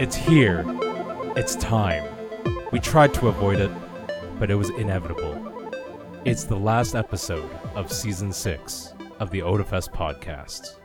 It's 0.00 0.16
here. 0.16 0.64
It's 1.36 1.56
time. 1.56 2.02
We 2.72 2.80
tried 2.80 3.12
to 3.12 3.28
avoid 3.28 3.60
it, 3.60 3.70
but 4.38 4.50
it 4.50 4.54
was 4.54 4.70
inevitable. 4.70 5.36
It's 6.24 6.44
the 6.44 6.56
last 6.56 6.94
episode 6.94 7.50
of 7.74 7.92
season 7.92 8.32
six 8.32 8.94
of 9.18 9.30
the 9.30 9.40
Otafest 9.40 9.92
podcast. 9.92 10.76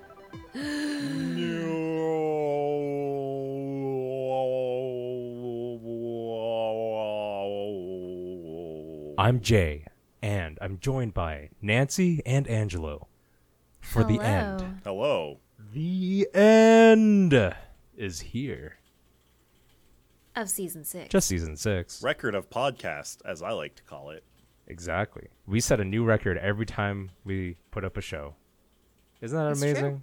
I'm 9.18 9.40
Jay, 9.40 9.86
and 10.22 10.58
I'm 10.60 10.78
joined 10.80 11.14
by 11.14 11.52
Nancy 11.62 12.22
and 12.26 12.50
Angelo 12.50 13.08
for 13.80 14.04
the 14.04 14.20
end. 14.20 14.82
Hello. 14.84 15.40
The 15.72 16.28
end 16.34 17.56
is 17.96 18.20
here. 18.20 18.80
Of 20.36 20.50
season 20.50 20.84
six. 20.84 21.10
Just 21.10 21.28
season 21.28 21.56
six. 21.56 22.04
Record 22.04 22.36
of 22.36 22.50
podcast, 22.50 23.18
as 23.26 23.42
I 23.42 23.52
like 23.52 23.76
to 23.76 23.84
call 23.84 24.10
it. 24.10 24.24
Exactly. 24.68 25.28
We 25.48 25.60
set 25.62 25.80
a 25.80 25.86
new 25.86 26.04
record 26.04 26.38
every 26.38 26.66
time 26.66 27.12
we 27.24 27.56
put 27.72 27.86
up 27.86 27.96
a 27.98 28.02
show. 28.02 28.36
Isn't 29.22 29.38
that 29.38 29.46
That's 29.50 29.62
amazing? 29.62 29.82
true. 29.84 30.02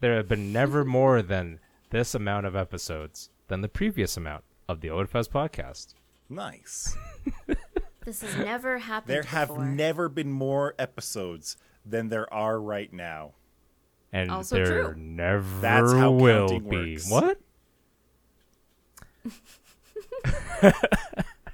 There 0.00 0.16
have 0.16 0.28
been 0.28 0.52
never 0.52 0.84
more 0.86 1.20
than 1.20 1.58
this 1.90 2.14
amount 2.14 2.46
of 2.46 2.56
episodes 2.56 3.28
than 3.48 3.60
the 3.60 3.68
previous 3.68 4.16
amount 4.16 4.44
of 4.68 4.80
the 4.80 4.88
Otafest 4.88 5.28
podcast. 5.30 5.94
Nice. 6.30 6.96
this 8.04 8.22
has 8.22 8.36
never 8.38 8.78
happened. 8.78 9.12
There 9.14 9.22
have 9.24 9.48
before. 9.48 9.64
never 9.66 10.08
been 10.08 10.32
more 10.32 10.74
episodes 10.78 11.56
than 11.84 12.08
there 12.08 12.32
are 12.32 12.58
right 12.58 12.90
now. 12.92 13.32
And 14.12 14.30
Also 14.30 14.56
there 14.56 14.82
true. 14.84 14.94
never 14.96 15.60
That's 15.60 15.92
how 15.92 16.10
will 16.12 16.48
counting 16.48 16.70
be. 16.70 16.92
works. 16.94 17.10
What? 17.10 17.38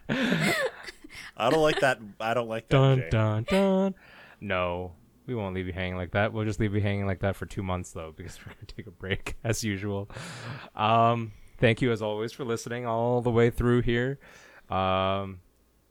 I 0.09 1.51
don't 1.51 1.63
like 1.63 1.81
that. 1.81 1.99
I 2.21 2.35
don't 2.35 2.49
like 2.49 2.69
that. 2.69 2.77
Dun 2.77 2.99
Jay. 2.99 3.09
dun 3.11 3.43
dun. 3.45 3.95
No, 4.41 4.93
we 5.27 5.35
won't 5.35 5.55
leave 5.55 5.67
you 5.67 5.73
hanging 5.73 5.97
like 5.97 6.13
that. 6.13 6.33
We'll 6.33 6.45
just 6.45 6.61
leave 6.61 6.75
you 6.75 6.81
hanging 6.81 7.07
like 7.07 7.21
that 7.21 7.37
for 7.37 7.47
two 7.47 7.63
months 7.63 7.93
though, 7.93 8.13
because 8.17 8.39
we're 8.41 8.53
gonna 8.55 8.67
take 8.67 8.87
a 8.87 8.91
break 8.91 9.37
as 9.45 9.63
usual. 9.63 10.09
Um, 10.75 11.33
thank 11.59 11.83
you 11.83 11.93
as 11.93 12.03
always 12.03 12.33
for 12.33 12.45
listening 12.45 12.87
all 12.87 13.21
the 13.21 13.31
way 13.31 13.51
through 13.51 13.83
here. 13.83 14.19
Um, 14.71 15.41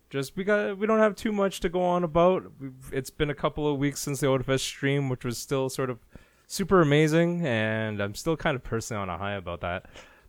just 0.09 0.35
we 0.35 0.43
got 0.43 0.77
we 0.77 0.87
don't 0.87 0.99
have 0.99 1.15
too 1.15 1.31
much 1.31 1.59
to 1.61 1.69
go 1.69 1.83
on 1.83 2.03
about. 2.03 2.51
We've, 2.59 2.73
it's 2.91 3.09
been 3.09 3.29
a 3.29 3.35
couple 3.35 3.71
of 3.71 3.77
weeks 3.77 4.01
since 4.01 4.19
the 4.19 4.27
Otafest 4.27 4.61
stream, 4.61 5.09
which 5.09 5.23
was 5.23 5.37
still 5.37 5.69
sort 5.69 5.89
of 5.89 5.99
super 6.47 6.81
amazing, 6.81 7.45
and 7.45 8.01
I'm 8.01 8.15
still 8.15 8.37
kind 8.37 8.55
of 8.55 8.63
personally 8.63 9.01
on 9.01 9.09
a 9.09 9.17
high 9.17 9.33
about 9.33 9.61
that. 9.61 9.85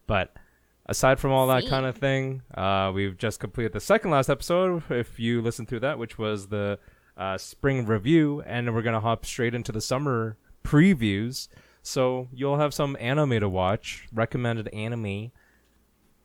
But 0.07 0.37
aside 0.89 1.21
from 1.21 1.33
all 1.33 1.47
that 1.49 1.63
Same. 1.63 1.71
kind 1.71 1.87
of 1.87 1.97
thing, 1.97 2.43
uh, 2.55 2.91
we've 2.95 3.17
just 3.17 3.41
completed 3.41 3.73
the 3.73 3.81
second 3.81 4.11
last 4.11 4.29
episode. 4.29 4.83
If 4.91 5.21
you 5.21 5.43
listened 5.43 5.69
through 5.69 5.81
that, 5.81 5.99
which 5.99 6.19
was 6.19 6.49
the 6.49 6.79
uh, 7.17 7.37
spring 7.39 7.87
review, 7.87 8.43
and 8.47 8.75
we're 8.75 8.83
gonna 8.83 9.01
hop 9.01 9.27
straight 9.27 9.55
into 9.55 9.73
the 9.73 9.81
summer 9.81 10.37
previews. 10.65 11.49
So 11.83 12.29
you'll 12.33 12.59
have 12.59 12.75
some 12.75 12.97
anime 13.01 13.41
to 13.41 13.49
watch, 13.49 14.09
recommended 14.13 14.69
anime, 14.69 15.31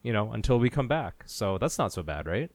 you 0.01 0.13
know, 0.13 0.31
until 0.31 0.59
we 0.59 0.69
come 0.69 0.87
back. 0.87 1.23
So 1.25 1.57
that's 1.57 1.77
not 1.77 1.93
so 1.93 2.03
bad, 2.03 2.25
right? 2.27 2.51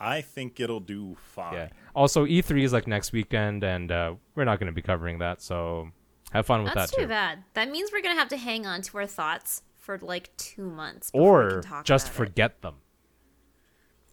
I 0.00 0.22
think 0.22 0.58
it'll 0.58 0.80
do 0.80 1.16
fine. 1.20 1.54
Yeah. 1.54 1.68
Also, 1.94 2.26
E3 2.26 2.64
is 2.64 2.72
like 2.72 2.88
next 2.88 3.12
weekend, 3.12 3.62
and 3.62 3.92
uh, 3.92 4.14
we're 4.34 4.44
not 4.44 4.58
going 4.58 4.66
to 4.66 4.72
be 4.74 4.82
covering 4.82 5.18
that. 5.20 5.40
So 5.40 5.90
have 6.32 6.46
fun 6.46 6.64
with 6.64 6.74
That's 6.74 6.90
that 6.90 6.96
too 6.96 7.02
too. 7.02 7.08
bad. 7.08 7.44
That 7.54 7.70
means 7.70 7.90
we're 7.92 8.02
gonna 8.02 8.18
have 8.18 8.28
to 8.28 8.36
hang 8.36 8.66
on 8.66 8.82
to 8.82 8.98
our 8.98 9.06
thoughts 9.06 9.62
for 9.86 9.98
like 10.02 10.36
two 10.36 10.68
months. 10.68 11.10
Or 11.14 11.62
just 11.84 12.08
about 12.08 12.12
it. 12.12 12.16
forget 12.16 12.60
them. 12.60 12.74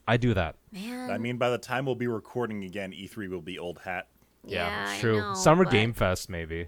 I 0.07 0.17
do 0.17 0.33
that. 0.35 0.55
Man, 0.71 1.09
I 1.09 1.17
mean, 1.17 1.37
by 1.37 1.49
the 1.49 1.57
time 1.57 1.85
we'll 1.85 1.95
be 1.95 2.07
recording 2.07 2.63
again, 2.63 2.91
E3 2.91 3.29
will 3.29 3.41
be 3.41 3.57
old 3.57 3.79
hat. 3.79 4.07
yeah, 4.45 4.85
I 4.87 4.99
true. 4.99 5.19
know, 5.19 5.33
Summer 5.33 5.63
but- 5.63 5.71
Game 5.71 5.93
Fest, 5.93 6.29
maybe. 6.29 6.67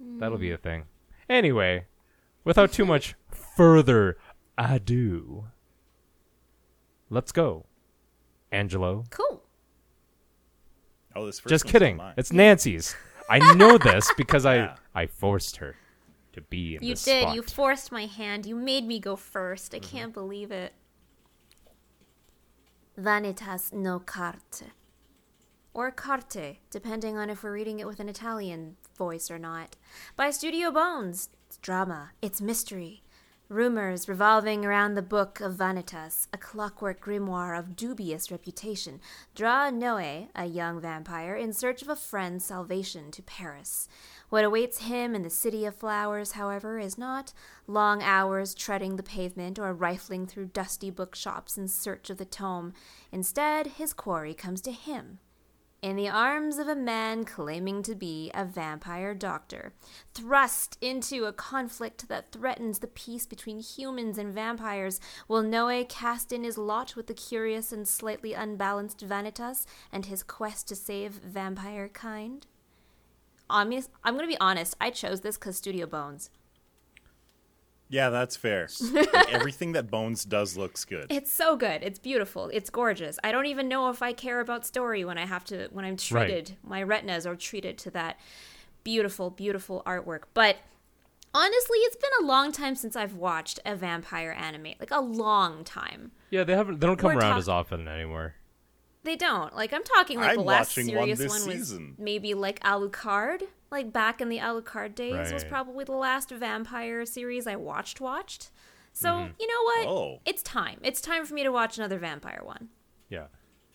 That'll 0.00 0.38
be 0.38 0.50
a 0.50 0.56
hmm. 0.56 0.62
thing. 0.62 0.84
Anyway, 1.30 1.86
without 2.42 2.72
too 2.72 2.84
much 2.84 3.14
further 3.56 4.18
ado, 4.58 5.46
let's 7.08 7.30
go. 7.30 7.64
Angelo. 8.50 9.04
Cool. 9.10 9.42
Oh, 11.14 11.26
this 11.26 11.38
first 11.38 11.50
Just 11.50 11.64
kidding. 11.66 11.96
mine. 11.96 12.14
It's 12.16 12.32
Nancy's. 12.32 12.96
I 13.30 13.54
know 13.54 13.78
this 13.78 14.10
because 14.16 14.44
Yeah. 14.44 14.76
I 14.94 15.02
I 15.02 15.06
forced 15.06 15.56
her 15.56 15.76
to 16.34 16.40
be 16.42 16.76
in 16.76 16.82
You 16.82 16.94
did. 16.94 17.22
spot. 17.22 17.34
You 17.34 17.42
forced 17.42 17.90
my 17.90 18.06
hand. 18.06 18.46
You 18.46 18.54
made 18.54 18.86
me 18.86 19.00
go 19.00 19.16
first. 19.16 19.72
Mm-hmm. 19.72 19.84
I 19.84 19.88
can't 19.88 20.12
believe 20.12 20.50
it. 20.50 20.74
Vanitas 23.00 23.72
no 23.72 23.98
carte. 23.98 24.62
Or 25.72 25.90
carte, 25.90 26.58
depending 26.70 27.16
on 27.16 27.30
if 27.30 27.42
we're 27.42 27.52
reading 27.52 27.80
it 27.80 27.86
with 27.86 27.98
an 27.98 28.08
Italian 28.08 28.76
voice 28.96 29.30
or 29.30 29.38
not. 29.38 29.76
By 30.14 30.30
Studio 30.30 30.70
Bones. 30.70 31.30
It's 31.48 31.56
drama. 31.56 32.10
It's 32.22 32.40
mystery. 32.40 33.02
Rumors 33.48 34.08
revolving 34.08 34.64
around 34.64 34.94
the 34.94 35.02
Book 35.02 35.40
of 35.40 35.54
Vanitas, 35.56 36.28
a 36.32 36.38
clockwork 36.38 37.04
grimoire 37.04 37.58
of 37.58 37.76
dubious 37.76 38.30
reputation, 38.30 39.00
draw 39.34 39.68
Noe, 39.68 40.28
a 40.34 40.46
young 40.46 40.80
vampire, 40.80 41.36
in 41.36 41.52
search 41.52 41.82
of 41.82 41.90
a 41.90 41.96
friend's 41.96 42.46
salvation 42.46 43.10
to 43.10 43.22
Paris. 43.22 43.86
What 44.34 44.42
awaits 44.42 44.78
him 44.78 45.14
in 45.14 45.22
the 45.22 45.30
City 45.30 45.64
of 45.64 45.76
Flowers, 45.76 46.32
however, 46.32 46.80
is 46.80 46.98
not 46.98 47.32
long 47.68 48.02
hours 48.02 48.52
treading 48.52 48.96
the 48.96 49.04
pavement 49.04 49.60
or 49.60 49.72
rifling 49.72 50.26
through 50.26 50.46
dusty 50.46 50.90
bookshops 50.90 51.56
in 51.56 51.68
search 51.68 52.10
of 52.10 52.16
the 52.16 52.24
tome. 52.24 52.72
Instead, 53.12 53.68
his 53.78 53.92
quarry 53.92 54.34
comes 54.34 54.60
to 54.62 54.72
him 54.72 55.20
in 55.82 55.94
the 55.94 56.08
arms 56.08 56.58
of 56.58 56.66
a 56.66 56.74
man 56.74 57.24
claiming 57.24 57.80
to 57.84 57.94
be 57.94 58.32
a 58.34 58.44
vampire 58.44 59.14
doctor, 59.14 59.72
thrust 60.14 60.78
into 60.80 61.26
a 61.26 61.32
conflict 61.32 62.08
that 62.08 62.32
threatens 62.32 62.80
the 62.80 62.88
peace 62.88 63.26
between 63.26 63.60
humans 63.60 64.18
and 64.18 64.34
vampires, 64.34 64.98
will 65.28 65.42
Noe 65.42 65.84
cast 65.84 66.32
in 66.32 66.42
his 66.42 66.58
lot 66.58 66.96
with 66.96 67.06
the 67.06 67.14
curious 67.14 67.70
and 67.70 67.86
slightly 67.86 68.32
unbalanced 68.32 69.06
Vanitas 69.06 69.64
and 69.92 70.06
his 70.06 70.24
quest 70.24 70.66
to 70.68 70.74
save 70.74 71.12
vampire 71.12 71.88
kind? 71.88 72.46
Obvious, 73.50 73.88
I'm 74.02 74.14
going 74.14 74.24
to 74.26 74.32
be 74.32 74.40
honest, 74.40 74.76
I 74.80 74.90
chose 74.90 75.20
this 75.20 75.36
because 75.36 75.56
Studio 75.56 75.86
Bones. 75.86 76.30
Yeah, 77.88 78.08
that's 78.10 78.34
fair. 78.34 78.68
like, 78.92 79.14
everything 79.32 79.72
that 79.72 79.90
Bones 79.90 80.24
does 80.24 80.56
looks 80.56 80.84
good. 80.84 81.06
It's 81.10 81.30
so 81.30 81.54
good. 81.54 81.82
It's 81.82 81.98
beautiful. 81.98 82.50
It's 82.52 82.70
gorgeous. 82.70 83.18
I 83.22 83.30
don't 83.30 83.46
even 83.46 83.68
know 83.68 83.90
if 83.90 84.02
I 84.02 84.12
care 84.12 84.40
about 84.40 84.66
story 84.66 85.04
when 85.04 85.18
I 85.18 85.26
have 85.26 85.44
to 85.46 85.68
when 85.70 85.84
I'm 85.84 85.96
treated. 85.96 86.56
My 86.62 86.82
retinas 86.82 87.26
are 87.26 87.36
treated 87.36 87.78
to 87.78 87.90
that 87.92 88.18
beautiful, 88.82 89.30
beautiful 89.30 89.82
artwork. 89.86 90.22
But 90.32 90.56
honestly, 91.34 91.78
it's 91.80 91.96
been 91.96 92.10
a 92.22 92.26
long 92.26 92.52
time 92.52 92.74
since 92.74 92.96
I've 92.96 93.14
watched 93.14 93.60
a 93.66 93.76
vampire 93.76 94.32
anime. 94.32 94.74
Like 94.80 94.90
a 94.90 95.00
long 95.00 95.62
time. 95.62 96.12
yeah, 96.30 96.42
they 96.42 96.54
haven't. 96.54 96.80
They 96.80 96.86
don't 96.86 96.96
come 96.98 97.14
We're 97.14 97.20
around 97.20 97.32
talk- 97.32 97.38
as 97.38 97.48
often 97.50 97.86
anymore. 97.86 98.34
They 99.04 99.16
don't. 99.16 99.54
Like 99.54 99.72
I'm 99.72 99.84
talking 99.84 100.18
like 100.18 100.30
I'm 100.30 100.36
the 100.36 100.42
last 100.42 100.76
watching 100.76 100.94
one 100.94 101.04
serious 101.04 101.18
this 101.18 101.30
one 101.30 101.46
was 101.46 101.56
season. 101.68 101.94
maybe 101.98 102.34
like 102.34 102.58
Alucard. 102.60 103.42
Like 103.70 103.92
back 103.92 104.20
in 104.20 104.28
the 104.28 104.38
Alucard 104.38 104.94
days 104.94 105.32
was 105.32 105.44
probably 105.44 105.84
the 105.84 105.92
last 105.92 106.30
vampire 106.30 107.04
series 107.04 107.46
I 107.46 107.56
watched 107.56 108.00
watched. 108.00 108.50
So, 108.92 109.08
Mm-hmm. 109.08 109.32
you 109.40 109.46
know 109.48 109.62
what? 109.64 109.86
Oh. 109.88 110.20
It's 110.24 110.42
time. 110.42 110.78
It's 110.82 111.00
time 111.00 111.24
for 111.26 111.34
me 111.34 111.42
to 111.42 111.50
watch 111.50 111.76
another 111.78 111.98
vampire 111.98 112.40
one. 112.44 112.68
Yeah. 113.08 113.26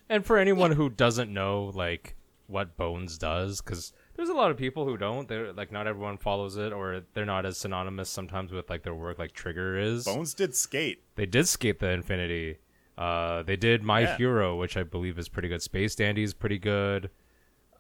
And 0.08 0.26
for 0.26 0.38
anyone 0.38 0.72
who 0.72 0.90
doesn't 0.90 1.32
know 1.34 1.72
like 1.76 2.16
what 2.48 2.78
Bones 2.78 3.18
does, 3.18 3.62
because 3.62 3.92
there's 4.16 4.30
a 4.30 4.34
lot 4.34 4.50
of 4.50 4.58
people 4.58 4.86
who 4.86 4.98
don't. 4.98 5.28
They're 5.28 5.52
like 5.54 5.72
not 5.72 5.86
everyone 5.86 6.18
follows 6.18 6.56
it, 6.58 6.72
or 6.74 7.02
they're 7.14 7.26
not 7.26 7.46
as 7.46 7.58
synonymous 7.58 8.10
sometimes 8.10 8.52
with 8.52 8.70
like 8.70 8.84
their 8.84 8.96
work, 8.96 9.20
like 9.20 9.34
Trigger 9.34 9.78
is. 9.78 10.06
Bones 10.06 10.34
did 10.34 10.56
skate. 10.56 11.04
They 11.16 11.26
did 11.28 11.48
skate 11.48 11.80
the 11.80 11.90
Infinity. 11.92 12.58
Uh, 13.00 13.44
they 13.44 13.56
did 13.56 13.82
My 13.82 14.02
Yeah. 14.02 14.18
Hero, 14.18 14.58
which 14.58 14.76
I 14.76 14.84
believe 14.84 15.18
is 15.18 15.30
pretty 15.30 15.48
good. 15.48 15.62
Space 15.62 15.96
Dandy 15.96 16.22
is 16.24 16.34
pretty 16.34 16.60
good. 16.60 17.10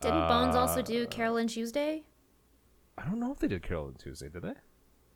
Didn't 0.01 0.27
Bones 0.29 0.55
also 0.55 0.79
Uh, 0.79 0.83
do 0.83 1.05
Carol 1.07 1.35
and 1.37 1.49
Tuesday? 1.49 2.05
I 2.97 3.03
don't 3.03 3.19
know 3.19 3.31
if 3.33 3.39
they 3.39 3.49
did 3.49 3.61
Carol 3.61 3.87
and 3.87 3.99
Tuesday, 3.99 4.29
did 4.29 4.43
they? 4.43 4.53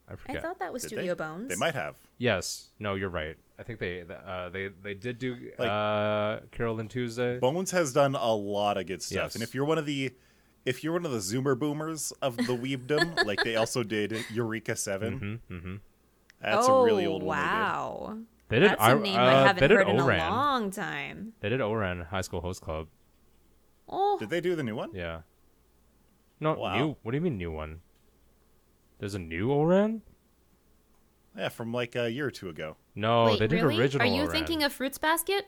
I 0.06 0.16
forget. 0.16 0.36
I 0.36 0.40
thought 0.40 0.58
that 0.58 0.70
was 0.72 0.82
Did 0.82 0.88
Studio 0.88 1.14
they? 1.14 1.24
Bones. 1.24 1.48
They 1.48 1.56
might 1.56 1.74
have. 1.74 1.96
Yes. 2.18 2.70
No, 2.78 2.94
you're 2.94 3.08
right. 3.08 3.36
I 3.58 3.62
think 3.62 3.78
they 3.78 4.02
uh, 4.02 4.50
they 4.50 4.68
they 4.82 4.92
did 4.92 5.18
do 5.18 5.52
Like- 5.58 5.70
uh, 5.70 6.40
Carol 6.50 6.78
and 6.80 6.90
Tuesday. 6.90 7.38
Bones 7.38 7.70
has 7.70 7.94
done 7.94 8.14
a 8.14 8.34
lot 8.34 8.76
of 8.76 8.86
good 8.86 9.02
stuff. 9.02 9.16
Yes. 9.16 9.34
And 9.34 9.42
if 9.42 9.54
you're 9.54 9.64
one 9.64 9.78
of 9.78 9.86
the 9.86 10.12
if 10.66 10.84
you're 10.84 10.92
one 10.92 11.06
of 11.06 11.12
the 11.12 11.18
Zoomer 11.18 11.58
boomers 11.58 12.12
of 12.20 12.36
the 12.36 12.42
weebdom, 12.54 13.24
like 13.24 13.42
they 13.44 13.56
also 13.56 13.82
did 13.82 14.14
Eureka 14.30 14.76
7 14.76 15.40
hmm 15.48 15.56
hmm 15.58 15.76
That's 16.42 16.66
oh, 16.68 16.82
a 16.82 16.84
really 16.84 17.06
old 17.06 17.22
one. 17.22 17.38
wow. 17.38 18.18
They 18.54 18.60
did. 18.60 18.70
That's 18.70 18.80
I- 18.80 18.92
a 18.92 18.98
name 19.00 19.16
uh, 19.18 19.22
I 19.24 19.32
haven't 19.32 19.60
they 19.60 19.66
did 19.68 19.78
heard 19.78 19.88
in 19.88 19.98
a 19.98 20.02
Ouran. 20.02 20.18
long 20.30 20.70
time. 20.70 21.32
They 21.40 21.48
did 21.48 21.58
Ouran 21.60 22.06
High 22.06 22.20
School 22.20 22.40
Host 22.40 22.60
Club. 22.60 22.86
Oh, 23.88 24.16
did. 24.18 24.28
Did 24.28 24.30
they 24.30 24.40
do 24.48 24.54
the 24.54 24.62
new 24.62 24.76
one? 24.76 24.90
Yeah. 24.94 25.22
No 26.38 26.54
Wow. 26.54 26.76
new. 26.76 26.96
What 27.02 27.10
do 27.10 27.16
you 27.16 27.20
mean 27.20 27.36
new 27.36 27.50
one? 27.50 27.80
There's 29.00 29.14
a 29.16 29.18
new 29.18 29.48
Ouran. 29.48 30.02
Yeah, 31.36 31.48
from 31.48 31.72
like 31.72 31.96
a 31.96 32.08
year 32.08 32.26
or 32.26 32.30
two 32.30 32.48
ago. 32.48 32.76
No, 32.94 33.24
Wait, 33.24 33.40
they 33.40 33.48
did 33.48 33.60
really? 33.62 33.76
original. 33.76 34.06
Are 34.06 34.10
you 34.14 34.22
Ren. 34.22 34.30
thinking 34.30 34.62
of 34.62 34.72
Fruits 34.72 34.98
Basket? 34.98 35.46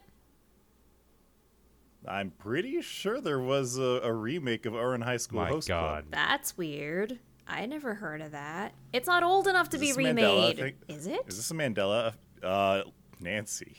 I'm 2.09 2.31
pretty 2.33 2.81
sure 2.83 3.21
there 3.21 3.41
was 3.41 3.79
a, 3.79 4.01
a 4.03 4.13
remake 4.13 4.67
of 4.67 4.73
Ouran 4.75 5.03
High 5.03 5.17
School 5.17 5.41
My 5.43 5.49
Host 5.49 5.69
God. 5.69 6.05
Club. 6.05 6.13
That's 6.13 6.57
weird. 6.57 7.19
I 7.49 7.67
never 7.67 7.95
heard 7.95 8.21
of 8.21 8.33
that. 8.33 8.75
It's 8.93 9.07
not 9.07 9.23
old 9.23 9.47
enough 9.47 9.69
to 9.71 9.77
Is 9.77 9.81
be 9.81 9.87
this 9.89 9.97
Mandela 9.97 10.51
remade. 10.51 10.57
thing? 10.57 10.75
Is 10.89 11.07
it? 11.07 11.21
Is 11.29 11.37
this 11.37 11.51
a 11.51 11.55
Mandela? 11.55 12.15
Uh, 12.43 12.83
Nancy. 13.21 13.77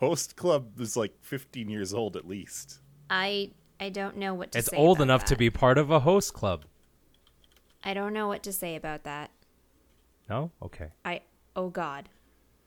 Host 0.00 0.34
Club 0.36 0.80
is 0.80 0.96
like 0.96 1.12
15 1.22 1.68
years 1.68 1.94
old 1.94 2.16
at 2.16 2.26
least. 2.26 2.80
I 3.08 3.50
I 3.78 3.88
don't 3.88 4.16
know 4.16 4.34
what 4.34 4.52
to 4.52 4.58
It's 4.58 4.68
say. 4.68 4.76
It's 4.76 4.80
old 4.80 4.98
about 4.98 5.02
enough 5.04 5.24
to 5.26 5.36
be 5.36 5.50
part 5.50 5.78
of 5.78 5.90
a 5.90 6.00
host 6.00 6.34
club. 6.34 6.64
I 7.84 7.94
don't 7.94 8.12
know 8.12 8.28
what 8.28 8.42
to 8.44 8.52
say 8.52 8.76
about 8.76 9.04
that. 9.04 9.30
No? 10.28 10.50
Okay. 10.62 10.88
I 11.04 11.20
oh 11.56 11.68
god. 11.68 12.08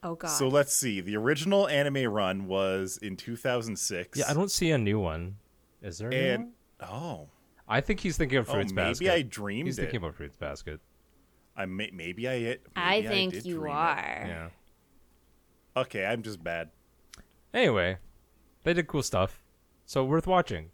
Oh 0.03 0.15
god. 0.15 0.27
So 0.27 0.47
let's 0.47 0.73
see. 0.73 1.01
The 1.01 1.15
original 1.17 1.67
anime 1.67 2.05
run 2.11 2.47
was 2.47 2.97
in 3.01 3.15
2006. 3.17 4.17
Yeah, 4.19 4.25
I 4.29 4.33
don't 4.33 4.51
see 4.51 4.71
a 4.71 4.77
new 4.77 4.99
one. 4.99 5.37
Is 5.81 5.97
there 5.97 6.09
a 6.09 6.11
new 6.11 6.17
And 6.17 6.43
one? 6.79 6.89
oh, 6.89 7.27
I 7.67 7.81
think 7.81 7.99
he's 7.99 8.17
thinking 8.17 8.37
of 8.37 8.49
oh, 8.49 8.53
Fruits 8.53 8.71
maybe 8.73 8.89
Basket. 8.89 9.05
Maybe 9.07 9.19
I 9.19 9.21
dreamed 9.23 9.67
He's 9.67 9.77
it. 9.79 9.81
thinking 9.83 9.97
about 9.97 10.15
Fruits 10.15 10.35
Basket. 10.35 10.79
I 11.57 11.65
may, 11.65 11.89
maybe 11.93 12.27
I. 12.29 12.33
Maybe 12.39 12.59
I 12.75 13.01
think 13.07 13.33
did 13.33 13.45
you 13.45 13.55
dream 13.59 13.71
it. 13.73 13.77
are. 13.77 14.23
Yeah. 14.27 14.47
Okay, 15.77 16.05
I'm 16.05 16.23
just 16.23 16.43
bad. 16.43 16.69
Anyway, 17.53 17.97
they 18.63 18.73
did 18.73 18.87
cool 18.87 19.03
stuff, 19.03 19.41
so 19.85 20.03
worth 20.03 20.27
watching. 20.27 20.71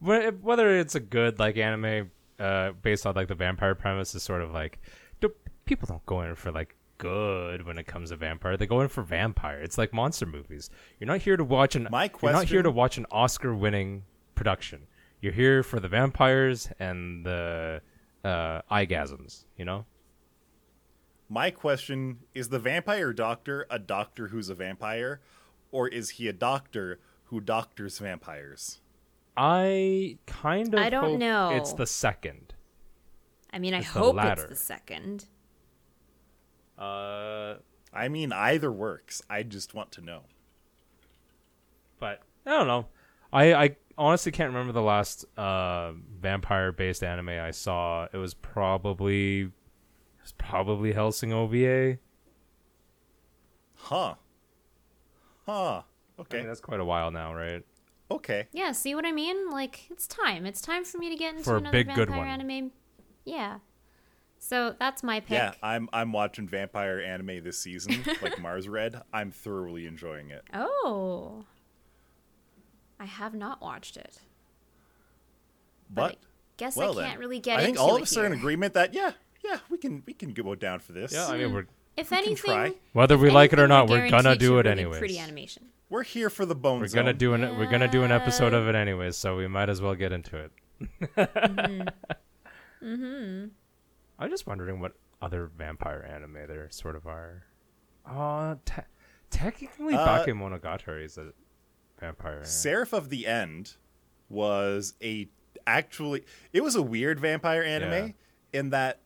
Whether 0.00 0.76
it's 0.76 0.94
a 0.94 1.00
good 1.00 1.38
like 1.38 1.56
anime 1.56 2.10
uh, 2.38 2.72
based 2.82 3.06
on 3.06 3.14
like 3.14 3.28
the 3.28 3.34
vampire 3.34 3.74
premise 3.74 4.14
is 4.14 4.22
sort 4.22 4.42
of 4.42 4.52
like 4.52 4.78
do, 5.20 5.32
people 5.64 5.86
don't 5.86 6.04
go 6.06 6.20
in 6.22 6.34
for 6.34 6.52
like 6.52 6.76
good 6.98 7.66
when 7.66 7.78
it 7.78 7.86
comes 7.86 8.10
to 8.10 8.16
vampire. 8.16 8.56
They 8.56 8.66
go 8.66 8.80
in 8.80 8.88
for 8.88 9.02
vampire. 9.02 9.60
It's 9.60 9.78
like 9.78 9.92
monster 9.92 10.26
movies. 10.26 10.70
You're 10.98 11.08
not 11.08 11.20
here 11.20 11.36
to 11.36 11.44
watch 11.44 11.76
an. 11.76 11.88
My 11.90 12.08
question, 12.08 12.34
You're 12.34 12.42
not 12.42 12.48
here 12.48 12.62
to 12.62 12.70
watch 12.70 12.98
an 12.98 13.06
Oscar-winning 13.10 14.04
production. 14.34 14.86
You're 15.20 15.32
here 15.32 15.62
for 15.62 15.80
the 15.80 15.88
vampires 15.88 16.68
and 16.78 17.24
the 17.24 17.80
uh, 18.24 18.62
eyegasms. 18.70 19.44
You 19.56 19.64
know. 19.64 19.86
My 21.28 21.50
question 21.50 22.20
is: 22.34 22.48
the 22.50 22.58
vampire 22.58 23.12
doctor 23.12 23.66
a 23.70 23.78
doctor 23.78 24.28
who's 24.28 24.48
a 24.48 24.54
vampire, 24.54 25.20
or 25.72 25.88
is 25.88 26.10
he 26.10 26.28
a 26.28 26.32
doctor 26.32 27.00
who 27.24 27.40
doctors 27.40 27.98
vampires? 27.98 28.80
I 29.36 30.18
kind 30.26 30.72
of. 30.72 30.80
I 30.80 30.88
don't 30.90 31.10
hope 31.10 31.18
know. 31.18 31.50
It's 31.50 31.72
the 31.72 31.86
second. 31.86 32.54
I 33.52 33.58
mean, 33.58 33.74
I 33.74 33.78
It's 33.78 33.92
the 33.92 33.98
hope 33.98 34.16
latter. 34.16 34.42
it's 34.44 34.50
the 34.60 34.64
second. 34.64 35.26
Uh, 36.78 37.56
I 37.92 38.08
mean, 38.08 38.32
either 38.32 38.70
works. 38.70 39.22
I 39.30 39.42
just 39.42 39.74
want 39.74 39.92
to 39.92 40.00
know. 40.00 40.22
but 41.98 42.20
I 42.44 42.50
don't 42.50 42.66
know. 42.66 42.86
I 43.32 43.54
I 43.54 43.76
honestly 43.98 44.30
can't 44.32 44.48
remember 44.48 44.72
the 44.72 44.82
last 44.82 45.24
uh, 45.38 45.92
vampire 46.20 46.70
based 46.72 47.02
anime 47.02 47.30
I 47.30 47.50
saw. 47.50 48.06
It 48.12 48.16
was 48.18 48.34
probably 48.34 49.50
it 50.26 50.32
was 50.40 50.48
probably 50.50 50.92
Hellsing 50.92 51.32
OVA. 51.32 51.98
Huh? 53.76 54.14
Huh? 55.46 55.82
I 56.18 56.20
Okay. 56.22 56.38
mean, 56.38 56.46
that's 56.48 56.60
quite 56.60 56.80
a 56.80 56.84
while 56.84 57.10
now, 57.12 57.32
right? 57.32 57.62
okay. 58.10 58.46
Yeah, 58.52 58.72
see 58.72 58.94
what 58.94 59.04
I 59.06 59.12
mean? 59.12 59.50
Like 59.50 59.86
it's 59.90 60.06
time. 60.06 60.44
It's 60.46 60.60
time 60.60 60.84
for 60.84 60.98
me 60.98 61.08
to 61.10 61.16
get 61.16 61.32
into 61.34 61.44
For 61.44 61.54
a 61.54 61.58
another 61.58 61.72
big, 61.72 61.86
good 61.94 62.08
vampire 62.08 62.18
one. 62.18 62.28
anime. 62.28 62.72
Yeah. 63.24 63.58
So 64.38 64.74
that's 64.78 65.02
my 65.04 65.20
pick. 65.20 65.30
Yeah, 65.30 65.54
I'm 65.62 65.88
I'm 65.92 66.12
watching 66.12 66.48
vampire 66.48 66.98
anime 67.00 67.42
this 67.44 67.58
season, 67.58 68.04
like 68.22 68.40
Mars 68.40 68.68
Red. 68.68 69.02
I'm 69.12 69.30
thoroughly 69.30 69.86
enjoying 69.86 70.30
it. 70.30 70.42
Oh. 70.54 71.44
I 72.98 73.04
have 73.04 73.34
not 73.34 73.60
watched 73.60 73.96
it. 73.96 74.20
But, 75.90 76.02
But 76.02 76.12
I 76.12 76.16
guess 76.56 76.76
well 76.76 76.98
I 76.98 77.02
can't 77.02 77.12
then, 77.14 77.20
really 77.20 77.40
get 77.40 77.58
I 77.58 77.64
think 77.64 77.78
all 77.78 77.94
of 77.96 78.02
us 78.02 78.16
are 78.16 78.24
in 78.26 78.32
agreement 78.32 78.74
that 78.74 78.94
yeah, 78.94 79.12
yeah, 79.48 79.58
we 79.70 79.78
can 79.78 80.02
we 80.06 80.12
can 80.12 80.32
go 80.32 80.54
down 80.54 80.78
for 80.80 80.92
this. 80.92 81.12
Yeah, 81.12 81.26
I 81.28 81.36
mean 81.38 81.52
we're 81.52 81.66
If 81.96 82.08
can 82.10 82.18
anything, 82.18 82.34
try. 82.52 82.72
whether 82.92 83.14
if 83.14 83.20
we 83.20 83.30
like 83.30 83.52
it 83.52 83.58
or 83.58 83.68
not, 83.68 83.88
we're 83.88 84.08
gonna 84.10 84.36
do 84.36 84.58
it 84.58 84.66
anyway. 84.66 84.98
Pretty 84.98 85.18
animation. 85.18 85.66
We're 85.88 86.02
here 86.02 86.30
for 86.30 86.44
the 86.44 86.54
bone 86.56 86.80
We're 86.80 86.88
gonna 86.88 87.12
do 87.12 87.34
an 87.34 87.42
we're 87.58 87.70
gonna 87.70 87.88
do 87.88 88.02
an 88.02 88.10
episode 88.12 88.52
of 88.54 88.66
it 88.68 88.74
anyways, 88.74 89.16
so 89.16 89.36
we 89.36 89.46
might 89.46 89.68
as 89.68 89.80
well 89.80 89.94
get 89.94 90.12
into 90.12 90.36
it. 90.36 90.52
Mm-hmm. 92.82 93.46
I'm 94.18 94.30
just 94.30 94.46
wondering 94.46 94.80
what 94.80 94.92
other 95.22 95.50
vampire 95.56 96.02
anime 96.08 96.34
there 96.46 96.68
sort 96.70 96.94
of 96.96 97.06
are. 97.06 97.44
Uh, 98.06 98.56
te- 98.64 98.82
technically, 99.30 99.94
Uh, 99.94 100.24
Bakemonogatari 100.24 101.04
is 101.04 101.18
a 101.18 101.32
vampire. 101.98 102.32
anime. 102.34 102.44
Seraph 102.44 102.92
of 102.92 103.08
the 103.08 103.26
End 103.26 103.76
was 104.28 104.94
a 105.02 105.28
actually 105.66 106.24
it 106.52 106.60
was 106.62 106.76
a 106.76 106.82
weird 106.82 107.18
vampire 107.18 107.62
anime 107.62 108.14
in 108.52 108.70
that 108.70 109.00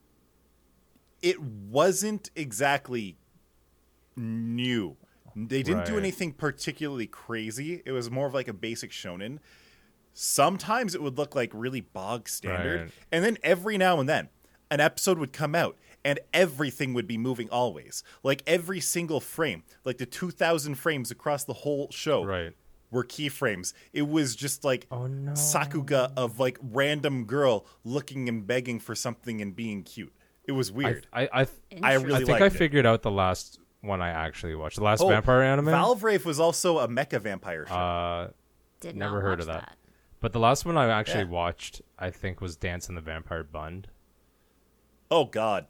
it 1.22 1.40
wasn't 1.40 2.30
exactly 2.36 3.16
new. 4.16 4.96
They 5.36 5.62
didn't 5.62 5.86
do 5.86 5.96
anything 5.96 6.32
particularly 6.32 7.06
crazy. 7.06 7.82
It 7.86 7.92
was 7.92 8.10
more 8.10 8.26
of 8.26 8.34
like 8.34 8.48
a 8.48 8.52
basic 8.52 8.90
shonen. 8.90 9.38
Sometimes 10.12 10.94
it 10.94 11.02
would 11.02 11.16
look 11.16 11.34
like 11.34 11.50
really 11.54 11.80
bog 11.80 12.28
standard, 12.28 12.80
Right. 12.82 12.90
and 13.12 13.24
then 13.24 13.38
every 13.42 13.78
now 13.78 14.00
and 14.00 14.08
then 14.08 14.28
an 14.70 14.80
episode 14.80 15.18
would 15.18 15.32
come 15.32 15.54
out 15.54 15.76
and 16.04 16.18
everything 16.34 16.94
would 16.94 17.06
be 17.06 17.16
moving 17.16 17.48
always. 17.50 18.02
Like 18.22 18.42
every 18.46 18.80
single 18.80 19.20
frame, 19.20 19.62
like 19.84 19.98
the 19.98 20.06
2000 20.06 20.74
frames 20.74 21.10
across 21.10 21.44
the 21.44 21.52
whole 21.52 21.90
show 21.92 22.24
Right. 22.24 22.54
were 22.90 23.04
keyframes. 23.04 23.72
It 23.92 24.08
was 24.08 24.34
just 24.34 24.64
like 24.64 24.86
Oh, 24.90 25.06
no. 25.06 25.32
Sakuga 25.32 26.12
of 26.16 26.40
like 26.40 26.58
random 26.60 27.24
girl 27.24 27.64
looking 27.84 28.28
and 28.28 28.44
begging 28.46 28.80
for 28.80 28.94
something 28.96 29.40
and 29.40 29.54
being 29.54 29.84
cute. 29.84 30.12
It 30.50 30.54
was 30.56 30.72
weird. 30.72 31.06
I 31.12 31.22
I, 31.22 31.40
I 31.42 31.46
I 31.82 31.92
really 31.94 32.24
think 32.24 32.38
I 32.38 32.40
liked 32.44 32.54
it. 32.56 32.58
figured 32.58 32.86
out 32.86 33.02
the 33.02 33.10
last 33.10 33.60
one 33.82 34.02
I 34.02 34.10
actually 34.10 34.54
watched. 34.56 34.76
The 34.78 34.82
last 34.84 35.00
Oh, 35.00 35.08
vampire 35.08 35.42
anime. 35.42 35.66
Valve 35.66 36.02
Rave 36.02 36.24
was 36.26 36.40
also 36.40 36.78
a 36.80 36.88
mecha 36.88 37.20
vampire 37.20 37.66
show. 37.66 37.74
Uh, 37.74 38.28
Did 38.80 38.96
Never 38.96 39.14
not 39.16 39.22
heard 39.22 39.38
watch 39.38 39.40
of 39.40 39.46
that. 39.46 39.76
but 40.20 40.32
the 40.32 40.40
last 40.40 40.64
one 40.66 40.76
I 40.76 40.88
actually 40.88 41.24
Yeah. 41.24 41.30
watched, 41.30 41.82
I 41.98 42.10
think, 42.10 42.40
was 42.40 42.56
Dance 42.56 42.88
in 42.88 42.94
the 42.96 43.00
Vampire 43.00 43.44
Bund. 43.44 43.88
oh 45.10 45.24
god. 45.26 45.66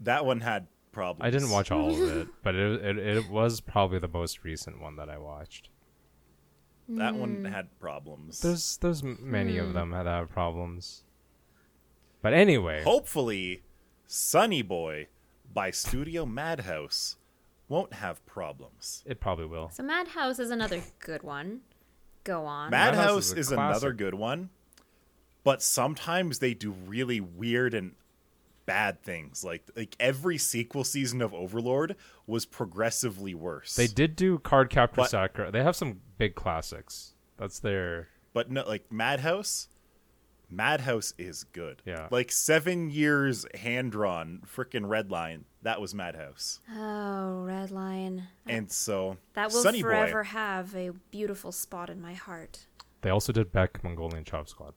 That 0.00 0.26
one 0.26 0.40
had 0.40 0.66
problems. 0.92 1.26
I 1.26 1.30
didn't 1.30 1.50
watch 1.50 1.70
all 1.70 1.90
of 1.90 2.16
it, 2.18 2.28
but 2.42 2.54
it, 2.54 2.84
it 2.84 2.98
it 2.98 3.30
was 3.30 3.60
probably 3.60 3.98
the 4.00 4.08
most 4.08 4.42
recent 4.44 4.80
one 4.80 4.96
that 4.96 5.08
I 5.08 5.18
watched. 5.18 5.70
That 6.88 7.14
one 7.14 7.44
had 7.46 7.78
problems. 7.80 8.40
There's 8.40 8.76
there's 8.78 9.02
many 9.02 9.56
Hmm. 9.58 9.64
of 9.66 9.72
them 9.74 9.90
that 9.92 10.06
have 10.06 10.28
problems. 10.30 11.04
But 12.22 12.32
anyway, 12.34 12.82
Hopefully, 12.82 13.62
Sunny 14.06 14.62
Boy 14.62 15.08
by 15.52 15.70
Studio 15.70 16.26
Madhouse 16.26 17.16
won't 17.68 17.94
have 17.94 18.24
problems. 18.26 19.02
it 19.06 19.20
probably 19.20 19.46
will. 19.46 19.70
So 19.70 19.82
Madhouse 19.82 20.38
is 20.38 20.50
another 20.50 20.82
good 21.00 21.22
one. 21.22 21.60
Go 22.24 22.44
on. 22.44 22.70
Madhouse 22.70 22.96
Madhouse 22.96 23.26
is 23.32 23.32
is 23.38 23.52
another 23.52 23.92
good 23.92 24.14
one, 24.14 24.50
but 25.44 25.62
sometimes 25.62 26.38
they 26.40 26.54
do 26.54 26.72
really 26.72 27.20
weird 27.20 27.72
and 27.74 27.92
bad 28.66 29.02
things. 29.02 29.44
Like 29.44 29.62
like 29.76 29.96
every 30.00 30.38
sequel 30.38 30.84
season 30.84 31.22
of 31.22 31.32
Overlord 31.34 31.96
was 32.26 32.44
progressively 32.44 33.34
worse. 33.34 33.74
They 33.76 33.86
did 33.86 34.16
do 34.16 34.38
Card 34.38 34.70
Captor 34.70 34.96
But- 35.02 35.10
Sakura. 35.10 35.50
They 35.50 35.62
have 35.62 35.76
some 35.76 36.00
big 36.18 36.34
classics. 36.34 37.14
That's 37.36 37.58
their 37.60 38.08
but 38.32 38.50
no, 38.50 38.64
like 38.66 38.90
Madhouse. 38.92 39.68
Madhouse 40.48 41.12
is 41.18 41.44
good. 41.44 41.82
Yeah. 41.84 42.08
Like 42.10 42.30
seven 42.30 42.90
years 42.90 43.46
hand 43.54 43.92
drawn, 43.92 44.42
freaking 44.46 44.88
Red 44.88 45.10
Line. 45.10 45.44
That 45.62 45.80
was 45.80 45.94
Madhouse. 45.94 46.60
Oh, 46.74 47.42
Red 47.42 47.70
Lion. 47.72 48.24
And 48.46 48.70
so 48.70 49.16
That 49.34 49.52
will 49.52 49.62
Sunny 49.62 49.82
forever 49.82 50.22
Boy. 50.22 50.28
have 50.28 50.74
a 50.76 50.90
beautiful 51.10 51.50
spot 51.52 51.90
in 51.90 52.00
my 52.00 52.14
heart. 52.14 52.66
they 53.02 53.10
also 53.10 53.32
did 53.32 53.50
Beck 53.52 53.82
Mongolian 53.82 54.24
Chop 54.24 54.48
Squad. 54.48 54.74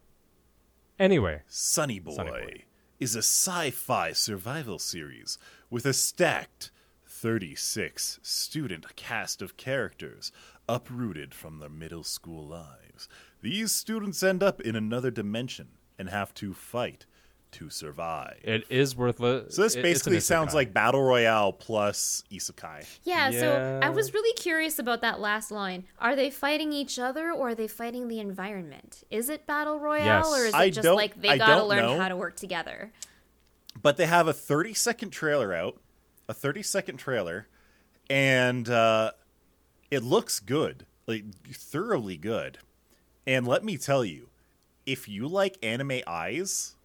Anyway, 0.98 1.44
Sunny 1.48 2.00
Boy, 2.00 2.16
Sunny 2.16 2.32
Boy. 2.32 2.64
is 3.00 3.16
a 3.16 3.20
sci-fi 3.20 4.12
survival 4.12 4.80
series 4.80 5.38
with 5.70 5.86
a 5.86 5.94
stacked 5.94 6.72
36 7.06 8.20
student 8.22 8.96
cast 8.96 9.42
of 9.42 9.56
characters 9.58 10.32
uprooted 10.76 11.34
from 11.34 11.60
their 11.60 11.70
middle 11.70 12.04
school 12.04 12.46
lives. 12.46 13.08
These 13.42 13.72
students 13.72 14.22
end 14.24 14.44
up 14.44 14.62
in 14.62 14.76
another 14.76 15.12
dimension 15.12 15.70
and 15.98 16.10
have 16.10 16.34
to 16.36 16.54
fight 16.54 17.06
to 17.52 17.68
survive. 17.70 18.38
it 18.44 18.64
is 18.70 18.96
worthless. 18.96 19.56
so 19.56 19.64
this 19.64 19.76
it- 19.76 19.82
basically 19.82 20.20
sounds 20.20 20.54
like 20.54 20.72
battle 20.72 21.02
royale 21.02 21.52
plus 21.52 22.24
isekai. 22.32 22.86
Yeah, 23.04 23.32
so 23.32 23.80
I 23.82 23.90
was 23.90 24.14
really 24.14 24.34
curious 24.38 24.78
about 24.78 25.02
that 25.02 25.20
last 25.20 25.50
line. 25.50 25.86
Are 25.98 26.16
they 26.16 26.30
fighting 26.30 26.72
each 26.74 27.00
other 27.00 27.32
or 27.32 27.50
are 27.50 27.56
they 27.56 27.68
fighting 27.68 28.08
the 28.08 28.20
environment? 28.20 29.04
Is 29.10 29.30
it 29.30 29.48
battle 29.48 29.80
royale 29.80 30.06
Yes. 30.06 30.28
or 30.28 30.46
is 30.46 30.54
it 30.54 30.58
I 30.58 30.70
just 30.70 30.88
like 30.88 31.20
they 31.20 31.30
I 31.30 31.38
gotta 31.38 31.66
learn 31.66 31.82
know. 31.82 31.98
how 32.00 32.08
to 32.10 32.16
work 32.16 32.36
together? 32.36 32.92
But 33.82 33.98
they 33.98 34.06
have 34.06 34.28
a 34.28 34.34
30 34.34 34.76
second 34.76 35.10
trailer 35.10 35.52
out 35.54 35.82
a 36.28 36.34
30 36.36 36.62
second 36.62 36.98
trailer, 36.98 37.48
and 38.12 38.70
uh, 38.70 39.10
it 39.92 40.04
looks 40.04 40.40
good, 40.40 40.86
like 41.08 41.24
thoroughly 41.52 42.18
good. 42.18 42.60
And 43.28 43.48
let 43.48 43.64
me 43.64 43.78
tell 43.78 44.04
you, 44.06 44.30
if 44.86 45.08
you 45.08 45.28
like 45.28 45.58
anime 45.64 46.02
eyes, 46.08 46.76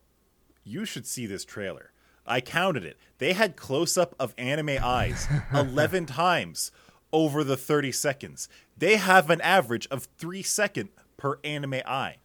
you 0.65 0.85
should 0.85 1.07
see 1.07 1.27
this 1.27 1.45
trailer. 1.45 1.91
I 2.27 2.41
counted 2.41 2.85
it. 2.85 2.99
They 3.19 3.33
had 3.35 3.57
close 3.57 3.97
up 3.99 4.15
of 4.19 4.35
anime 4.39 4.79
eyes 4.83 5.27
11 5.55 6.07
times 6.07 6.71
over 7.13 7.45
the 7.45 7.57
30 7.57 7.93
seconds. 7.93 8.49
They 8.77 8.97
have 8.97 9.31
an 9.31 9.41
average 9.43 9.87
of 9.91 10.09
3 10.19 10.43
second 10.43 10.89
per 11.17 11.39
anime 11.45 11.81
eye. 11.87 12.17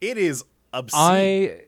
It 0.00 0.18
is 0.18 0.44
obscene. 0.72 1.00
I 1.00 1.60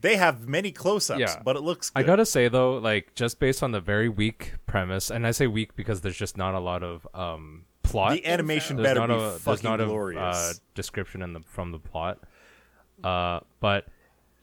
They 0.00 0.16
have 0.16 0.48
many 0.48 0.72
close-ups, 0.72 1.20
Yeah. 1.20 1.40
but 1.44 1.56
it 1.56 1.60
looks 1.62 1.90
good. 1.90 2.02
I 2.02 2.06
gotta 2.06 2.26
say 2.26 2.48
though, 2.48 2.78
like 2.78 3.14
just 3.14 3.38
based 3.38 3.62
on 3.62 3.72
the 3.72 3.80
very 3.80 4.08
weak 4.08 4.54
premise, 4.66 5.10
and 5.10 5.26
I 5.26 5.30
say 5.30 5.46
weak 5.46 5.76
because 5.76 6.00
there's 6.00 6.16
just 6.18 6.36
not 6.36 6.54
a 6.54 6.60
lot 6.60 6.82
of 6.82 7.06
um 7.14 7.64
plot. 7.88 8.12
the 8.12 8.26
animation 8.26 8.76
there's 8.76 8.88
better 8.88 9.06
be 9.06 9.14
a 9.14 9.30
fucking 9.32 9.70
a 9.70 9.76
glorious. 9.86 10.36
uh, 10.36 10.52
description 10.74 11.22
in 11.22 11.32
the 11.32 11.40
from 11.40 11.72
the 11.72 11.78
plot. 11.78 12.18
Uh, 13.02 13.40
but 13.60 13.84
I 13.86 13.90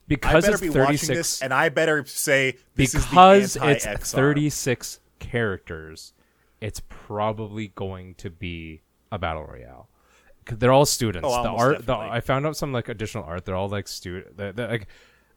because 0.07 0.43
better 0.43 0.53
it's 0.53 0.62
be 0.62 0.69
36 0.69 1.41
watching 1.41 1.45
and 1.45 1.53
I 1.53 1.69
better 1.69 2.05
say 2.05 2.57
this 2.75 2.93
because 2.93 3.57
it's 3.62 4.12
36 4.12 5.00
characters, 5.19 6.13
it's 6.62 6.81
probably 6.89 7.69
going 7.69 8.15
to 8.15 8.29
be 8.29 8.81
a 9.12 9.17
battle 9.17 9.43
royale. 9.43 9.89
they're 10.45 10.71
all 10.71 10.85
students. 10.85 11.27
Oh, 11.29 11.43
the 11.43 11.50
art, 11.50 11.85
the, 11.85 11.95
I 11.95 12.19
found 12.19 12.45
out 12.45 12.57
some 12.57 12.73
like 12.73 12.89
additional 12.89 13.23
art. 13.23 13.45
They're 13.45 13.55
all 13.55 13.69
like 13.69 13.88
student. 13.88 14.38
Like 14.38 14.88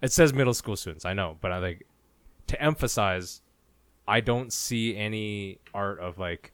it 0.03 0.13
says 0.13 0.33
middle 0.33 0.55
school 0.55 0.77
students. 0.77 1.05
I 1.05 1.15
know, 1.15 1.37
but 1.41 1.53
I 1.53 1.59
like 1.59 1.87
to 2.49 2.61
emphasize. 2.61 3.41
I 4.09 4.21
don't 4.21 4.53
see 4.53 4.97
any 4.97 5.59
art 5.75 5.99
of 6.01 6.19
like 6.19 6.53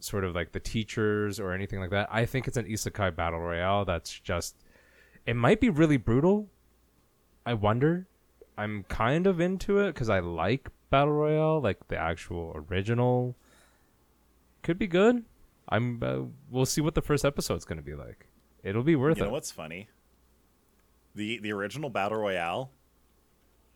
sort 0.00 0.24
of 0.24 0.34
like 0.34 0.52
the 0.52 0.60
teachers 0.60 1.38
or 1.40 1.52
anything 1.52 1.80
like 1.80 1.90
that. 1.90 2.08
I 2.10 2.24
think 2.26 2.48
it's 2.48 2.56
an 2.56 2.66
isekai 2.66 3.14
battle 3.14 3.40
royale. 3.40 3.84
That's 3.84 4.10
just. 4.18 4.56
It 5.26 5.34
might 5.36 5.60
be 5.60 5.70
really 5.70 5.96
brutal. 5.96 6.48
I 7.44 7.54
wonder. 7.54 8.08
I'm 8.56 8.84
kind 8.84 9.26
of 9.26 9.40
into 9.40 9.78
it 9.78 9.94
because 9.94 10.10
I 10.10 10.20
like 10.20 10.68
battle 10.90 11.14
royale, 11.14 11.60
like 11.60 11.88
the 11.88 11.96
actual 11.96 12.52
original. 12.70 13.36
Could 14.62 14.78
be 14.78 14.86
good. 14.86 15.24
I'm. 15.68 16.02
Uh, 16.02 16.22
we'll 16.50 16.66
see 16.66 16.80
what 16.80 16.94
the 16.94 17.02
first 17.02 17.24
episode's 17.24 17.64
going 17.64 17.78
to 17.78 17.84
be 17.84 17.94
like. 17.94 18.26
It'll 18.62 18.82
be 18.82 18.96
worth 18.96 19.16
You 19.16 19.22
it. 19.22 19.26
You 19.26 19.30
know 19.30 19.32
what's 19.32 19.50
funny? 19.50 19.88
The 21.14 21.38
the 21.38 21.52
original 21.52 21.90
Battle 21.90 22.18
Royale, 22.18 22.70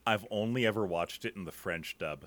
I've 0.07 0.27
only 0.31 0.67
ever 0.67 0.87
watched 0.87 1.25
it 1.25 1.35
in 1.37 1.45
the 1.45 1.53
French 1.53 1.97
dub. 1.99 2.27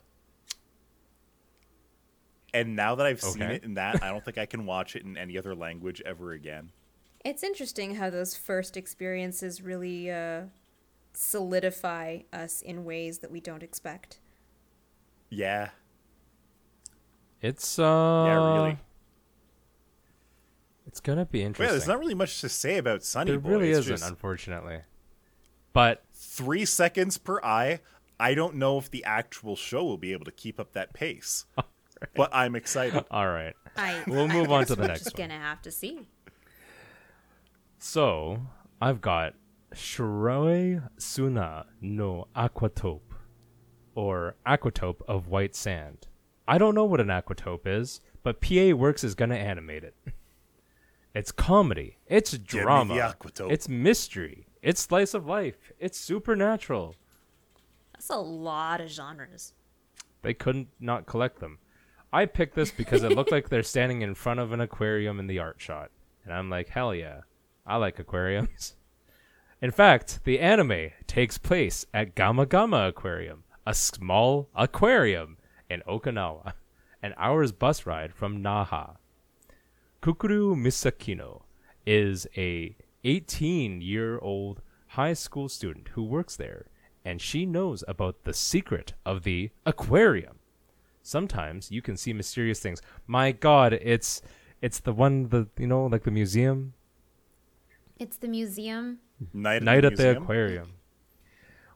And 2.54 2.76
now 2.76 2.96
that 2.96 3.06
I've 3.06 3.22
seen 3.22 3.42
it 3.42 3.64
in 3.64 3.74
that, 3.76 4.02
I 4.02 4.10
don't 4.10 4.24
think 4.24 4.38
I 4.38 4.46
can 4.46 4.66
watch 4.66 4.96
it 4.96 5.04
in 5.04 5.18
any 5.18 5.38
other 5.38 5.54
language 5.54 6.02
ever 6.06 6.32
again. 6.32 6.72
It's 7.26 7.44
interesting 7.44 7.96
how 7.96 8.10
those 8.10 8.36
first 8.38 8.78
experiences 8.78 9.62
really 9.62 10.10
uh, 10.10 10.44
solidify 11.14 12.20
us 12.32 12.62
in 12.62 12.86
ways 12.86 13.20
that 13.20 13.32
we 13.32 13.42
don't 13.42 13.64
expect. 13.64 14.20
Yeah. 15.30 15.70
It's 17.42 17.78
uh. 17.78 18.24
Yeah, 18.28 18.54
really. 18.54 18.78
It's 20.88 21.02
gonna 21.02 21.26
be 21.26 21.44
interesting. 21.44 21.64
Yeah, 21.64 21.74
interesting. 21.74 21.80
there's 21.80 21.88
not 21.88 22.00
really 22.00 22.16
much 22.16 22.42
to 22.42 22.50
say 22.50 22.78
about 22.78 23.04
Sunny 23.04 23.32
there 23.32 23.40
Boy. 23.40 23.50
really 23.50 23.70
It's 23.70 23.80
isn't, 23.80 23.98
just 23.98 24.10
unfortunately. 24.10 24.80
But 25.74 26.04
three 26.14 26.66
seconds 26.66 27.18
per 27.18 27.40
eye. 27.42 27.82
I 28.20 28.34
don't 28.34 28.56
know 28.56 28.80
if 28.80 28.90
the 28.90 29.04
actual 29.04 29.56
show 29.56 29.84
will 29.84 29.98
be 29.98 30.12
able 30.12 30.26
to 30.26 30.32
keep 30.32 30.60
up 30.60 30.74
that 30.74 30.94
pace. 30.94 31.46
But 32.16 32.30
I'm 32.34 32.56
excited. 32.56 33.06
all 33.12 33.28
right. 33.30 33.54
I, 33.76 34.02
We'll 34.08 34.30
I 34.30 34.34
move 34.34 34.52
on 34.52 34.66
to 34.66 34.76
the 34.76 34.88
next 34.88 34.88
one. 34.88 34.88
we're 34.90 34.96
just 34.96 35.20
one. 35.20 35.28
gonna 35.30 35.40
have 35.42 35.62
to 35.64 35.72
see. 35.72 36.08
So 37.80 38.42
I've 38.82 39.02
got 39.02 39.34
Shiroi 39.74 40.90
Suna 40.98 41.66
no 41.82 42.28
Aquatope, 42.36 43.02
or 43.96 44.36
Aquatope 44.46 45.02
of 45.08 45.28
White 45.28 45.56
Sand. 45.56 46.08
I 46.48 46.58
don't 46.58 46.74
know 46.76 46.86
what 46.86 47.00
an 47.02 47.08
Aquatope 47.08 47.68
is, 47.68 48.00
but 48.24 48.42
PA 48.42 48.72
Works 48.76 49.04
is 49.04 49.16
gonna 49.16 49.36
animate 49.36 49.84
it. 49.84 49.96
It's 51.16 51.32
comedy. 51.32 51.98
It's 52.06 52.34
me 52.34 52.40
drama. 52.46 52.94
the 52.94 53.00
Aquatope. 53.00 53.52
It's 53.52 53.68
mystery. 53.68 54.46
It's 54.62 54.82
slice 54.82 55.16
of 55.16 55.26
life. 55.26 55.74
It's 55.80 56.00
supernatural. 56.00 56.94
That's 57.94 58.10
a 58.12 58.18
lot 58.18 58.82
of 58.82 58.90
genres. 58.92 59.54
They 60.22 60.36
couldn't 60.36 60.68
not 60.80 61.08
collect 61.08 61.40
them. 61.40 61.58
I 62.18 62.26
picked 62.26 62.56
this 62.56 62.72
because 62.72 63.04
it 63.04 63.12
looked 63.12 63.32
like 63.36 63.50
they're 63.50 63.62
standing 63.62 64.02
in 64.02 64.16
front 64.16 64.40
of 64.40 64.52
an 64.52 64.60
aquarium 64.60 65.20
in 65.20 65.28
the 65.28 65.38
art 65.38 65.62
shot. 65.62 65.92
And 66.26 66.34
I'm 66.34 66.50
like, 66.50 66.70
hell 66.70 66.96
yeah. 66.96 67.22
I 67.64 67.76
like 67.76 68.00
aquariums. 68.00 68.74
In 69.62 69.70
fact, 69.70 70.22
the 70.24 70.40
anime 70.40 70.94
takes 71.06 71.38
place 71.38 71.86
at 71.94 72.16
Gama 72.16 72.48
Gama 72.48 72.88
Aquarium, 72.88 73.44
a 73.68 73.76
small 73.76 74.50
aquarium 74.56 75.38
in 75.70 75.84
Okinawa, 75.88 76.54
an 77.04 77.14
hour's 77.18 77.52
bus 77.52 77.86
ride 77.86 78.16
from 78.16 78.42
Naha. 78.42 78.98
Kukuru 80.02 80.56
Misakino 80.56 81.44
is 81.86 82.26
a 82.36 82.76
18-year-old 83.06 84.62
high 84.88 85.14
school 85.14 85.50
student 85.50 85.90
who 85.90 86.04
works 86.04 86.36
there, 86.36 86.66
and 87.06 87.22
she 87.22 87.46
knows 87.46 87.84
about 87.88 88.24
the 88.24 88.34
secret 88.34 88.94
of 89.06 89.22
the 89.22 89.52
aquarium. 89.68 90.40
Sometimes 91.08 91.72
you 91.72 91.82
can 91.82 91.96
see 91.96 92.12
mysterious 92.12 92.60
things. 92.60 92.82
My 93.08 93.32
God, 93.32 93.72
it's 93.74 94.22
it's 94.62 94.80
the 94.82 94.92
one 94.94 95.30
the 95.30 95.48
you 95.58 95.68
know 95.68 95.86
like 95.86 96.04
the 96.04 96.12
museum 96.12 96.74
It's 97.98 98.18
the 98.18 98.28
museum. 98.28 99.00
Night, 99.34 99.64
night 99.64 99.86
at 99.86 99.94
at 99.94 99.98
the 99.98 100.04
the 100.04 100.18
aquarium. 100.20 100.74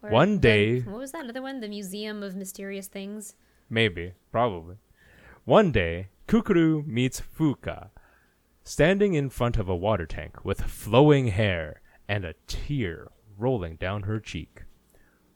or 0.03 0.09
One 0.11 0.33
the- 0.35 0.39
day- 0.47 0.79
what 0.81 1.00
was 1.00 1.11
that 1.13 1.27
other 1.29 1.41
one? 1.41 1.59
The 1.61 1.69
Museum 1.69 2.21
of 2.23 2.35
Mysterious 2.35 2.88
Things. 2.88 3.35
Maybe, 3.69 4.13
probably. 4.31 4.75
One 5.45 5.71
day, 5.71 6.09
Kukuru 6.27 6.85
meets 6.85 7.19
Fuka, 7.21 7.89
standing 8.63 9.13
in 9.15 9.29
front 9.29 9.57
of 9.57 9.67
a 9.69 9.75
water 9.75 10.05
tank 10.05 10.43
with 10.45 10.61
flowing 10.61 11.27
hair 11.29 11.81
and 12.07 12.25
a 12.25 12.35
tear 12.47 13.07
rolling 13.38 13.77
down 13.77 14.03
her 14.03 14.19
cheek. 14.19 14.63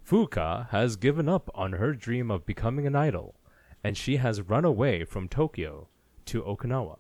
Fuka 0.08 0.70
has 0.70 0.96
given 0.98 1.28
up 1.28 1.50
on 1.56 1.72
her 1.74 1.94
dream 1.94 2.30
of 2.30 2.46
becoming 2.46 2.86
an 2.86 2.96
idol, 2.96 3.36
and 3.86 3.96
she 3.96 4.16
has 4.16 4.42
run 4.42 4.66
away 4.66 5.06
from 5.06 5.28
Tokyo 5.28 5.88
to 6.26 6.42
Okinawa. 6.42 6.98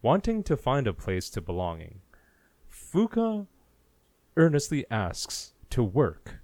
Wanting 0.00 0.42
to 0.44 0.56
find 0.56 0.86
a 0.86 0.94
place 0.94 1.28
to 1.28 1.42
belonging, 1.42 2.00
Fuka 2.66 3.46
earnestly 4.38 4.86
asks 4.90 5.52
to 5.68 5.82
work 5.82 6.36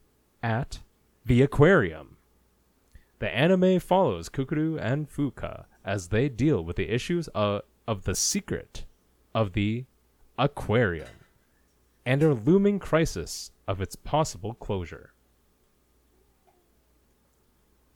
at 0.43 0.81
the 1.25 1.41
aquarium. 1.41 2.19
The 3.21 3.35
anime 3.35 3.81
follows 3.81 4.29
Kukuru 4.29 4.79
and 4.79 5.09
Fuka 5.09 5.65
as 5.83 6.09
they 6.09 6.29
deal 6.29 6.63
with 6.63 6.77
the 6.77 6.91
issues 6.91 7.27
of, 7.29 7.63
of 7.89 8.05
the 8.05 8.15
secret 8.15 8.85
of 9.35 9.55
the 9.55 9.87
aquarium 10.37 11.25
and 12.05 12.23
a 12.23 12.35
looming 12.35 12.79
crisis 12.79 13.51
of 13.67 13.81
its 13.81 13.97
possible 13.97 14.53
closure. 14.53 15.15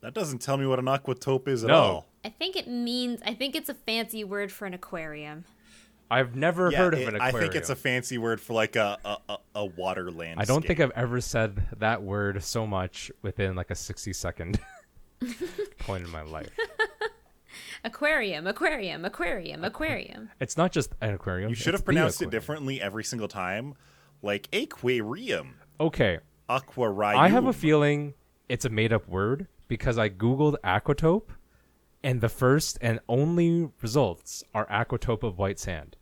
That 0.05 0.13
doesn't 0.13 0.37
tell 0.39 0.55
me 0.55 0.67
what 0.67 0.77
an 0.77 0.85
aquatope 0.85 1.47
is 1.47 1.63
at 1.63 1.69
No. 1.69 1.75
all. 1.75 2.05
I 2.23 2.29
think 2.29 2.55
it 2.55 2.67
means. 2.67 3.21
I 3.25 3.33
think 3.33 3.55
it's 3.55 3.69
a 3.69 3.73
fancy 3.73 4.23
word 4.23 4.51
for 4.51 4.67
an 4.67 4.75
aquarium. 4.75 5.45
I've 6.11 6.35
never 6.35 6.69
Yeah, 6.71 6.77
heard 6.77 6.93
of 6.93 6.99
it- 6.99 7.07
an 7.07 7.15
aquarium. 7.15 7.35
I 7.35 7.39
think 7.39 7.55
it's 7.55 7.71
a 7.71 7.75
fancy 7.75 8.19
word 8.19 8.39
for 8.39 8.53
like 8.53 8.75
a 8.75 8.99
a, 9.03 9.17
a, 9.27 9.37
a 9.55 9.65
water 9.65 10.11
landscape. 10.11 10.39
I 10.39 10.45
don't 10.45 10.63
think 10.63 10.79
I've 10.79 10.91
ever 10.91 11.19
said 11.21 11.63
that 11.79 12.03
word 12.03 12.43
so 12.43 12.67
much 12.67 13.11
within 13.23 13.55
like 13.55 13.71
a 13.71 13.75
60 13.75 14.13
second 14.13 14.59
point 15.79 16.03
in 16.05 16.11
my 16.11 16.21
life. 16.21 16.51
Aquarium, 17.83 18.45
aquarium, 18.45 19.05
aquarium, 19.05 19.63
aquarium. 19.63 20.29
It's 20.39 20.55
not 20.55 20.71
just 20.71 20.91
an 21.01 21.15
aquarium. 21.15 21.49
You 21.49 21.55
should 21.55 21.73
have 21.73 21.83
pronounced 21.83 22.21
it 22.21 22.29
differently 22.29 22.79
every 22.79 23.03
single 23.03 23.27
time, 23.27 23.73
like 24.21 24.49
aquarium, 24.53 25.55
Okay, 25.79 26.19
aquarium. 26.47 27.19
I 27.19 27.29
have 27.29 27.45
a 27.47 27.53
feeling 27.53 28.13
it's 28.49 28.65
a 28.65 28.69
made 28.69 28.93
up 28.93 29.07
word 29.07 29.47
because 29.67 29.97
I 29.97 30.09
googled 30.09 30.55
aquatope 30.63 31.29
and 32.03 32.21
the 32.21 32.29
first 32.29 32.77
and 32.81 32.99
only 33.09 33.69
results 33.81 34.43
are 34.53 34.65
aquatope 34.67 35.23
of 35.23 35.37
white 35.37 35.59
sand. 35.59 35.97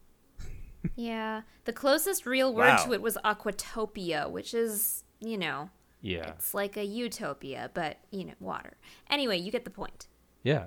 Yeah, 0.95 1.43
the 1.63 1.71
closest 1.73 2.25
real 2.25 2.53
word 2.53 2.67
Wow. 2.67 2.85
to 2.85 2.93
it 2.93 3.01
was 3.01 3.17
aquatopia, 3.23 4.29
which 4.29 4.53
is, 4.53 5.05
you 5.21 5.37
know, 5.37 5.69
Yeah. 6.01 6.27
it's 6.31 6.53
like 6.53 6.75
a 6.75 6.83
utopia, 6.85 7.71
but 7.73 7.99
you 8.11 8.25
know, 8.25 8.33
water. 8.41 8.75
Anyway, 9.09 9.37
you 9.37 9.49
get 9.51 9.63
the 9.63 9.69
point. 9.71 10.07
Yeah. 10.43 10.65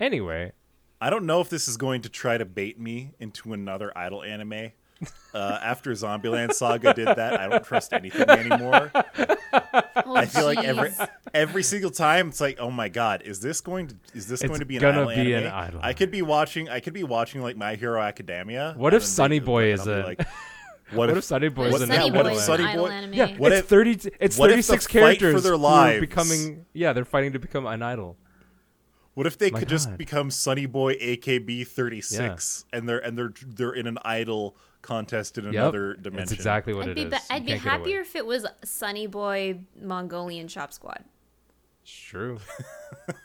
Anyway, 0.00 0.52
I 1.00 1.10
don't 1.10 1.26
know 1.26 1.40
if 1.40 1.50
this 1.50 1.68
is 1.68 1.76
going 1.76 2.02
to 2.02 2.08
try 2.08 2.38
to 2.38 2.44
bait 2.44 2.78
me 2.80 3.12
into 3.18 3.52
another 3.52 3.96
idol 3.96 4.22
anime, 4.22 4.72
Uh, 5.34 5.58
after 5.62 5.92
Zombieland 5.92 6.52
Saga 6.52 6.92
did 6.94 7.06
that, 7.06 7.38
I 7.38 7.48
don't 7.48 7.64
trust 7.64 7.92
anything 7.92 8.28
anymore. 8.28 8.90
Oh, 8.94 10.16
I 10.16 10.26
feel 10.26 10.44
like 10.44 10.64
every 10.64 10.90
every 11.34 11.62
single 11.62 11.90
time 11.90 12.28
it's 12.28 12.40
like, 12.40 12.58
oh 12.58 12.70
my 12.70 12.88
god, 12.88 13.22
is 13.22 13.38
this 13.40 13.60
going 13.60 13.88
to 13.88 13.94
is 14.14 14.26
this 14.26 14.40
It's 14.40 14.48
going 14.48 14.60
to 14.60 14.66
be 14.66 14.76
an 14.76 14.82
gonna 14.82 15.02
idol 15.06 15.24
be 15.24 15.32
an 15.34 15.44
anime? 15.44 15.54
idol. 15.54 15.80
I 15.82 15.92
could 15.92 16.10
be 16.10 16.22
watching 16.22 16.68
I 16.68 16.80
could 16.80 16.94
be 16.94 17.04
watching 17.04 17.42
like 17.42 17.56
My 17.56 17.74
Hero 17.76 18.00
Academia. 18.00 18.74
What 18.76 18.94
if 18.94 19.04
Sunny 19.04 19.38
they- 19.38 19.44
Boy 19.44 19.72
is 19.72 19.86
I'll 19.86 20.00
a- 20.00 20.02
like, 20.02 20.18
what, 20.90 20.96
What 20.96 21.10
if, 21.10 21.16
if 21.18 21.24
Sunny 21.24 21.48
Boy 21.48 21.70
What 21.70 21.82
is 21.82 21.82
if 21.82 21.90
an 21.90 21.96
Sunny 21.96 22.10
what 22.16 22.26
if 22.26 22.32
is 22.32 22.44
Sunny 22.44 22.62
an 22.64 22.68
idol 22.70 22.84
Boy- 22.86 22.90
anime? 22.92 23.12
Yeah, 23.12 23.36
What 23.36 23.52
it's 23.52 23.60
if- 23.60 23.66
thirty. 23.68 23.98
It's 24.18 24.38
what 24.38 24.50
if 24.50 24.56
the 24.56 24.62
six 24.62 24.84
for 24.86 24.90
characters 24.92 25.42
their 25.42 25.52
who 25.52 25.58
are 25.58 25.60
lives- 25.60 26.00
becoming. 26.00 26.64
Yeah, 26.72 26.92
they're 26.92 27.04
fighting 27.04 27.32
to 27.34 27.38
become 27.38 27.66
an 27.66 27.82
idol. 27.82 28.16
what 29.14 29.26
if 29.26 29.36
they 29.38 29.50
My 29.50 29.60
could 29.60 29.68
just 29.68 29.96
become 29.98 30.30
Sunny 30.30 30.66
Boy 30.66 30.94
AKB 30.94 31.66
thirty 31.68 32.00
six 32.00 32.64
and 32.72 32.88
they're 32.88 32.98
and 32.98 33.16
they're 33.18 33.32
they're 33.46 33.72
in 33.74 33.86
an 33.86 33.98
idol 34.04 34.56
contest 34.82 35.38
in 35.38 35.44
Yep, 35.46 35.52
another 35.54 35.94
dimension? 35.94 36.16
That's 36.16 36.32
exactly 36.32 36.74
what 36.74 36.84
I'd 36.84 36.90
it 36.90 36.94
be, 36.96 37.02
is. 37.02 37.10
ba- 37.10 37.20
I'd 37.30 37.44
be 37.44 37.52
can't 37.52 37.62
get 37.62 37.72
away. 37.72 37.78
happier 37.78 38.00
if 38.00 38.16
it 38.16 38.26
was 38.26 38.46
Sunny 38.64 39.06
Boy 39.06 39.60
Mongolian 39.80 40.48
Shop 40.48 40.72
Squad. 40.72 41.04
It's 41.82 41.92
true. 41.92 42.38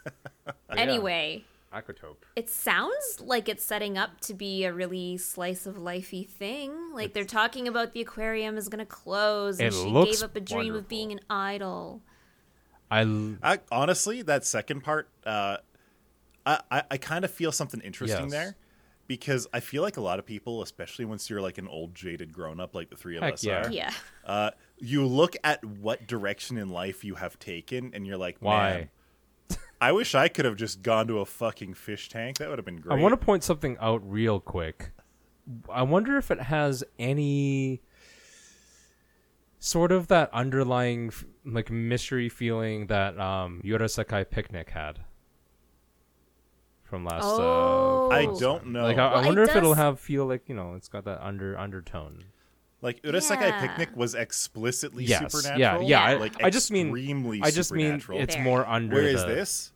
Anyway, 0.76 1.44
Aquatope. 1.74 2.18
it 2.36 2.50
sounds 2.50 3.20
like 3.22 3.48
it's 3.48 3.64
setting 3.64 3.98
up 3.98 4.20
to 4.22 4.34
be 4.34 4.66
a 4.66 4.74
really 4.74 5.18
slice 5.18 5.66
of 5.68 5.76
lifey 5.78 6.28
thing. 6.28 6.74
Like 6.94 7.14
they're 7.14 7.24
talking 7.26 7.68
about 7.68 7.94
the 7.94 8.02
aquarium 8.02 8.58
is 8.58 8.68
going 8.70 8.80
to 8.80 8.86
close, 8.86 9.60
and 9.60 9.72
she 9.74 9.80
looks 9.86 10.18
gave 10.22 10.24
up 10.30 10.36
a 10.36 10.40
dream 10.42 10.58
wonderful. 10.58 10.80
of 10.80 10.88
being 10.90 11.12
an 11.12 11.20
idol. 11.30 12.02
I 12.90 13.02
l- 13.04 13.38
I, 13.44 13.60
honestly, 13.72 14.22
that 14.24 14.46
second 14.46 14.82
part, 14.82 15.08
uh, 15.26 15.58
I, 16.46 16.60
I, 16.72 16.84
I 16.92 16.98
kind 16.98 17.24
of 17.24 17.32
feel 17.32 17.52
something 17.52 17.80
interesting 17.82 18.24
Yes. 18.26 18.32
there 18.32 18.56
because 19.08 19.48
I 19.54 19.60
feel 19.60 19.82
like 19.84 19.98
a 19.98 20.02
lot 20.02 20.20
of 20.20 20.26
people, 20.26 20.62
especially 20.62 21.06
once 21.06 21.30
you're 21.30 21.42
like 21.42 21.58
an 21.58 21.68
old 21.68 21.94
jaded 21.94 22.32
grown 22.34 22.60
up 22.60 22.74
like 22.76 22.90
the 22.90 22.96
three 22.96 23.18
of 23.18 23.24
Heck 23.24 23.34
us 23.34 23.44
yeah. 23.44 23.68
are, 23.68 23.72
Yeah. 23.72 23.92
uh, 24.26 24.52
you 24.78 25.06
look 25.06 25.36
at 25.44 25.64
what 25.66 26.08
direction 26.08 26.58
in 26.58 26.70
life 26.70 27.04
you 27.04 27.16
have 27.16 27.38
taken 27.40 27.92
and 27.94 28.08
you're 28.08 28.18
like, 28.18 28.38
Why? 28.40 28.90
man, 29.50 29.58
I 29.82 29.92
wish 29.92 30.16
I 30.16 30.30
could 30.30 30.46
have 30.46 30.56
just 30.56 30.82
gone 30.82 31.08
to 31.08 31.20
a 31.20 31.26
fucking 31.26 31.74
fish 31.74 32.08
tank. 32.08 32.38
That 32.38 32.50
would 32.50 32.58
have 32.58 32.66
been 32.66 32.78
great. 32.80 32.98
I 32.98 33.02
want 33.02 33.12
to 33.12 33.24
point 33.26 33.44
something 33.44 33.76
out 33.82 34.02
real 34.10 34.40
quick. 34.40 34.92
I 35.70 35.84
wonder 35.84 36.18
if 36.18 36.32
it 36.32 36.40
has 36.40 36.86
any 36.98 37.82
sort 39.60 39.92
of 39.92 40.08
that 40.08 40.30
underlying 40.34 41.12
like 41.46 41.70
mystery 41.72 42.30
feeling 42.30 42.88
that 42.88 43.18
um 43.20 43.62
Urasekai 43.64 44.30
Picnic 44.30 44.70
had 44.70 45.00
from 46.94 47.06
last. 47.06 47.24
Oh. 47.26 48.10
Uh, 48.12 48.16
I 48.16 48.26
don't 48.40 48.68
know. 48.68 48.84
like 48.84 49.00
I, 49.00 49.08
Well, 49.08 49.16
I 49.18 49.24
it 49.24 49.26
wonder 49.26 49.42
if 49.42 49.56
it'll 49.56 49.74
have 49.74 50.00
feel 50.00 50.28
like 50.28 50.48
you 50.48 50.54
know 50.54 50.76
it's 50.76 50.88
got 50.90 51.06
that 51.06 51.26
under 51.26 51.58
undertone. 51.58 52.26
like 52.84 53.02
Urasekai 53.02 53.42
Yeah. 53.42 53.66
Picnic 53.66 53.90
was 53.96 54.14
explicitly 54.14 55.04
Yes, 55.06 55.32
supernatural. 55.34 55.90
yeah, 55.90 56.04
yeah. 56.04 56.04
I, 56.04 56.14
Like 56.20 56.44
I 56.44 56.52
just 56.52 56.70
mean 56.70 56.90
extremely 56.90 57.42
I 57.42 57.50
just 57.50 57.72
mean 57.72 58.00
it's 58.12 58.36
There. 58.36 58.44
more 58.44 58.64
under. 58.68 58.98
Where 58.98 59.08
is 59.08 59.22
the, 59.22 59.28
this? 59.30 59.72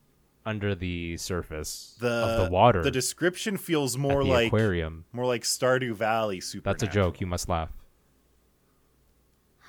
Under 0.45 0.75
the 0.75 1.17
surface 1.17 1.97
The 2.00 2.07
of 2.07 2.45
the 2.45 2.51
water. 2.51 2.83
The 2.83 2.91
description 2.91 3.57
feels 3.57 3.97
more 3.97 4.24
like 4.24 4.47
aquarium. 4.53 5.05
more 5.12 5.25
like 5.25 5.41
Stardew 5.41 5.93
Valley 5.95 6.39
supernatural. 6.39 6.74
That's 6.74 6.83
a 6.83 6.93
joke. 6.93 7.19
You 7.19 7.25
must 7.25 7.50
laugh. 7.50 7.71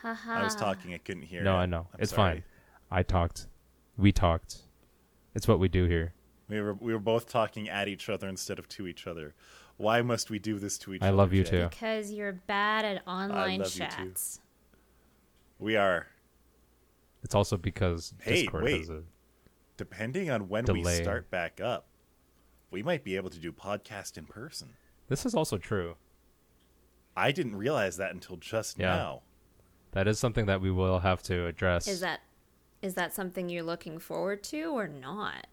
Haha. 0.03 0.41
I 0.41 0.43
was 0.45 0.55
talking. 0.55 0.93
I 0.93 0.99
couldn't 0.99 1.23
hear. 1.25 1.43
No, 1.43 1.55
it. 1.57 1.61
I 1.63 1.67
know. 1.67 1.87
I'm 1.95 2.01
it's 2.01 2.13
sorry. 2.15 2.35
fine. 2.35 2.43
I 2.91 3.03
talked. 3.03 3.47
We 3.97 4.13
talked. 4.13 4.59
It's 5.35 5.49
what 5.49 5.59
we 5.59 5.69
do 5.69 5.87
here. 5.87 6.13
We 6.49 6.61
were 6.61 6.75
we 6.75 6.93
were 6.93 6.99
both 6.99 7.29
talking 7.29 7.69
at 7.69 7.89
each 7.89 8.09
other 8.09 8.29
instead 8.29 8.59
of 8.59 8.69
to 8.71 8.87
each 8.87 9.07
other. 9.07 9.35
Why 9.77 10.03
must 10.03 10.31
we 10.31 10.39
do 10.39 10.59
this 10.59 10.79
to 10.79 10.95
each 10.95 11.03
I 11.03 11.09
other? 11.09 11.15
I 11.15 11.19
love 11.19 11.33
you 11.33 11.45
Jay? 11.45 11.51
too. 11.51 11.69
Because 11.69 12.11
you're 12.13 12.33
bad 12.33 12.85
at 12.85 13.07
online 13.07 13.61
love 13.61 13.75
you 13.75 13.81
too. 13.87 13.97
chats. 13.97 14.41
We 15.59 15.77
are. 15.77 16.07
It's 17.23 17.35
also 17.35 17.57
because 17.57 18.15
Hey, 18.21 18.43
Discord 18.43 18.65
wait. 18.65 18.79
has 18.79 18.89
a 18.91 19.03
Depending 19.77 20.31
on 20.31 20.49
when 20.49 20.65
we 20.67 20.83
start 20.85 21.31
back 21.31 21.61
up, 21.61 21.87
we 22.71 22.83
might 22.83 23.05
be 23.05 23.15
able 23.15 23.31
to 23.31 23.39
do 23.39 23.53
podcast 23.53 24.19
in 24.19 24.25
person. 24.25 24.71
This 25.07 25.25
is 25.25 25.35
also 25.35 25.57
true. 25.59 25.97
I 27.17 27.31
didn't 27.33 27.57
realize 27.57 27.97
that 27.99 28.13
until 28.13 28.37
just 28.37 28.79
Yeah. 28.79 28.97
now. 28.97 29.23
That 29.93 30.09
is 30.09 30.19
something 30.19 30.47
that 30.47 30.61
we 30.61 30.71
will 30.71 30.99
have 31.01 31.23
to 31.25 31.47
address. 31.47 31.87
Is 31.87 32.01
that 32.01 32.21
is 32.83 32.95
that 32.95 33.13
something 33.15 33.49
you're 33.49 33.63
looking 33.65 33.99
forward 33.99 34.43
to 34.45 34.65
or 34.77 34.87
not? 34.87 35.47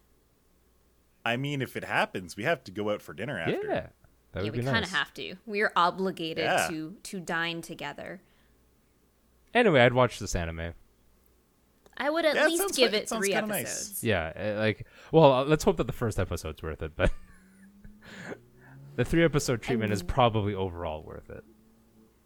I 1.26 1.36
mean, 1.36 1.60
if 1.62 1.76
it 1.76 1.84
happens, 1.84 2.36
we 2.36 2.44
have 2.44 2.62
to 2.64 2.70
go 2.70 2.90
out 2.90 3.02
for 3.02 3.12
dinner 3.14 3.38
after. 3.38 3.52
Yeah. 3.66 3.86
That 4.32 4.42
would 4.42 4.42
yeah, 4.42 4.42
would 4.42 4.52
we 4.52 4.58
be 4.58 4.64
kind 4.64 4.80
nice. 4.82 4.90
of 4.92 4.96
have 4.96 5.14
to. 5.14 5.34
We're 5.46 5.72
obligated 5.76 6.44
Yeah. 6.44 6.66
to 6.68 6.96
to 7.02 7.20
dine 7.20 7.62
together. 7.62 8.20
Anyway, 9.54 9.80
I'd 9.80 9.94
watch 9.94 10.18
this 10.18 10.34
anime. 10.34 10.74
I 11.96 12.10
would 12.10 12.26
at 12.26 12.34
Yeah, 12.36 12.46
least 12.46 12.76
give 12.76 12.92
like- 12.92 13.02
it 13.02 13.12
it 13.12 13.16
three 13.16 13.32
episodes. 13.32 13.48
nice. 13.92 14.04
Yeah, 14.04 14.32
uh, 14.56 14.58
like 14.60 14.86
well, 15.12 15.32
uh, 15.32 15.44
let's 15.44 15.64
hope 15.64 15.78
that 15.78 15.86
the 15.86 15.92
first 15.94 16.18
episode's 16.18 16.62
worth 16.62 16.82
it, 16.82 16.92
but 16.94 17.10
the 18.96 19.04
three 19.04 19.24
episode 19.24 19.62
treatment 19.62 19.92
is 19.92 20.00
I'm- 20.00 20.06
probably 20.08 20.54
overall 20.54 21.02
worth 21.02 21.30
it. 21.30 21.44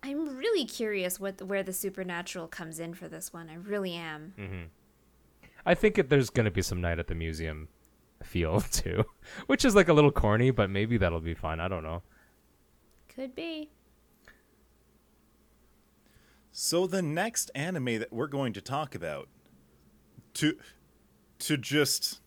I'm 0.03 0.37
really 0.37 0.65
curious 0.65 1.21
what 1.21 1.43
where 1.43 1.63
the 1.63 1.73
supernatural 1.75 2.49
comes 2.49 2.81
in 2.81 2.95
for 2.95 3.07
this 3.09 3.33
one. 3.33 3.49
I 3.51 3.55
really 3.55 3.93
am. 3.95 4.33
Mm. 4.39 4.67
I 5.67 5.75
think 5.75 5.99
it, 5.99 6.09
there's 6.09 6.31
going 6.31 6.47
to 6.47 6.51
be 6.51 6.63
some 6.63 6.81
night 6.81 6.99
at 6.99 7.07
the 7.07 7.15
museum 7.15 7.69
feel 8.23 8.61
too, 8.71 9.05
which 9.47 9.65
is 9.65 9.75
like 9.75 9.89
a 9.89 9.93
little 9.93 10.13
corny, 10.13 10.51
but 10.51 10.71
maybe 10.71 10.97
that'll 10.97 11.21
be 11.21 11.35
fun. 11.35 11.61
I 11.61 11.69
don't 11.69 11.83
know. 11.83 12.03
Could 13.09 13.35
be. 13.35 13.71
So 16.53 16.87
the 16.87 17.03
next 17.03 17.51
anime 17.55 17.99
that 18.01 18.13
we're 18.13 18.27
going 18.27 18.53
to 18.55 18.61
talk 18.61 18.95
about 18.95 19.29
to 20.35 20.57
to 21.41 21.57
just 21.57 22.21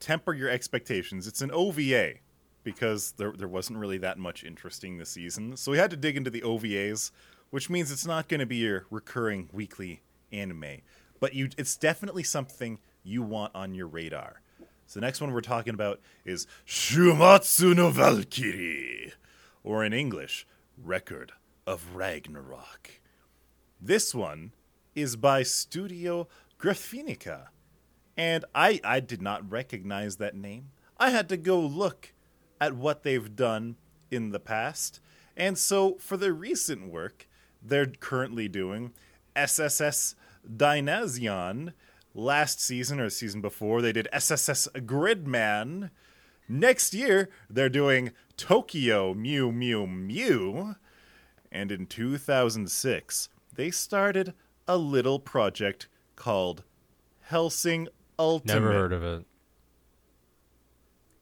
temper 0.00 0.32
your 0.32 0.48
expectations, 0.48 1.26
it's 1.26 1.42
an 1.42 1.50
OVA 1.50 2.14
because 2.64 3.12
there 3.12 3.32
there 3.32 3.48
wasn't 3.48 3.78
really 3.78 3.98
that 3.98 4.18
much 4.18 4.44
interesting 4.44 4.98
this 4.98 5.10
season. 5.10 5.56
So 5.56 5.72
we 5.72 5.78
had 5.78 5.90
to 5.90 5.96
dig 5.96 6.16
into 6.16 6.30
the 6.30 6.42
OVAs, 6.42 7.10
which 7.50 7.70
means 7.70 7.90
it's 7.92 8.06
not 8.06 8.28
going 8.28 8.40
to 8.40 8.46
be 8.46 8.56
your 8.56 8.86
recurring 8.90 9.48
weekly 9.52 10.02
anime, 10.32 10.82
but 11.20 11.34
you 11.34 11.48
it's 11.56 11.76
definitely 11.76 12.22
something 12.22 12.78
you 13.02 13.22
want 13.22 13.54
on 13.54 13.74
your 13.74 13.86
radar. 13.86 14.40
So 14.88 15.00
the 15.00 15.04
next 15.04 15.20
one 15.20 15.32
we're 15.32 15.42
talking 15.42 15.74
about 15.74 16.00
is 16.24 16.46
Shumatsu 16.66 17.76
no 17.76 17.90
Valkyrie, 17.90 19.12
or 19.62 19.84
in 19.84 19.92
English, 19.92 20.46
Record 20.82 21.32
of 21.66 21.94
Ragnarok. 21.94 23.02
This 23.78 24.14
one 24.14 24.52
is 24.94 25.14
by 25.14 25.42
Studio 25.42 26.26
Graphinica. 26.58 27.48
And 28.16 28.46
I, 28.54 28.80
I 28.82 29.00
did 29.00 29.20
not 29.20 29.48
recognize 29.50 30.16
that 30.16 30.34
name. 30.34 30.70
I 30.96 31.10
had 31.10 31.28
to 31.28 31.36
go 31.36 31.60
look 31.60 32.14
at 32.58 32.72
what 32.72 33.02
they've 33.02 33.36
done 33.36 33.76
in 34.10 34.30
the 34.30 34.40
past. 34.40 35.00
And 35.36 35.58
so 35.58 35.98
for 36.00 36.16
their 36.16 36.32
recent 36.32 36.90
work, 36.90 37.28
they're 37.62 37.84
currently 37.84 38.48
doing 38.48 38.94
SSS 39.36 40.14
Dynazenon. 40.50 41.74
Last 42.22 42.60
season 42.60 42.98
or 42.98 43.10
season 43.10 43.40
before, 43.40 43.80
they 43.80 43.92
did 43.92 44.08
SSS 44.12 44.66
Gridman. 44.74 45.90
Next 46.48 46.92
year, 46.92 47.28
they're 47.48 47.68
doing 47.68 48.10
Tokyo 48.36 49.14
Mew 49.14 49.52
Mew 49.52 49.86
Mew. 49.86 50.74
And 51.52 51.70
in 51.70 51.86
2006, 51.86 53.28
they 53.54 53.70
started 53.70 54.34
a 54.66 54.76
little 54.76 55.20
project 55.20 55.86
called 56.16 56.64
Hellsing 57.30 57.86
Ultimate. 58.18 58.52
Never 58.54 58.72
heard 58.72 58.92
of 58.92 59.04
it. 59.04 59.24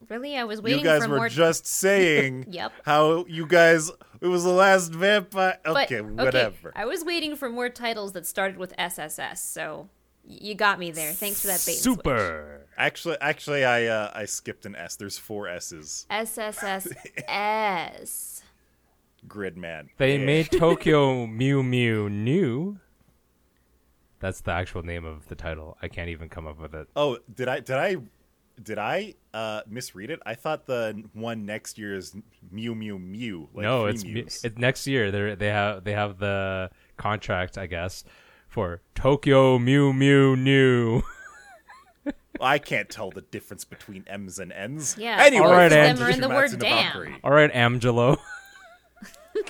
Really, 0.09 0.37
I 0.37 0.44
was 0.44 0.62
waiting. 0.62 0.78
For 0.80 0.85
You 0.87 0.90
guys 0.92 1.04
for 1.04 1.11
were 1.11 1.16
more. 1.16 1.28
just 1.28 1.66
saying 1.82 2.46
Yep. 2.50 2.72
how 2.85 3.24
you 3.28 3.46
guys 3.46 3.90
it 4.20 4.28
was 4.28 4.44
the 4.44 4.50
last 4.50 4.92
vampire. 4.92 5.59
but, 5.62 5.82
Okay, 5.85 6.00
whatever. 6.00 6.72
I 6.74 6.87
was 6.87 7.04
waiting 7.04 7.37
for 7.37 7.50
more 7.50 7.68
titles 7.68 8.12
that 8.12 8.24
started 8.26 8.56
with 8.56 8.72
SSS, 8.78 9.42
so 9.42 9.82
y- 9.82 9.88
you 10.29 10.55
got 10.55 10.79
me 10.79 10.91
there. 10.91 11.12
Thanks 11.12 11.41
for 11.41 11.47
that 11.49 11.62
bait. 11.67 11.73
and. 11.75 11.83
Super. 11.83 12.67
Actually, 12.79 13.17
actually, 13.21 13.65
I 13.65 13.87
uh, 13.87 14.11
I 14.15 14.25
skipped 14.27 14.67
an 14.67 14.77
S. 14.77 14.97
There's 14.97 15.17
four 15.19 15.49
S's. 15.49 16.07
SSSS. 16.11 16.93
Gridman. 19.29 19.89
They 19.99 20.19
Yeah. 20.19 20.25
made 20.25 20.51
Tokyo 20.53 21.27
Mew 21.41 21.62
Mew 21.62 22.09
New. 22.11 22.79
That's 24.21 24.41
the 24.41 24.53
actual 24.53 24.83
name 24.83 25.05
of 25.05 25.29
the 25.29 25.35
title. 25.35 25.77
I 25.83 25.89
can't 25.89 26.09
even 26.09 26.29
come 26.29 26.47
up 26.47 26.59
with 26.61 26.75
it. 26.75 26.89
Oh, 26.97 27.19
did 27.35 27.49
I 27.49 27.61
did 27.61 27.77
I 27.77 27.97
did 28.62 28.79
I 28.79 29.15
uh, 29.35 29.61
misread 29.69 30.11
it? 30.11 30.21
I 30.25 30.35
thought 30.35 30.67
the 30.67 31.05
one 31.12 31.45
next 31.45 31.77
year 31.79 31.95
is 31.95 32.17
Mew 32.51 32.75
Mew 32.75 32.99
Mew. 32.99 33.49
Like 33.53 33.65
no, 33.65 33.93
three 33.93 34.21
it's, 34.21 34.45
it's 34.45 34.57
next 34.59 34.87
year. 34.87 35.11
They 35.11 35.35
they 35.35 35.49
have 35.51 35.85
they 35.85 35.93
have 35.93 36.19
the 36.19 36.71
contract, 36.97 37.59
I 37.59 37.67
guess, 37.67 38.05
for 38.57 38.81
Tokyo 38.95 39.59
Mew 39.59 39.92
Mew 39.92 40.35
New. 40.35 41.03
I 42.40 42.57
can't 42.59 42.88
tell 42.88 43.11
the 43.11 43.21
difference 43.21 43.66
between 43.66 44.03
M's 44.07 44.38
and 44.38 44.51
N's. 44.51 44.97
Yeah, 44.97 45.19
Anyway, 45.21 45.45
All 45.45 45.53
right, 45.53 45.71
on 45.71 45.79
Ange. 45.79 45.99
Them 45.99 46.07
are 46.07 46.11
in 46.11 46.21
the 46.23 46.29
word 46.31 46.51
damn. 46.59 46.92
Valkyrie. 46.92 47.16
All 47.23 47.33
right, 47.33 47.51
Angelo. 47.53 48.16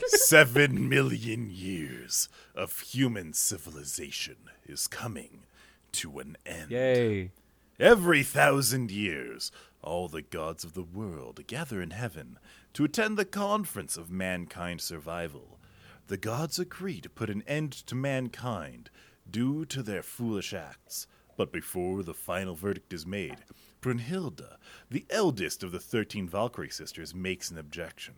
Seven 0.09 0.89
million 0.89 1.49
years 1.49 2.29
of 2.57 2.81
human 2.81 3.33
civilization 3.33 4.39
is 4.67 4.89
coming 4.89 5.45
to 5.93 6.19
an 6.19 6.37
end. 6.45 6.73
Yay. 6.73 7.31
Every 7.79 8.25
thousand 8.25 8.91
years, 8.91 9.53
all 9.85 10.09
the 10.09 10.23
gods 10.23 10.65
of 10.65 10.73
the 10.75 10.83
world 10.83 11.47
gather 11.47 11.81
in 11.81 11.91
heaven 11.91 12.41
to 12.73 12.83
attend 12.83 13.17
the 13.17 13.25
conference 13.25 13.97
of 13.97 14.11
mankind 14.11 14.81
survival. 14.81 15.61
The 16.09 16.17
gods 16.17 16.59
agree 16.59 17.01
to 17.01 17.09
put 17.09 17.31
an 17.31 17.43
end 17.47 17.73
to 17.73 17.95
mankind 17.95 18.91
due 19.29 19.65
to 19.67 19.83
their 19.83 20.03
foolish 20.03 20.55
acts. 20.55 21.07
But 21.37 21.53
before 21.53 22.03
the 22.03 22.15
final 22.15 22.55
verdict 22.55 22.93
is 22.93 23.05
made, 23.05 23.39
Brunhilde, 23.83 24.57
the 24.91 25.05
eldest 25.11 25.63
of 25.63 25.73
the 25.73 25.81
thirteen 25.81 26.29
Valkyrie 26.29 26.71
sisters, 26.71 27.15
makes 27.15 27.51
an 27.51 27.59
objection. 27.59 28.15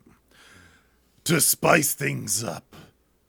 To 1.24 1.40
spice 1.40 1.94
things 1.94 2.44
up, 2.44 2.76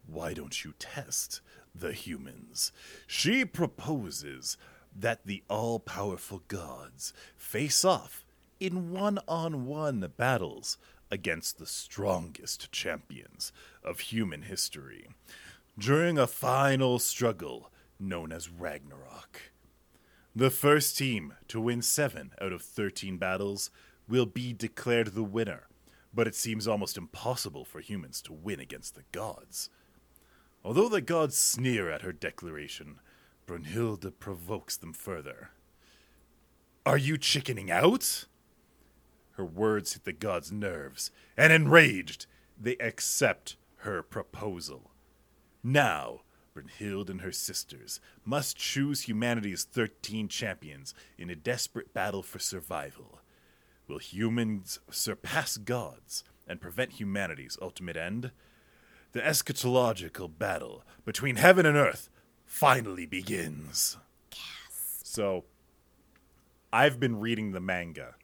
why 0.06 0.34
don't 0.34 0.64
you 0.64 0.74
test 0.78 1.42
the 1.74 1.94
humans? 1.94 2.72
She 3.08 3.46
proposes 3.46 4.58
that 4.96 5.26
the 5.26 5.44
all 5.50 5.80
powerful 5.80 6.44
gods 6.48 7.14
face 7.36 7.84
off 7.84 8.26
in 8.60 8.92
one 8.92 9.20
on 9.28 9.66
one 9.66 10.12
battles 10.18 10.78
against 11.12 11.58
the 11.58 11.66
strongest 11.66 12.72
champions 12.72 13.52
of 13.84 14.00
human 14.00 14.44
history 14.44 15.08
during 15.78 16.18
a 16.18 16.28
final 16.28 17.00
struggle 17.00 17.72
known 18.00 18.32
as 18.32 18.50
Ragnarok. 18.50 19.52
The 20.36 20.50
first 20.50 20.98
team 20.98 21.34
to 21.48 21.60
win 21.60 21.82
7 21.82 22.34
out 22.42 22.54
of 22.54 22.62
13 22.62 23.18
battles 23.18 23.72
will 24.08 24.26
be 24.26 24.54
declared 24.54 25.14
the 25.14 25.24
winner, 25.24 25.68
but 26.14 26.28
it 26.28 26.36
seems 26.36 26.68
almost 26.68 26.98
impossible 26.98 27.66
for 27.66 27.80
humans 27.80 28.22
to 28.24 28.34
win 28.34 28.60
against 28.60 28.96
the 28.96 29.04
gods. 29.12 29.70
Although 30.64 30.90
the 30.90 31.02
gods 31.02 31.38
sneer 31.38 31.90
at 31.90 32.02
her 32.02 32.12
declaration, 32.12 33.00
Brunhilde 33.48 34.20
provokes 34.20 34.78
them 34.78 34.94
further. 34.94 35.52
Are 36.86 36.98
you 36.98 37.18
chickening 37.18 37.72
out? 37.72 38.26
Her 39.40 39.46
words 39.46 39.94
hit 39.94 40.04
the 40.04 40.12
gods' 40.12 40.52
nerves, 40.52 41.12
and 41.38 41.54
enraged, 41.54 42.26
they 42.60 42.76
accept 42.76 43.56
her 43.78 44.04
proposal. 44.04 44.92
Now, 45.64 46.24
Brynhild 46.54 47.10
and 47.10 47.22
her 47.22 47.32
sisters 47.32 48.02
must 48.26 48.58
choose 48.58 49.04
humanity's 49.04 49.64
13 49.64 50.28
champions 50.28 50.94
in 51.18 51.30
a 51.30 51.38
desperate 51.38 51.94
battle 51.94 52.22
for 52.22 52.38
survival. 52.38 53.22
Will 53.88 54.00
humans 54.00 54.82
surpass 54.92 55.56
gods 55.56 56.26
and 56.46 56.60
prevent 56.60 57.00
humanity's 57.00 57.58
ultimate 57.62 57.96
end? 57.96 58.32
The 59.14 59.22
eschatological 59.22 60.38
battle 60.38 60.84
between 61.06 61.38
heaven 61.38 61.66
and 61.66 61.78
earth 61.78 62.10
finally 62.44 63.06
begins. 63.06 63.96
Yes. 64.34 65.00
So, 65.06 65.46
I've 66.74 67.00
been 67.00 67.22
reading 67.22 67.54
the 67.54 67.62
manga. 67.62 68.16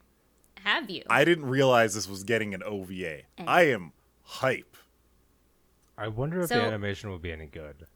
Have 0.66 0.90
you? 0.90 1.04
I 1.08 1.24
didn't 1.24 1.46
realize 1.46 1.94
this 1.94 2.08
was 2.08 2.24
getting 2.24 2.52
an 2.52 2.60
OVA. 2.64 3.20
I 3.38 3.62
am 3.68 3.92
hype. 4.24 4.76
I 5.96 6.08
wonder 6.08 6.40
if 6.40 6.48
So- 6.48 6.56
the 6.56 6.62
animation 6.62 7.08
will 7.08 7.20
be 7.20 7.30
any 7.30 7.46
good. 7.46 7.86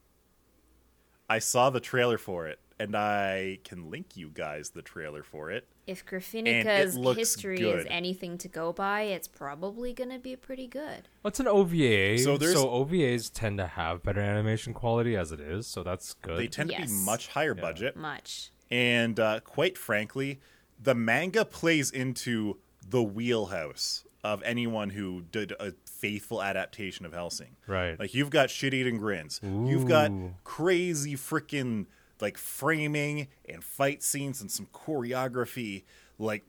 I 1.29 1.41
saw 1.41 1.71
the 1.71 1.81
trailer 1.81 2.17
for 2.17 2.47
it, 2.47 2.61
and 2.79 2.97
I 2.97 3.59
can 3.65 3.91
link 3.91 4.17
you 4.17 4.31
guys 4.33 4.71
the 4.71 4.83
trailer 4.83 5.25
for 5.25 5.51
it. 5.51 5.67
if 5.89 6.03
it 6.03 6.07
Graphinica's 6.07 6.97
looks 6.97 7.19
history 7.19 7.59
good. 7.59 7.81
is 7.81 7.87
anything 7.91 8.39
to 8.39 8.47
go 8.47 8.73
by, 8.73 9.03
it's 9.03 9.27
probably 9.27 9.93
going 9.93 10.11
to 10.11 10.21
be 10.21 10.37
pretty 10.37 10.69
good. 10.69 11.09
What's 11.23 11.41
an 11.41 11.49
OVA? 11.49 12.19
So 12.19 12.39
So, 12.39 12.71
OVAs 12.71 13.29
tend 13.33 13.59
to 13.59 13.67
have 13.67 14.05
better 14.05 14.21
animation 14.21 14.73
quality 14.75 15.17
as 15.17 15.33
it 15.33 15.41
is, 15.41 15.67
so 15.67 15.83
that's 15.83 16.15
good. 16.15 16.39
They 16.39 16.47
tend 16.47 16.71
to 16.71 16.77
be 16.77 16.87
much 16.87 17.27
higher 17.29 17.55
budget, 17.55 17.97
Much. 17.97 18.51
and 18.71 19.19
uh, 19.19 19.41
quite 19.41 19.77
frankly, 19.77 20.39
the 20.83 20.95
manga 20.95 21.45
plays 21.45 21.91
into 21.91 22.59
the 22.89 23.03
wheelhouse 23.03 24.05
of 24.25 24.43
anyone 24.43 24.91
who 24.91 25.23
did 25.33 25.53
a 25.61 25.73
faithful 25.87 26.43
adaptation 26.43 27.07
of 27.07 27.13
Hellsing. 27.13 27.57
Right. 27.67 27.99
Like 27.99 28.13
you've 28.15 28.31
got 28.31 28.51
shit 28.51 28.75
eating 28.75 28.99
grins. 28.99 29.41
You've 29.43 29.87
got 29.89 30.11
crazy 30.45 31.15
freaking 31.15 31.87
like 32.21 32.37
framing 32.37 33.29
and 33.49 33.65
fight 33.65 34.03
scenes 34.03 34.41
and 34.43 34.51
some 34.51 34.67
choreography. 34.75 35.85
Like 36.19 36.45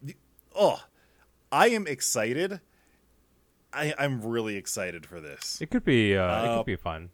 oh 0.55 0.81
I 1.51 1.69
am 1.69 1.87
excited. 1.87 2.59
I, 3.73 3.93
I'm 3.97 4.21
really 4.21 4.57
excited 4.57 5.05
for 5.05 5.21
this. 5.21 5.61
it 5.61 5.69
could 5.69 5.85
be. 5.85 6.17
Uh, 6.17 6.23
it 6.23 6.47
Uh, 6.49 6.57
could 6.57 6.65
be 6.65 6.75
fun. 6.75 7.09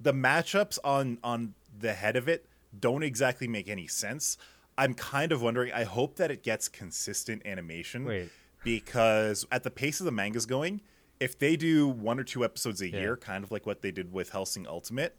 the 0.00 0.12
matchups 0.12 0.78
on 0.82 1.18
on 1.22 1.54
the 1.78 1.92
head 1.94 2.16
of 2.16 2.28
it 2.28 2.46
don't 2.78 3.02
exactly 3.04 3.46
make 3.46 3.68
any 3.68 3.86
sense. 3.86 4.36
I'm 4.76 4.94
kind 4.94 5.30
of 5.32 5.40
wondering. 5.42 5.72
I 5.72 5.84
hope 5.84 6.16
that 6.16 6.30
it 6.30 6.42
gets 6.42 6.68
consistent 6.68 7.42
animation. 7.46 8.04
Wait. 8.04 8.30
because 8.64 9.46
at 9.52 9.62
the 9.62 9.70
pace 9.70 10.00
of 10.00 10.06
the 10.06 10.10
manga's 10.12 10.46
going, 10.46 10.80
if 11.20 11.38
they 11.38 11.54
do 11.54 11.86
one 11.86 12.18
or 12.18 12.24
two 12.24 12.42
episodes 12.44 12.80
a 12.80 12.88
Yeah. 12.88 12.98
year, 13.00 13.16
kind 13.18 13.44
of 13.44 13.50
like 13.50 13.66
what 13.66 13.82
they 13.82 13.90
did 13.90 14.10
with 14.10 14.30
Hellsing 14.30 14.66
Ultimate, 14.66 15.14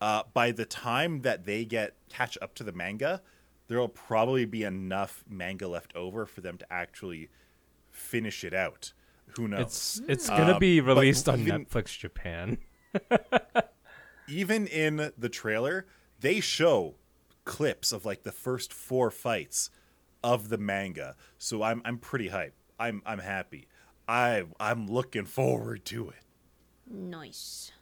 uh, 0.00 0.22
by 0.32 0.52
the 0.52 0.64
time 0.64 1.22
that 1.22 1.44
they 1.44 1.64
get 1.64 1.96
catch 2.08 2.38
up 2.40 2.54
to 2.54 2.62
the 2.62 2.70
manga, 2.72 3.20
there 3.66 3.78
will 3.78 3.88
probably 3.88 4.44
be 4.44 4.62
enough 4.62 5.24
manga 5.28 5.66
left 5.66 5.92
over 5.96 6.24
for 6.24 6.40
them 6.40 6.56
to 6.58 6.72
actually 6.72 7.30
finish 7.90 8.44
it 8.44 8.54
out. 8.54 8.92
Who 9.36 9.48
knows? 9.48 9.60
It's 9.60 10.00
it's 10.08 10.28
gonna 10.28 10.52
Uh, 10.52 10.58
be 10.60 10.80
released 10.80 11.28
on 11.28 11.40
even- 11.40 11.64
Netflix 11.66 11.98
Japan. 11.98 12.58
even 14.28 14.66
in 14.66 15.12
the 15.18 15.28
trailer, 15.28 15.86
they 16.20 16.38
show 16.40 16.94
clips 17.44 17.92
of 17.92 18.04
like 18.04 18.22
the 18.22 18.32
first 18.32 18.72
four 18.72 19.10
fights 19.10 19.70
of 20.22 20.48
the 20.48 20.58
manga. 20.58 21.16
So 21.38 21.62
I'm 21.62 21.82
I'm 21.84 21.98
pretty 21.98 22.30
hyped. 22.30 22.52
I'm 22.78 23.02
I'm 23.06 23.20
happy. 23.20 23.68
I 24.08 24.44
I'm 24.60 24.86
looking 24.86 25.26
forward 25.26 25.84
to 25.86 26.10
it. 26.10 26.16
Nice. 26.90 27.72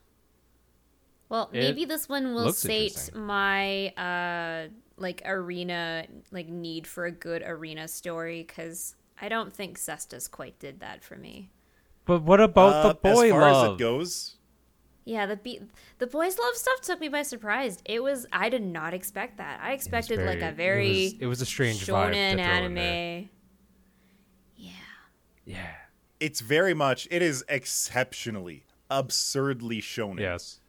Well, 1.29 1.51
It 1.53 1.57
maybe 1.57 1.85
this 1.85 2.09
one 2.09 2.35
will 2.35 2.42
looks 2.44 2.53
sate 2.53 3.09
my 3.14 3.88
uh 3.90 4.68
like 4.96 5.22
arena 5.25 6.07
like 6.31 6.48
need 6.48 6.87
for 6.87 7.07
a 7.07 7.12
good 7.12 7.42
arena 7.44 7.88
story 7.88 8.44
cuz 8.44 8.94
I 9.20 9.29
don't 9.29 9.53
think 9.53 9.79
Cestus 9.79 10.31
quite 10.31 10.59
did 10.59 10.81
that 10.81 11.03
for 11.03 11.16
me. 11.16 11.51
But 12.05 12.22
what 12.22 12.40
about 12.40 12.79
Uh, 12.79 12.83
the 12.83 12.94
boy 12.94 13.11
as 13.11 13.22
far 13.29 13.48
love? 13.48 13.51
as 13.51 13.62
it 13.62 13.77
goes, 13.77 14.37
Yeah, 15.05 15.27
the 15.27 15.37
be- 15.37 15.61
the 15.99 16.07
boys 16.07 16.38
love 16.38 16.55
stuff 16.55 16.81
took 16.81 17.01
me 17.01 17.09
by 17.09 17.23
surprise. 17.23 17.79
It 17.85 18.03
was 18.03 18.27
I 18.33 18.49
did 18.49 18.62
not 18.62 18.95
expect 18.95 19.38
that. 19.38 19.61
I 19.61 19.71
It 19.71 19.75
was 19.75 19.81
expected 19.87 20.19
like 20.25 20.41
a 20.41 20.49
it 20.49 20.55
very 20.55 20.88
was, 21.05 21.15
it 21.21 21.27
was 21.27 21.41
a 21.43 21.47
strange 21.47 21.81
vibe 21.81 21.87
to 21.87 21.93
shonen 21.93 22.33
throw 22.33 22.33
in 22.33 22.41
anime. 22.41 23.29
Yeah. 24.57 24.71
Yeah. 25.45 25.71
it's 26.21 26.41
very 26.41 26.75
much 26.75 27.09
it 27.11 27.21
is 27.23 27.45
exceptionally 27.49 28.65
absurdly 28.91 29.81
shonen. 29.81 30.21
Yes. 30.21 30.61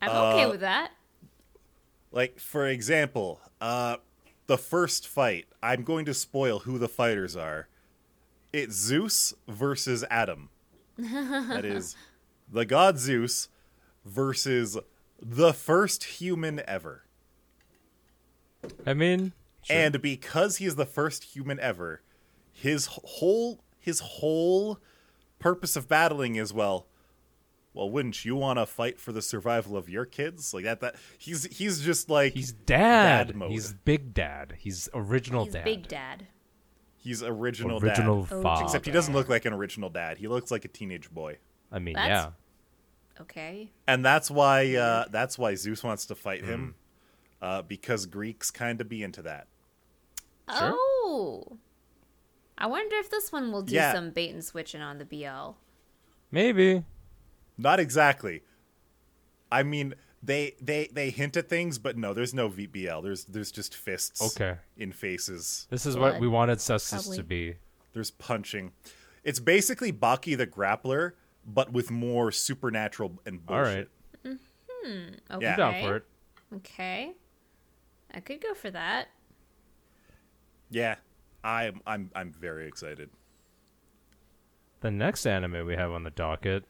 I'm 0.00 0.10
Uh, 0.10 0.32
okay 0.34 0.46
with 0.50 0.60
that. 0.60 0.92
Like 2.10 2.40
for 2.40 2.66
example, 2.66 3.40
uh 3.60 3.96
the 4.46 4.58
first 4.58 5.06
fight, 5.08 5.46
I'm 5.62 5.84
going 5.84 6.04
to 6.06 6.14
spoil 6.14 6.60
who 6.60 6.78
the 6.78 6.88
fighters 6.88 7.34
are. 7.36 7.68
It's 8.52 8.74
Zeus 8.76 9.34
versus 9.48 10.04
Adam. 10.10 10.48
that 10.98 11.64
is 11.64 11.96
the 12.50 12.64
god 12.64 12.98
Zeus 12.98 13.48
versus 14.04 14.78
the 15.20 15.52
first 15.52 16.04
human 16.04 16.62
ever. 16.66 17.04
I 18.86 18.94
mean, 18.94 19.32
sure. 19.62 19.76
And 19.76 20.00
because 20.00 20.56
he 20.56 20.66
is 20.66 20.76
the 20.76 20.86
first 20.86 21.24
human 21.36 21.58
ever, 21.60 22.02
his 22.52 22.86
whole 22.86 23.60
his 23.78 24.00
whole 24.00 24.78
purpose 25.38 25.76
of 25.76 25.88
battling 25.88 26.36
is 26.36 26.52
well, 26.52 26.86
well, 27.74 27.90
wouldn't 27.90 28.24
you 28.24 28.36
want 28.36 28.58
to 28.58 28.66
fight 28.66 28.98
for 28.98 29.12
the 29.12 29.20
survival 29.20 29.76
of 29.76 29.88
your 29.90 30.06
kids? 30.06 30.54
Like 30.54 30.64
that 30.64 30.80
that 30.80 30.96
he's 31.18 31.44
he's 31.56 31.80
just 31.82 32.08
like 32.08 32.32
he's 32.32 32.52
dad. 32.52 33.28
dad 33.28 33.36
mode. 33.36 33.50
He's 33.50 33.72
big 33.72 34.14
dad. 34.14 34.54
He's 34.58 34.88
original 34.94 35.44
He's 35.44 35.54
dad. 35.54 35.64
big 35.64 35.88
dad. 35.88 36.26
he's 36.96 37.22
original, 37.22 37.82
original 37.84 38.22
dad. 38.24 38.42
Father. 38.42 38.64
Except 38.64 38.86
he 38.86 38.92
doesn't 38.92 39.12
look 39.12 39.28
like 39.28 39.44
an 39.44 39.52
original 39.52 39.90
dad. 39.90 40.16
He 40.18 40.28
looks 40.28 40.50
like 40.50 40.64
a 40.64 40.68
teenage 40.68 41.10
boy. 41.10 41.36
I 41.70 41.78
mean, 41.80 41.94
That's- 41.94 42.24
yeah. 42.26 42.30
Okay. 43.20 43.70
And 43.86 44.04
that's 44.04 44.30
why 44.30 44.74
uh, 44.74 45.04
that's 45.10 45.38
why 45.38 45.54
Zeus 45.54 45.82
wants 45.82 46.06
to 46.06 46.14
fight 46.14 46.44
him. 46.44 46.74
Hmm. 47.40 47.44
Uh, 47.44 47.62
because 47.62 48.06
Greeks 48.06 48.50
kind 48.50 48.80
of 48.80 48.88
be 48.88 49.02
into 49.02 49.22
that. 49.22 49.46
Sure. 50.50 50.72
Oh. 50.74 51.58
I 52.56 52.66
wonder 52.66 52.96
if 52.96 53.10
this 53.10 53.30
one 53.32 53.52
will 53.52 53.62
do 53.62 53.74
Yeah. 53.74 53.92
some 53.92 54.10
bait 54.10 54.30
and 54.30 54.42
switching 54.44 54.80
on 54.80 54.98
the 54.98 55.04
BL. 55.04 55.56
Maybe. 56.30 56.84
Not 57.58 57.80
exactly. 57.80 58.42
I 59.52 59.62
mean, 59.62 59.94
they 60.22 60.54
they 60.60 60.88
they 60.92 61.10
hint 61.10 61.36
at 61.36 61.48
things, 61.48 61.78
but 61.78 61.96
no, 61.96 62.14
there's 62.14 62.34
no 62.34 62.48
VBL. 62.48 63.02
There's 63.02 63.24
there's 63.26 63.52
just 63.52 63.74
fists. 63.74 64.22
Okay. 64.22 64.56
In 64.76 64.92
faces. 64.92 65.66
This 65.70 65.86
is 65.86 65.96
what 65.96 66.18
we 66.20 66.26
wanted 66.28 66.58
Cestus 66.58 67.14
to 67.14 67.22
be. 67.22 67.56
There's 67.92 68.10
punching. 68.10 68.72
It's 69.22 69.38
basically 69.40 69.92
Baki 69.92 70.36
the 70.36 70.46
grappler, 70.46 71.12
but 71.46 71.72
with 71.72 71.90
more 71.90 72.30
supernatural 72.32 73.18
and 73.26 73.40
All 73.48 73.56
bullshit. 73.56 73.90
right. 74.24 74.38
Okay. 75.30 75.40
Yeah. 75.40 75.56
Down 75.56 75.82
for 75.82 75.96
it. 75.96 76.04
Okay. 76.56 77.12
I 78.12 78.20
could 78.20 78.40
go 78.40 78.54
for 78.54 78.70
that. 78.70 79.08
Yeah, 80.70 80.96
I'm 81.42 81.80
I'm 81.86 82.10
I'm 82.14 82.32
very 82.32 82.66
excited. 82.68 83.10
The 84.80 84.90
next 84.90 85.26
anime 85.26 85.66
we 85.66 85.74
have 85.76 85.90
on 85.90 86.02
the 86.02 86.10
docket 86.10 86.64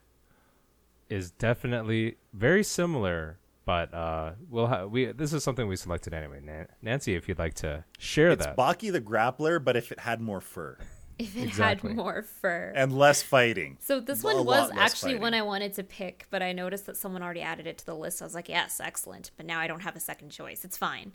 is 1.09 1.31
definitely 1.33 2.17
very 2.33 2.63
similar, 2.63 3.39
but 3.65 3.93
uh, 3.93 4.33
we'll 4.49 4.67
ha- 4.69 4.85
we 4.87 5.07
this 5.13 5.33
is 5.33 5.43
something 5.45 5.67
we 5.69 5.77
selected 5.77 6.15
anyway. 6.15 6.41
Nan- 6.43 6.69
Nancy, 6.83 7.15
if 7.15 7.29
you'd 7.29 7.39
like 7.39 7.55
to 7.55 7.85
share 7.99 8.31
It's 8.31 8.45
that, 8.47 8.57
Baki 8.57 8.93
the 8.93 9.01
Grappler, 9.01 9.63
but 9.63 9.77
if 9.77 9.91
it 9.93 10.01
had 10.01 10.21
more 10.21 10.41
fur 10.41 10.79
If 11.19 11.37
it 11.37 11.45
Exactly. 11.45 11.91
had 11.91 11.97
more 11.97 12.23
fur. 12.23 12.73
and 12.75 12.97
less 12.97 13.23
fighting. 13.23 13.77
So 13.81 14.01
this 14.01 14.23
one 14.25 14.37
lot 14.37 14.47
was 14.47 14.71
actually 14.77 15.15
one. 15.17 15.33
I 15.35 15.43
wanted 15.43 15.73
to 15.75 15.85
pick, 15.85 16.27
but 16.31 16.43
I 16.43 16.53
noticed 16.53 16.87
that 16.87 16.97
someone 16.97 17.23
already 17.23 17.41
added 17.43 17.67
it 17.67 17.79
to 17.79 17.87
the 17.87 17.95
list. 17.95 18.21
I 18.21 18.25
was 18.25 18.35
like, 18.35 18.49
yes, 18.49 18.81
excellent. 18.83 19.31
But 19.37 19.47
now 19.47 19.61
I 19.61 19.67
don't 19.69 19.81
have 19.83 19.95
a 19.97 20.01
second 20.01 20.31
choice. 20.31 20.65
It's 20.65 20.77
fine. 20.77 21.13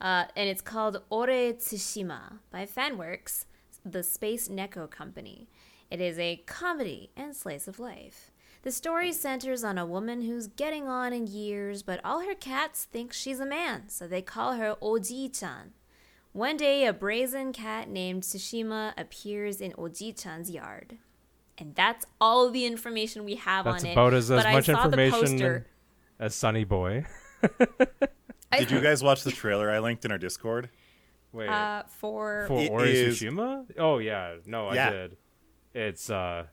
Uh, 0.00 0.24
and 0.36 0.48
it's 0.48 0.62
called 0.62 1.02
Ore 1.10 1.26
Tsushima 1.28 2.38
by 2.50 2.66
Fanworks, 2.66 3.44
the 3.84 4.02
Space 4.02 4.48
Neko 4.48 4.90
Company. 4.90 5.48
It 5.90 6.00
is 6.00 6.18
a 6.18 6.36
comedy 6.46 7.10
and 7.16 7.36
slice 7.36 7.68
of 7.68 7.78
life. 7.78 8.30
The 8.62 8.72
story 8.72 9.12
centers 9.12 9.64
on 9.64 9.76
a 9.76 9.84
woman 9.84 10.22
who's 10.22 10.46
getting 10.46 10.88
on 10.88 11.12
in 11.12 11.26
years, 11.26 11.82
but 11.82 12.00
all 12.04 12.20
her 12.20 12.34
cats 12.34 12.84
think 12.84 13.12
she's 13.12 13.40
a 13.40 13.46
man, 13.46 13.88
so 13.88 14.06
they 14.06 14.22
call 14.22 14.54
her 14.54 14.76
Oji-chan. 14.80 15.72
One 16.32 16.56
day, 16.56 16.86
a 16.86 16.92
brazen 16.92 17.52
cat 17.52 17.88
named 17.88 18.22
Tsushima 18.22 18.94
appears 18.98 19.60
in 19.60 19.72
Oji-chan's 19.72 20.50
yard. 20.50 20.96
And 21.58 21.74
that's 21.74 22.06
all 22.20 22.50
the 22.50 22.64
information 22.64 23.24
we 23.24 23.34
have 23.36 23.66
that's 23.66 23.84
on 23.84 23.90
it. 23.90 23.94
That's 23.94 23.94
about 23.94 24.14
as, 24.14 24.30
as 24.30 24.38
but 24.42 24.46
I 24.46 24.52
much 24.54 24.68
information 24.70 25.64
as 26.18 26.34
Sunny 26.34 26.64
Boy. 26.64 27.04
Did 28.58 28.70
you 28.70 28.80
guys 28.80 29.02
watch 29.02 29.22
the 29.24 29.30
trailer 29.30 29.70
I 29.70 29.78
linked 29.80 30.04
in 30.04 30.12
our 30.12 30.18
Discord? 30.18 30.70
Wait, 31.32 31.48
uh, 31.48 31.82
for 31.88 32.44
for 32.48 32.60
It 32.60 32.70
Ore 32.70 32.84
is- 32.84 33.20
Tsushima? 33.20 33.66
Oh 33.78 33.98
yeah, 33.98 34.36
no, 34.46 34.68
I 34.68 34.90
did. 34.90 35.16
It's 35.74 36.10
uh, 36.10 36.44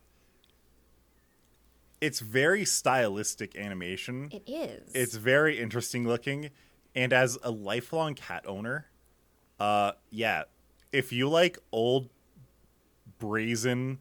It's 2.00 2.20
very 2.22 2.63
stylistic 2.65 3.58
animation. 3.58 4.30
it 4.32 4.44
is. 4.50 4.92
It's 4.96 5.15
very 5.15 5.60
interesting 5.60 6.08
looking, 6.08 6.52
and 6.96 7.12
as 7.12 7.38
a 7.44 7.52
lifelong 7.52 8.15
cat 8.15 8.46
owner, 8.48 8.86
uh, 9.60 9.93
yeah, 10.10 10.43
if 10.91 11.12
you 11.12 11.30
like 11.30 11.60
old, 11.72 12.10
brazen, 13.19 14.00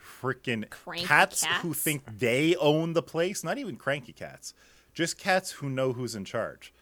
freaking 0.00 0.68
Cranky 0.70 1.04
cats, 1.04 1.44
who 1.60 1.74
think 1.74 2.18
they 2.18 2.56
own 2.56 2.94
the 2.94 3.02
place, 3.02 3.44
not 3.44 3.58
even 3.58 3.76
cranky 3.76 4.12
cats, 4.12 4.54
just 4.94 5.18
cats 5.18 5.52
who 5.52 5.68
know 5.68 5.92
who's 5.92 6.14
in 6.14 6.24
charge. 6.24 6.72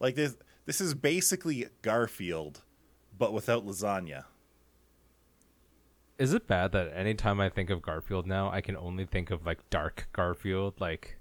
Like 0.00 0.16
this, 0.16 0.36
this 0.66 0.80
is 0.80 0.94
basically 0.94 1.68
Garfield, 1.82 2.62
but 3.16 3.32
without 3.32 3.64
lasagna. 3.66 4.24
is 6.18 6.34
it 6.34 6.46
bad 6.46 6.72
that 6.72 6.92
anytime 6.94 7.40
I 7.40 7.48
think 7.48 7.70
of 7.70 7.80
Garfield 7.80 8.26
now, 8.26 8.50
I 8.50 8.60
can 8.60 8.76
only 8.76 9.06
think 9.06 9.30
of 9.30 9.46
like 9.46 9.70
dark 9.70 10.08
Garfield, 10.12 10.74
like, 10.80 11.19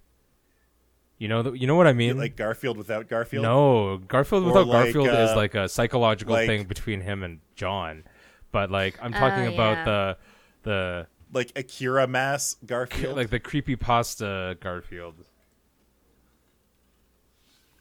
you 1.20 1.28
know, 1.28 1.44
the, 1.44 1.52
you 1.52 1.68
know 1.68 1.76
what 1.76 1.86
I 1.86 1.94
mean? 1.94 2.18
Like 2.18 2.36
Garfield 2.36 2.78
without 2.78 3.08
Garfield. 3.08 3.44
No, 3.44 3.98
Garfield 3.98 4.44
Or 4.44 4.48
without 4.48 4.68
like, 4.68 4.86
Garfield 4.86 5.08
is 5.10 5.30
uh, 5.32 5.36
like 5.36 5.54
a 5.54 5.70
psychological 5.70 6.34
like- 6.34 6.48
thing 6.48 6.64
between 6.66 7.02
him 7.02 7.22
and 7.24 7.40
John. 7.56 8.04
But 8.52 8.72
like 8.72 8.98
I'm 9.02 9.14
talking 9.14 9.48
Oh, 9.50 9.54
about 9.54 9.78
yeah. 9.78 9.86
the 9.86 10.18
the 10.64 11.08
like 11.32 11.52
Akira 11.56 12.08
Mass 12.08 12.56
Garfield. 12.66 13.16
like 13.18 13.30
the 13.30 13.40
creepy 13.40 13.76
pasta 13.76 14.58
Garfield. 14.60 15.14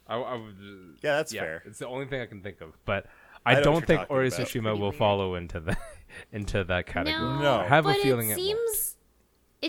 I, 0.07 0.15
I 0.17 0.35
would, 0.35 0.55
yeah, 1.03 1.17
that's 1.17 1.33
yeah, 1.33 1.41
fair. 1.41 1.63
it's 1.65 1.79
the 1.79 1.87
only 1.87 2.05
thing 2.05 2.21
I 2.21 2.25
can 2.25 2.41
think 2.41 2.61
of. 2.61 2.73
But 2.85 3.05
I 3.45 3.57
I, 3.57 3.61
don't 3.61 3.85
think 3.85 4.01
talking 4.01 4.15
Ore. 4.15 4.23
Tsushima 4.23 4.73
will 4.73 4.89
weird. 4.89 4.95
follow 4.95 5.35
into 5.35 5.59
that 5.61 5.79
into 6.31 6.63
that 6.63 6.87
category. 6.87 7.17
no, 7.19 7.39
No. 7.41 7.55
I 7.59 7.67
have 7.67 7.85
a 7.85 7.93
feeling 7.93 8.29
it 8.29 8.33
it 8.33 8.37
will. 8.37 8.43
seems. 8.43 8.88
It 8.88 8.88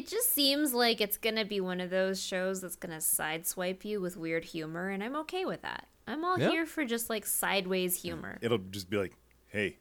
just 0.09 0.33
seems 0.33 0.72
like 0.72 1.00
it's 1.00 1.16
gonna 1.16 1.44
be 1.44 1.61
one 1.61 1.81
of 1.81 1.90
those 1.90 2.22
shows 2.22 2.61
that's 2.61 2.76
gonna 2.76 2.98
sideswipe 2.98 3.85
you 3.85 4.00
with 4.00 4.16
weird 4.16 4.44
humor, 4.44 4.88
and 4.88 5.03
I'm 5.03 5.16
okay 5.16 5.44
with 5.44 5.62
that. 5.62 5.87
I'm 6.07 6.24
all 6.24 6.38
Yeah. 6.38 6.50
here 6.50 6.66
for 6.66 6.85
just 6.85 7.11
like 7.11 7.26
sideways 7.26 8.00
humor. 8.03 8.38
It'll 8.40 8.59
just 8.59 8.88
be 8.90 8.96
like, 8.98 9.14
hey, 9.48 9.79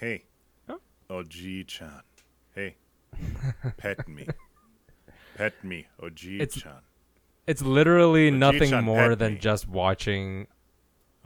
hey, 0.00 0.24
Oh. 0.68 0.80
Oji-chan, 1.10 2.02
hey, 2.54 2.76
pet 3.78 4.06
me, 4.08 4.26
pet 5.36 5.62
me, 5.64 5.86
Oji-chan. 6.00 6.80
It's 7.46 7.62
literally 7.62 8.30
Oji-chan 8.30 8.38
nothing 8.38 8.84
more 8.84 9.14
than 9.16 9.34
me. 9.34 9.38
just 9.38 9.68
watching 9.68 10.48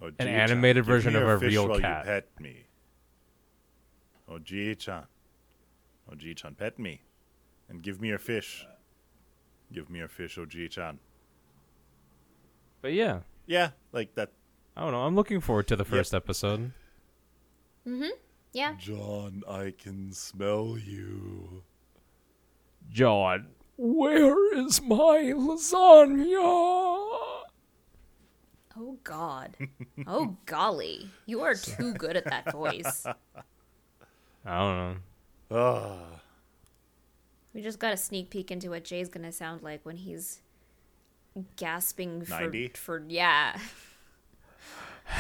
Oji-chan, 0.01 0.29
animated 0.29 0.85
version 0.85 1.17
of 1.17 1.23
a 1.27 1.37
real 1.39 1.67
while 1.69 1.77
you 1.79 1.83
cat. 1.83 2.05
pet 2.05 2.29
me. 2.41 2.65
Oji-chan, 4.29 5.05
Oji-chan, 6.13 6.55
pet 6.55 6.79
me, 6.79 7.03
and 7.71 7.83
give 7.83 8.01
me 8.01 8.09
your 8.09 8.19
fish. 8.19 8.67
Give 9.73 9.89
me 9.89 10.01
your 10.01 10.09
fish, 10.09 10.37
Oji-chan. 10.37 10.99
But 12.83 12.93
yeah, 12.93 13.21
Yeah, 13.47 13.71
like 13.93 14.15
that. 14.17 14.33
I 14.77 14.83
don't 14.83 14.93
know. 14.93 15.03
I'm 15.03 15.15
looking 15.15 15.41
forward 15.41 15.69
to 15.69 15.77
the 15.77 15.85
first 15.85 16.13
episode. 16.15 16.73
Mm 17.87 17.99
hmm. 17.99 18.11
Yeah, 18.53 18.75
John, 18.79 19.43
I 19.49 19.73
can 19.79 20.13
smell 20.13 20.77
you. 20.77 21.63
John, 22.91 23.47
where 23.77 24.55
is 24.59 24.83
my 24.83 25.33
lasagna? 25.37 26.35
Oh 28.77 28.99
God. 29.05 29.57
oh 30.07 30.37
golly. 30.47 31.09
You 31.27 31.43
are 31.43 31.55
too 31.55 31.95
good 31.95 32.17
at 32.17 32.25
that 32.25 32.51
voice. 32.51 33.07
I 34.45 34.59
don't 34.59 34.77
know. 34.77 34.97
Ah, 35.53 36.20
We 37.53 37.63
just 37.63 37.79
got 37.79 37.93
a 37.93 37.97
sneak 37.97 38.31
peek 38.31 38.51
into 38.51 38.71
what 38.71 38.85
Jay's 38.85 39.09
gonna 39.09 39.33
sound 39.33 39.63
like 39.63 39.81
when 39.85 39.97
he's 39.97 40.41
gasping 41.57 42.23
for 42.25 42.41
90? 42.41 42.69
for 42.75 43.05
yeah. 43.09 43.59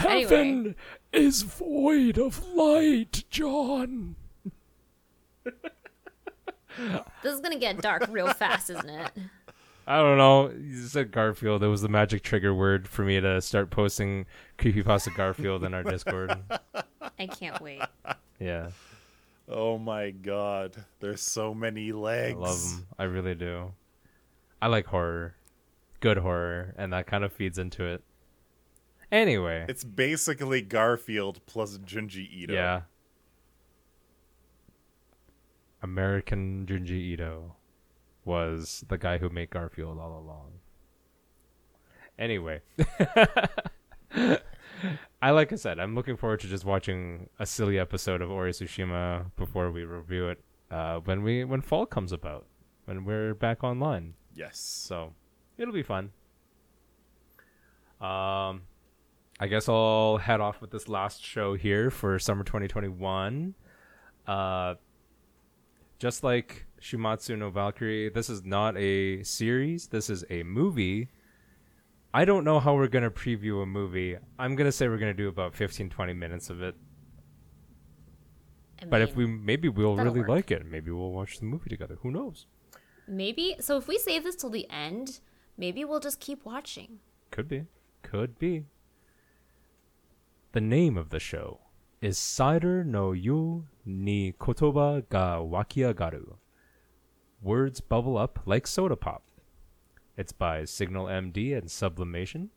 Anyway. 0.06 0.22
Heaven 0.22 0.76
is 1.12 1.42
void 1.42 2.16
of 2.16 2.46
light, 2.54 3.24
John. 3.28 4.14
This 5.44 7.34
is 7.34 7.40
gonna 7.40 7.58
get 7.58 7.82
dark 7.82 8.06
real 8.08 8.32
fast, 8.32 8.70
isn't 8.70 8.88
it? 8.88 9.10
I 9.86 9.96
don't 9.98 10.18
know. 10.18 10.50
You 10.50 10.86
said 10.86 11.10
Garfield. 11.10 11.64
It 11.64 11.66
was 11.66 11.82
the 11.82 11.88
magic 11.88 12.22
trigger 12.22 12.54
word 12.54 12.86
for 12.86 13.04
me 13.04 13.20
to 13.20 13.40
start 13.40 13.70
posting 13.70 14.26
creepypasta 14.58 15.14
Garfield 15.16 15.64
in 15.64 15.74
our 15.74 15.82
Discord. 15.82 16.36
I 17.18 17.26
can't 17.26 17.60
wait. 17.60 17.82
Yeah, 18.38 18.70
oh 19.50 19.76
my 19.78 20.10
God! 20.10 20.84
There's 21.00 21.20
so 21.22 21.52
many 21.54 21.92
legs. 21.92 22.36
I 22.36 22.40
love 22.40 22.62
them. 22.62 22.86
I 22.98 23.04
really 23.04 23.34
do. 23.34 23.72
I 24.62 24.66
like 24.68 24.86
horror, 24.86 25.34
good 26.00 26.18
horror, 26.18 26.74
and 26.78 26.92
that 26.92 27.06
kind 27.06 27.24
of 27.24 27.32
feeds 27.32 27.58
into 27.58 27.84
it. 27.84 28.02
Anyway, 29.12 29.64
It's 29.68 29.82
basically 29.84 30.62
Garfield 30.62 31.40
plus 31.46 31.78
Junji 31.78 32.30
Ito. 32.32 32.52
yeah. 32.52 32.82
American 35.82 36.66
Junji 36.66 36.90
Ito 37.12 37.56
was 38.24 38.84
the 38.88 38.98
guy 38.98 39.18
who 39.18 39.28
made 39.30 39.50
Garfield 39.50 39.98
all 39.98 40.18
along. 40.18 40.52
Anyway, 42.18 42.60
I 45.22 45.30
like 45.30 45.52
I 45.52 45.56
said, 45.56 45.78
I'm 45.78 45.94
looking 45.94 46.16
forward 46.16 46.40
to 46.40 46.46
just 46.46 46.64
watching 46.64 47.28
a 47.38 47.46
silly 47.46 47.78
episode 47.78 48.22
of 48.22 48.30
Ore 48.30 48.48
Tsushima 48.48 49.30
before 49.36 49.70
we 49.70 49.84
review 49.84 50.28
it 50.28 50.42
uh, 50.70 51.00
when 51.00 51.22
we 51.22 51.44
when 51.44 51.60
fall 51.60 51.86
comes 51.86 52.12
about, 52.12 52.46
when 52.84 53.04
we're 53.04 53.34
back 53.34 53.64
online. 53.64 54.14
Yes. 54.34 54.58
So 54.58 55.14
it'll 55.58 55.74
be 55.74 55.82
fun. 55.82 56.12
Um, 58.00 58.62
I 59.38 59.46
guess 59.48 59.68
I'll 59.68 60.18
head 60.18 60.40
off 60.40 60.60
with 60.60 60.70
this 60.70 60.88
last 60.88 61.22
show 61.22 61.54
here 61.54 61.90
for 61.90 62.18
summer 62.18 62.44
2021. 62.44 63.54
Uh, 64.26 64.74
just 65.98 66.24
like 66.24 66.66
Shumatsu 66.80 67.38
no 67.38 67.50
Valkyrie, 67.50 68.08
this 68.08 68.30
is 68.30 68.44
not 68.44 68.76
a 68.76 69.22
series. 69.22 69.88
This 69.88 70.08
is 70.08 70.24
a 70.30 70.42
movie. 70.44 71.08
I 72.12 72.24
don't 72.24 72.44
know 72.44 72.58
how 72.58 72.74
we're 72.74 72.88
going 72.88 73.04
to 73.04 73.10
preview 73.10 73.62
a 73.62 73.66
movie. 73.66 74.16
I'm 74.38 74.56
going 74.56 74.66
to 74.66 74.72
say 74.72 74.88
we're 74.88 74.98
going 74.98 75.12
to 75.16 75.22
do 75.22 75.28
about 75.28 75.54
15, 75.54 75.90
20 75.90 76.12
minutes 76.12 76.50
of 76.50 76.60
it. 76.62 76.74
I 78.82 78.86
But 78.86 79.02
if 79.02 79.14
we, 79.14 79.26
maybe 79.26 79.68
we'll 79.68 79.96
really 79.96 80.20
work. 80.20 80.28
like 80.28 80.50
it. 80.50 80.66
Maybe 80.66 80.90
we'll 80.90 81.12
watch 81.12 81.38
the 81.38 81.44
movie 81.44 81.70
together. 81.70 81.98
Who 82.02 82.10
knows? 82.10 82.46
maybe 83.08 83.56
so 83.58 83.76
if 83.76 83.88
we 83.88 83.98
save 83.98 84.22
this 84.22 84.36
till 84.36 84.50
the 84.50 84.68
end, 84.70 85.18
maybe 85.58 85.84
we'll 85.84 85.98
just 85.98 86.20
keep 86.20 86.44
watching. 86.44 87.00
Could 87.32 87.48
be. 87.48 87.64
Could 88.02 88.38
be. 88.38 88.66
The 90.52 90.60
name 90.60 90.96
of 90.96 91.10
the 91.10 91.18
show 91.18 91.58
is 92.00 92.16
Cider 92.18 92.84
no 92.84 93.10
Yu 93.12 93.66
ni 93.84 94.32
Kotoba 94.32 95.02
ga 95.08 95.38
Wakiagaru. 95.38 96.36
Words 97.42 97.80
Bubble 97.80 98.16
Up 98.16 98.38
Like 98.46 98.66
Soda 98.68 98.96
Pop. 98.96 99.24
It's 100.20 100.32
by 100.32 100.66
Signal 100.66 101.06
MD 101.06 101.56
and 101.56 101.70
Sublimation. 101.70 102.50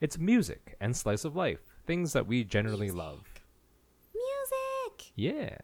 It's 0.00 0.16
music 0.16 0.76
and 0.80 0.96
slice 0.96 1.24
of 1.24 1.34
life, 1.34 1.58
things 1.88 2.12
that 2.12 2.28
we 2.28 2.44
generally 2.44 2.92
love. 2.92 3.42
Music. 4.14 5.10
Yeah. 5.16 5.56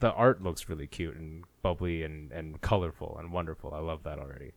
The 0.00 0.10
art 0.10 0.42
looks 0.42 0.68
really 0.68 0.88
cute 0.88 1.14
and 1.14 1.44
bubbly 1.62 2.02
and, 2.02 2.32
and 2.32 2.60
colorful 2.60 3.16
and 3.20 3.32
wonderful. 3.32 3.72
I 3.74 3.78
love 3.78 4.02
that 4.02 4.18
already. 4.18 4.54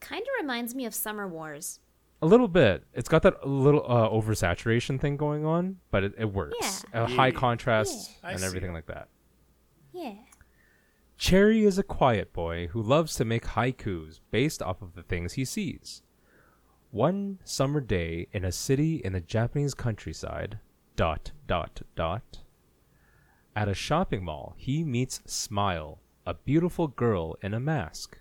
Kind 0.00 0.22
of 0.22 0.42
reminds 0.42 0.74
me 0.74 0.86
of 0.86 0.92
Summer 0.92 1.28
Wars. 1.28 1.78
A 2.20 2.26
little 2.26 2.48
bit. 2.48 2.82
It's 2.92 3.08
got 3.08 3.22
that 3.22 3.46
little 3.46 3.84
uh, 3.86 4.08
oversaturation 4.08 5.00
thing 5.00 5.16
going 5.16 5.46
on, 5.46 5.76
but 5.92 6.02
it, 6.02 6.14
it 6.18 6.32
works. 6.32 6.84
Yeah. 6.92 7.04
Uh, 7.04 7.06
high 7.06 7.30
contrast 7.30 8.10
I 8.24 8.32
and 8.32 8.42
everything 8.42 8.70
it. 8.70 8.74
like 8.74 8.86
that. 8.86 9.06
Yeah. 9.92 10.14
Cherry 11.18 11.64
is 11.64 11.78
a 11.78 11.82
quiet 11.82 12.32
boy 12.32 12.68
who 12.68 12.80
loves 12.80 13.16
to 13.16 13.24
make 13.24 13.44
haikus 13.44 14.20
based 14.30 14.62
off 14.62 14.80
of 14.80 14.94
the 14.94 15.02
things 15.02 15.32
he 15.32 15.44
sees. 15.44 16.02
One 16.92 17.40
summer 17.42 17.80
day 17.80 18.28
in 18.32 18.44
a 18.44 18.52
city 18.52 19.02
in 19.04 19.14
the 19.14 19.20
Japanese 19.20 19.74
countryside, 19.74 20.60
dot, 20.94 21.32
dot, 21.48 21.82
dot. 21.96 22.38
At 23.56 23.68
a 23.68 23.74
shopping 23.74 24.24
mall, 24.24 24.54
he 24.56 24.84
meets 24.84 25.20
Smile, 25.26 25.98
a 26.24 26.34
beautiful 26.34 26.86
girl 26.86 27.36
in 27.42 27.52
a 27.52 27.58
mask. 27.58 28.20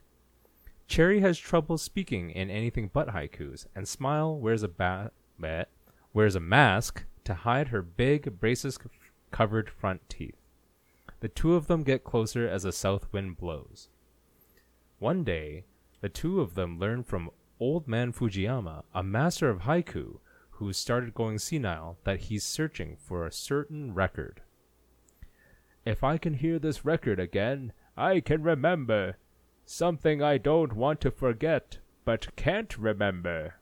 Cherry 0.88 1.20
has 1.20 1.38
trouble 1.38 1.78
speaking 1.78 2.32
in 2.32 2.50
anything 2.50 2.90
but 2.92 3.10
haikus, 3.10 3.68
and 3.76 3.88
Smile 3.88 4.36
wears 4.40 4.64
a 4.64 4.68
ba- 4.68 5.12
meh, 5.38 5.66
wears 6.14 6.36
a 6.36 6.40
mask 6.40 7.06
to 7.26 7.36
hide 7.36 7.68
her 7.68 7.84
big 7.84 8.40
braces 8.40 8.80
covered 9.30 9.70
front 9.70 10.02
teeth. 10.10 10.47
The 11.20 11.30
two 11.30 11.56
of 11.56 11.68
them 11.68 11.84
get 11.84 12.04
closer 12.04 12.48
as 12.48 12.64
a 12.66 12.72
south 12.72 13.12
wind 13.12 13.38
blows. 13.38 13.90
One 15.00 15.24
day, 15.24 15.66
the 16.02 16.10
two 16.10 16.42
of 16.42 16.56
them 16.56 16.80
learn 16.80 17.04
from 17.04 17.32
Old 17.60 17.88
Man 17.88 18.14
Fujiyama, 18.14 18.84
a 18.94 19.04
master 19.04 19.50
of 19.50 19.62
haiku, 19.62 20.20
who 20.52 20.74
started 20.74 21.14
going 21.14 21.40
senile, 21.40 21.98
that 22.04 22.22
he's 22.22 22.44
searching 22.44 22.98
for 22.98 23.26
a 23.26 23.32
certain 23.32 23.94
record. 23.94 24.42
If 25.86 26.04
I 26.04 26.18
can 26.18 26.36
hear 26.36 26.60
this 26.60 26.86
record 26.86 27.20
again, 27.20 27.74
I 27.96 28.20
can 28.20 28.44
remember. 28.44 29.18
Something 29.66 30.22
I 30.22 30.38
don't 30.38 30.74
want 30.74 31.02
to 31.02 31.12
forget, 31.12 31.80
but 32.06 32.36
can't 32.36 32.78
remember. 32.78 33.56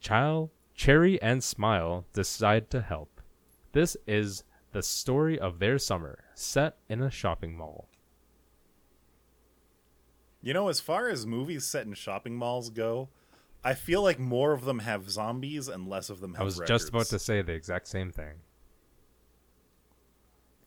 Child, 0.00 0.50
Cherry, 0.74 1.20
and 1.22 1.42
Smile 1.44 2.06
decide 2.12 2.70
to 2.70 2.80
help. 2.80 3.20
This 3.72 3.96
is 4.06 4.44
the 4.72 4.82
story 4.82 5.38
of 5.38 5.58
their 5.58 5.78
summer, 5.78 6.24
set 6.34 6.76
in 6.88 7.02
a 7.02 7.10
shopping 7.10 7.56
mall. 7.56 7.88
You 10.42 10.52
know, 10.52 10.68
as 10.68 10.80
far 10.80 11.08
as 11.08 11.24
movies 11.24 11.64
set 11.64 11.86
in 11.86 11.94
shopping 11.94 12.34
malls 12.36 12.70
go, 12.70 13.08
I 13.64 13.74
feel 13.74 14.02
like 14.02 14.18
more 14.18 14.52
of 14.52 14.64
them 14.64 14.80
have 14.80 15.08
zombies 15.08 15.68
and 15.68 15.88
less 15.88 16.10
of 16.10 16.20
them 16.20 16.34
have 16.34 16.42
I 16.42 16.44
was 16.44 16.58
records. 16.58 16.68
just 16.82 16.88
about 16.88 17.06
to 17.06 17.18
say 17.18 17.42
the 17.42 17.52
exact 17.52 17.86
same 17.86 18.10
thing. 18.10 18.34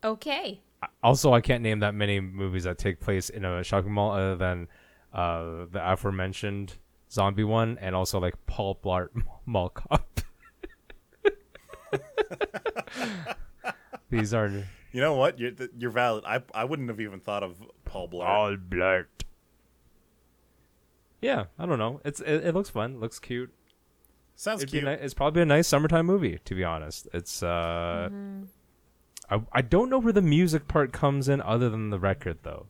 Okay. 0.04 0.62
Also, 1.04 1.34
I 1.34 1.42
can't 1.42 1.64
name 1.64 1.80
that 1.80 1.94
many 1.94 2.20
movies 2.20 2.64
that 2.64 2.78
take 2.78 3.00
place 3.00 3.30
in 3.30 3.44
a 3.44 3.64
shopping 3.64 3.92
mall 3.92 4.12
other 4.12 4.36
than 4.36 4.68
uh, 5.14 5.66
the 5.72 5.82
aforementioned 5.82 6.78
zombie 7.12 7.44
one 7.44 7.78
and 7.82 7.96
also 7.96 8.20
like 8.20 8.34
Paul 8.46 8.80
Blart 8.84 9.10
Mall 9.46 9.70
Cop. 9.70 10.22
These 14.10 14.34
are 14.34 14.50
You 14.92 15.02
know 15.02 15.16
what? 15.16 15.40
You're, 15.40 15.52
you're 15.78 15.92
valid. 15.92 16.24
I 16.26 16.42
I 16.54 16.64
wouldn't 16.64 16.88
have 16.90 17.02
even 17.02 17.20
thought 17.20 17.44
of 17.44 17.58
Paul 17.84 18.08
Blart. 18.08 18.26
Paul 18.26 18.58
Blart. 18.70 19.06
Yeah, 21.22 21.46
I 21.58 21.66
don't 21.66 21.80
know. 21.80 22.02
It's 22.06 22.22
it, 22.22 22.46
it 22.46 22.54
looks 22.54 22.70
fun. 22.70 23.00
Looks 23.00 23.20
cute. 23.20 23.54
Sounds 24.36 24.62
It'd 24.62 24.72
cute. 24.72 24.84
ni- 24.84 24.92
it's 24.92 25.14
probably 25.14 25.42
a 25.42 25.46
nice 25.46 25.68
summertime 25.68 26.06
movie, 26.06 26.40
to 26.46 26.56
be 26.56 26.64
honest. 26.64 27.08
It's 27.14 27.42
uh, 27.42 28.10
I 29.30 29.42
I 29.52 29.62
don't 29.62 29.90
know 29.90 30.00
where 30.00 30.14
the 30.14 30.22
music 30.22 30.68
part 30.68 30.92
comes 30.94 31.28
in, 31.30 31.42
other 31.42 31.70
than 31.70 31.90
the 31.90 32.00
record 32.00 32.40
though, 32.44 32.68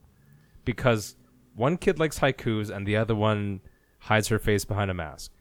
because 0.64 1.16
one 1.56 1.78
kid 1.78 2.00
likes 2.00 2.20
haikus 2.20 2.70
and 2.76 2.86
the 2.88 2.96
other 2.98 3.16
one 3.16 3.62
hides 4.00 4.28
her 4.30 4.40
face 4.40 4.66
behind 4.66 4.90
a 4.92 4.94
mask. 4.94 5.32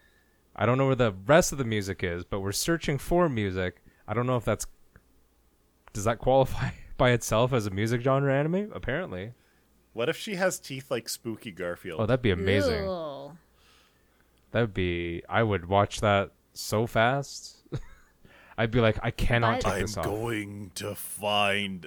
I 0.57 0.67
don't 0.67 0.79
know 0.79 0.87
where 0.87 0.95
the 0.95 1.13
rest 1.27 1.51
of 1.53 1.59
the 1.59 1.65
music 1.65 2.03
is, 2.03 2.25
but 2.25 2.41
we're 2.41 2.53
searching 2.53 2.99
for 2.99 3.29
music. 3.29 3.83
I 4.07 4.15
don't 4.15 4.27
know 4.27 4.37
if 4.37 4.45
that's 4.45 4.67
does 5.95 6.05
that 6.05 6.19
qualify 6.19 6.71
by 6.99 7.11
itself 7.13 7.55
as 7.55 7.67
a 7.67 7.71
music 7.71 8.03
genre 8.03 8.35
anime? 8.35 8.71
Apparently. 8.75 9.33
What 9.95 10.09
if 10.11 10.17
she 10.19 10.35
has 10.35 10.59
teeth 10.59 10.91
like 10.91 11.09
Spooky 11.09 11.51
Garfield? 11.53 12.01
Oh, 12.01 12.07
that'd 12.07 12.21
be 12.21 12.31
amazing. 12.31 12.85
Ew. 12.85 13.39
That 14.51 14.61
would 14.61 14.75
be. 14.75 15.23
I 15.29 15.43
would 15.43 15.67
watch 15.69 16.01
that 16.01 16.33
so 16.53 16.87
fast. 16.87 17.63
I'd 18.59 18.71
be 18.71 18.81
like, 18.81 18.99
I 19.03 19.11
cannot 19.11 19.63
But- 19.63 19.71
take 19.71 19.73
I'm 19.75 19.81
this 19.83 19.97
off. 19.97 20.05
going 20.05 20.71
to 20.77 20.95
find 20.95 21.87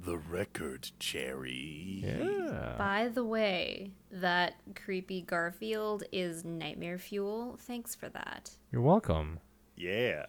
the 0.00 0.16
record, 0.16 0.90
Cherry. 1.00 2.02
Yeah. 2.04 2.74
By 2.78 3.08
the 3.12 3.24
way, 3.24 3.90
that 4.12 4.54
creepy 4.76 5.22
Garfield 5.22 6.04
is 6.12 6.44
nightmare 6.44 6.98
fuel. 6.98 7.56
Thanks 7.60 7.94
for 7.96 8.08
that. 8.10 8.50
You're 8.70 8.82
welcome. 8.82 9.40
Yeah. 9.76 10.26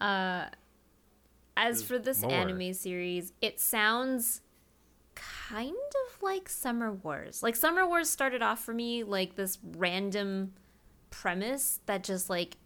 Uh, 0.00 0.46
As 1.56 1.82
for 1.82 1.98
this 1.98 2.22
more. 2.22 2.30
anime 2.30 2.72
series, 2.72 3.32
it 3.40 3.60
sounds 3.60 4.40
kind 5.14 5.70
of 6.08 6.22
like 6.22 6.48
Summer 6.48 6.92
Wars. 6.92 7.42
Like 7.42 7.56
Summer 7.56 7.86
Wars 7.86 8.08
started 8.08 8.42
off 8.42 8.64
for 8.64 8.72
me 8.72 9.04
like 9.04 9.36
this 9.36 9.58
random 9.76 10.54
premise 11.10 11.80
that 11.86 12.04
just 12.04 12.30
like 12.30 12.56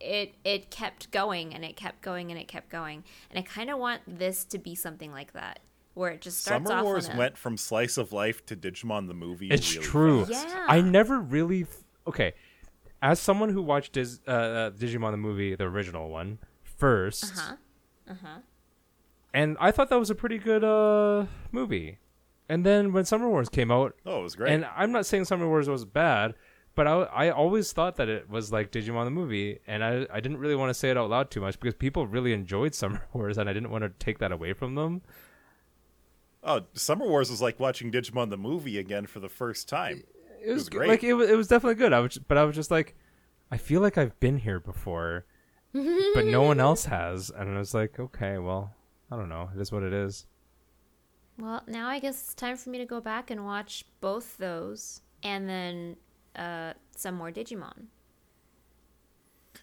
it 0.00 0.34
it 0.44 0.70
kept 0.70 1.10
going 1.10 1.54
and 1.54 1.64
it 1.64 1.76
kept 1.76 2.00
going 2.02 2.30
and 2.30 2.40
it 2.40 2.48
kept 2.48 2.70
going. 2.70 3.04
And 3.30 3.38
I 3.38 3.42
kind 3.42 3.70
of 3.70 3.78
want 3.78 4.02
this 4.06 4.44
to 4.46 4.58
be 4.58 4.74
something 4.74 5.12
like 5.12 5.32
that 5.34 5.60
where 5.94 6.10
it 6.10 6.22
just 6.22 6.40
starts 6.40 6.68
Summer 6.68 6.78
off 6.80 6.84
Wars 6.84 7.08
a, 7.08 7.16
went 7.16 7.36
from 7.36 7.56
slice 7.56 7.98
of 7.98 8.12
life 8.12 8.44
to 8.46 8.56
Digimon 8.56 9.08
the 9.08 9.14
movie. 9.14 9.48
It's 9.50 9.74
really 9.74 9.86
true. 9.86 10.24
fast. 10.24 10.48
Yeah. 10.48 10.66
I 10.68 10.80
never 10.80 11.20
really. 11.20 11.64
Th- 11.64 11.76
okay. 12.06 12.32
As 13.02 13.18
someone 13.20 13.48
who 13.50 13.60
watched 13.62 13.92
Dis- 13.94 14.20
uh, 14.26 14.30
uh, 14.30 14.70
Digimon 14.70 15.10
the 15.10 15.16
movie, 15.16 15.54
the 15.56 15.64
original 15.64 16.08
one, 16.08 16.38
1st 16.80 17.24
Uh-huh. 17.24 17.56
And 19.34 19.56
I 19.60 19.70
thought 19.70 19.88
that 19.90 19.98
was 19.98 20.10
a 20.10 20.14
pretty 20.14 20.38
good 20.38 20.64
uh, 20.64 21.26
movie. 21.50 21.98
And 22.48 22.66
then 22.66 22.92
when 22.92 23.04
Summer 23.04 23.28
Wars 23.28 23.48
came 23.48 23.70
out, 23.70 23.94
Oh, 24.04 24.20
it 24.20 24.22
was 24.22 24.34
great. 24.34 24.52
And 24.52 24.66
I'm 24.76 24.92
not 24.92 25.06
saying 25.06 25.24
Summer 25.24 25.46
Wars 25.48 25.68
was 25.68 25.84
bad, 25.84 26.34
but 26.74 26.86
I, 26.86 27.02
I 27.02 27.30
always 27.30 27.72
thought 27.72 27.96
that 27.96 28.08
it 28.08 28.28
was 28.28 28.52
like 28.52 28.70
Digimon 28.70 29.04
the 29.04 29.10
movie, 29.10 29.60
and 29.66 29.82
I, 29.82 30.06
I 30.12 30.20
didn't 30.20 30.38
really 30.38 30.56
want 30.56 30.70
to 30.70 30.74
say 30.74 30.90
it 30.90 30.98
out 30.98 31.08
loud 31.08 31.30
too 31.30 31.40
much 31.40 31.58
because 31.58 31.74
people 31.74 32.06
really 32.06 32.32
enjoyed 32.32 32.74
Summer 32.82 33.02
Wars, 33.12 33.38
and 33.38 33.48
I 33.48 33.52
didn't 33.52 33.70
want 33.70 33.84
to 33.84 33.90
take 34.04 34.18
that 34.18 34.32
away 34.32 34.52
from 34.52 34.74
them. 34.74 35.02
oh, 36.44 36.62
Summer 36.74 37.06
Wars 37.06 37.30
was 37.30 37.40
like 37.40 37.58
watching 37.60 37.90
Digimon 37.90 38.30
the 38.30 38.36
movie 38.36 38.78
again 38.78 39.06
for 39.06 39.20
the 39.20 39.28
first 39.28 39.68
time. 39.68 40.02
It 40.44 40.48
was, 40.48 40.54
was 40.56 40.68
great. 40.68 40.88
Like 40.88 41.04
it 41.04 41.14
was, 41.14 41.30
it 41.30 41.36
was 41.36 41.46
definitely 41.48 41.76
good. 41.76 41.92
I 41.92 42.00
was, 42.00 42.18
but 42.18 42.36
I 42.36 42.44
was 42.44 42.56
just 42.56 42.70
like, 42.70 42.96
I 43.50 43.56
feel 43.56 43.80
like 43.80 43.96
I've 43.96 44.18
been 44.18 44.38
here 44.38 44.58
before, 44.58 45.24
but 45.72 46.26
no 46.26 46.42
one 46.42 46.60
else 46.60 46.84
has, 46.86 47.30
and 47.30 47.50
I 47.54 47.58
was 47.58 47.74
like, 47.74 47.98
okay, 47.98 48.38
well, 48.38 48.74
I 49.10 49.16
don't 49.16 49.28
know. 49.28 49.50
It 49.54 49.60
is 49.60 49.72
what 49.72 49.82
it 49.82 49.92
is. 49.92 50.26
Well, 51.38 51.62
now 51.66 51.88
I 51.88 51.98
guess 51.98 52.22
it's 52.22 52.34
time 52.34 52.56
for 52.56 52.70
me 52.70 52.78
to 52.78 52.84
go 52.86 53.00
back 53.00 53.30
and 53.30 53.44
watch 53.44 53.84
both 54.00 54.36
those 54.36 55.00
and 55.22 55.48
then 55.48 55.96
uh, 56.36 56.74
some 56.96 57.14
more 57.14 57.30
Digimon. 57.30 57.86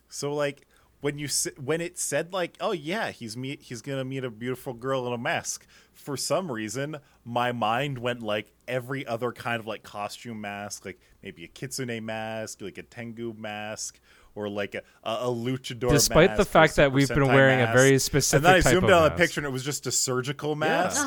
So 0.08 0.34
like 0.34 0.66
when 1.02 1.18
you 1.18 1.26
s- 1.26 1.48
when 1.58 1.82
it 1.82 1.98
said 1.98 2.34
like, 2.34 2.58
oh 2.60 2.72
yeah, 2.72 3.12
he's 3.12 3.38
meet 3.38 3.62
he's 3.64 3.82
gonna 3.82 4.04
meet 4.06 4.24
a 4.24 4.30
beautiful 4.30 4.74
girl 4.74 5.08
in 5.08 5.14
a 5.14 5.18
mask. 5.18 5.66
For 5.94 6.18
some 6.18 6.52
reason, 6.52 6.98
my 7.26 7.52
mind 7.52 7.98
went 8.00 8.22
like 8.24 8.52
every 8.68 9.06
other 9.06 9.32
kind 9.32 9.60
of 9.60 9.68
like 9.68 9.84
costume 9.84 10.42
mask, 10.42 10.86
like 10.86 11.00
maybe 11.22 11.44
a 11.44 11.48
kitsune 11.48 12.04
mask, 12.06 12.62
like 12.62 12.78
a 12.78 12.84
tengu 12.84 13.34
mask, 13.38 14.00
or 14.40 14.48
like 14.50 14.74
a, 14.76 14.82
a, 15.04 15.12
a 15.12 15.28
luchador. 15.28 15.90
Despite 15.92 16.30
mask 16.32 16.38
the 16.38 16.46
fact 16.46 16.76
that 16.78 16.92
we've 16.94 17.08
been 17.10 17.18
Sentai 17.20 17.28
wearing 17.36 17.60
a 17.60 17.66
mask. 17.66 17.76
very 17.78 17.92
and 17.92 18.02
specific 18.02 18.44
then 18.44 18.56
I 18.56 18.62
type 18.62 18.72
zoomed 18.74 18.86
out 18.86 18.90
in 18.90 18.94
on 18.94 19.04
the 19.04 19.16
picture 19.18 19.40
and 19.42 19.46
it 19.46 19.52
was 19.52 19.64
just 19.64 19.86
a 19.88 19.92
surgical 19.92 20.56
mask, 20.56 21.06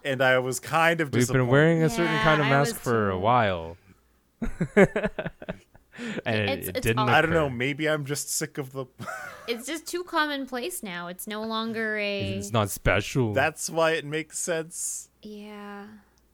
and 0.04 0.22
I 0.22 0.38
was 0.38 0.60
kind 0.60 1.00
of 1.00 1.12
We've 1.12 1.26
been 1.28 1.48
wearing 1.48 1.82
a 1.82 1.90
certain 1.90 2.04
Yeah, 2.06 2.22
kind 2.22 2.40
of 2.40 2.46
mask 2.46 2.74
was 2.76 2.82
for 2.82 3.10
a 3.10 3.18
while. 3.18 3.76
and 6.24 6.36
it, 6.36 6.48
It's- 6.48 6.68
it 6.68 6.76
it's 6.76 6.80
didn't 6.86 7.00
all- 7.00 7.08
I 7.08 7.20
don't 7.20 7.32
know. 7.32 7.50
Maybe 7.50 7.88
I'm 7.88 8.04
just 8.04 8.30
sick 8.30 8.58
of 8.58 8.72
the. 8.72 8.86
It's 9.48 9.66
just 9.66 9.86
too 9.86 10.04
commonplace 10.04 10.82
now. 10.82 11.06
It's 11.08 11.26
no 11.26 11.42
longer 11.42 11.96
a. 11.96 12.34
It's 12.36 12.52
not 12.52 12.68
special. 12.68 13.32
That's 13.32 13.70
why 13.70 13.92
it 13.92 14.04
makes 14.04 14.38
sense. 14.38 15.08
Yeah, 15.22 15.86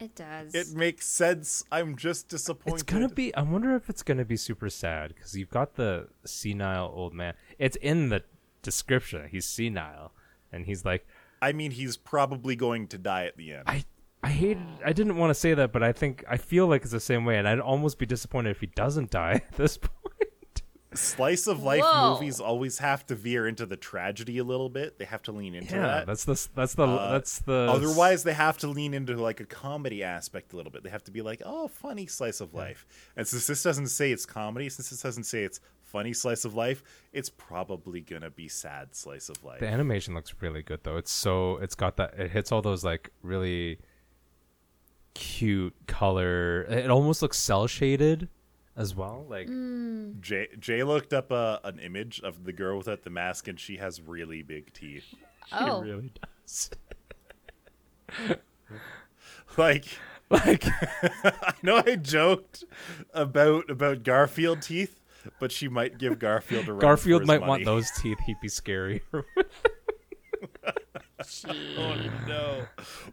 it 0.04 0.14
does. 0.14 0.54
It 0.54 0.76
makes 0.76 1.06
sense. 1.06 1.64
I'm 1.72 1.96
just 1.96 2.28
disappointed. 2.28 2.74
It's 2.74 2.82
gonna 2.82 3.08
be. 3.08 3.34
I 3.34 3.42
wonder 3.42 3.74
if 3.74 3.88
it's 3.88 4.02
gonna 4.02 4.24
be 4.24 4.36
super 4.36 4.68
sad 4.70 5.14
because 5.14 5.36
you've 5.36 5.50
got 5.50 5.74
the 5.74 6.08
senile 6.24 6.92
old 6.94 7.14
man. 7.14 7.34
It's 7.58 7.76
in 7.76 8.10
the 8.10 8.22
description. 8.62 9.28
He's 9.30 9.46
senile, 9.46 10.12
and 10.52 10.66
he's 10.66 10.84
like, 10.84 11.06
I 11.40 11.52
mean, 11.52 11.72
he's 11.72 11.96
probably 11.96 12.56
going 12.56 12.86
to 12.88 12.98
die 12.98 13.26
at 13.26 13.36
the 13.36 13.52
end. 13.52 13.64
I, 13.66 13.84
I 14.22 14.30
hate. 14.30 14.58
I 14.84 14.92
didn't 14.92 15.16
want 15.16 15.30
to 15.30 15.34
say 15.34 15.54
that, 15.54 15.72
but 15.72 15.82
I 15.82 15.92
think 15.92 16.24
I 16.28 16.36
feel 16.36 16.66
like 16.66 16.82
it's 16.82 16.90
the 16.90 17.00
same 17.00 17.24
way, 17.24 17.38
and 17.38 17.46
I'd 17.46 17.60
almost 17.60 17.98
be 17.98 18.06
disappointed 18.06 18.50
if 18.50 18.60
he 18.60 18.66
doesn't 18.66 19.10
die 19.10 19.32
at 19.50 19.52
this 19.52 19.76
point. 19.76 20.23
Slice 20.94 21.46
of 21.46 21.62
life 21.62 21.82
Whoa. 21.84 22.14
movies 22.14 22.40
always 22.40 22.78
have 22.78 23.04
to 23.06 23.14
veer 23.14 23.46
into 23.48 23.66
the 23.66 23.76
tragedy 23.76 24.38
a 24.38 24.44
little 24.44 24.68
bit. 24.68 24.98
They 24.98 25.04
have 25.04 25.22
to 25.24 25.32
lean 25.32 25.54
into 25.54 25.74
Yeah, 25.74 25.82
that. 25.86 26.06
that's 26.06 26.24
the 26.24 26.48
that's 26.54 26.74
the 26.74 26.84
Uh, 26.86 27.12
that's 27.12 27.40
the 27.40 27.68
Otherwise, 27.70 28.22
they 28.24 28.32
have 28.34 28.58
to 28.58 28.68
lean 28.68 28.94
into 28.94 29.16
like 29.16 29.40
a 29.40 29.44
comedy 29.44 30.02
aspect 30.04 30.52
a 30.52 30.56
little 30.56 30.70
bit. 30.72 30.82
They 30.84 30.90
have 30.90 31.04
to 31.04 31.10
be 31.10 31.20
like, 31.22 31.42
"Oh, 31.44 31.68
funny 31.68 32.06
slice 32.06 32.40
of 32.40 32.54
life." 32.54 32.86
And 33.16 33.26
since 33.26 33.46
this 33.46 33.62
doesn't 33.62 33.88
say 33.88 34.12
it's 34.12 34.24
comedy, 34.26 34.68
since 34.68 34.90
this 34.90 35.02
doesn't 35.02 35.24
say 35.24 35.42
it's 35.44 35.60
funny 35.82 36.12
slice 36.12 36.44
of 36.44 36.54
life, 36.54 36.82
it's 37.12 37.28
probably 37.30 38.00
gonna 38.00 38.30
be 38.30 38.48
sad 38.48 38.94
slice 38.94 39.28
of 39.28 39.42
life. 39.44 39.60
The 39.60 39.68
animation 39.68 40.14
looks 40.14 40.34
really 40.40 40.62
good 40.62 40.80
though. 40.84 40.96
It's 40.96 41.12
so 41.12 41.56
it's 41.58 41.74
got 41.74 41.96
that 41.96 42.14
it 42.18 42.30
hits 42.30 42.52
all 42.52 42.62
those 42.62 42.84
like 42.84 43.10
really 43.22 43.78
cute 45.14 45.74
color. 45.86 46.62
It 46.62 46.90
almost 46.90 47.22
looks 47.22 47.38
cell 47.38 47.66
shaded 47.66 48.28
as 48.76 48.94
well. 48.94 49.26
Like 49.28 49.48
Jay, 50.20 50.48
Jay 50.58 50.82
looked 50.82 51.12
up 51.12 51.30
uh, 51.32 51.58
an 51.64 51.78
image 51.78 52.20
of 52.22 52.44
the 52.44 52.52
girl 52.52 52.76
without 52.78 53.02
the 53.02 53.10
mask, 53.10 53.48
and 53.48 53.58
she 53.58 53.76
has 53.76 54.00
really 54.00 54.42
big 54.42 54.72
teeth. 54.72 55.14
Oh, 55.52 55.80
it 55.82 55.84
really 55.84 56.12
does. 56.20 56.70
Like, 59.56 59.84
like 60.30 60.64
I 61.12 61.52
know 61.62 61.82
I 61.86 61.96
joked 61.96 62.64
about 63.12 63.70
about 63.70 64.02
Garfield 64.02 64.62
teeth, 64.62 65.00
but 65.38 65.52
she 65.52 65.68
might 65.68 65.96
give 65.98 66.18
Garfield 66.18 66.66
a 66.68 66.72
run 66.72 66.80
for 66.80 66.86
Garfield 66.86 67.22
his 67.22 67.28
might 67.28 67.40
money. 67.40 67.50
want 67.50 67.64
those 67.64 67.90
teeth. 67.92 68.18
He'd 68.26 68.40
be 68.40 68.48
scary. 68.48 69.02
Oh 71.48 71.96
no, 72.26 72.66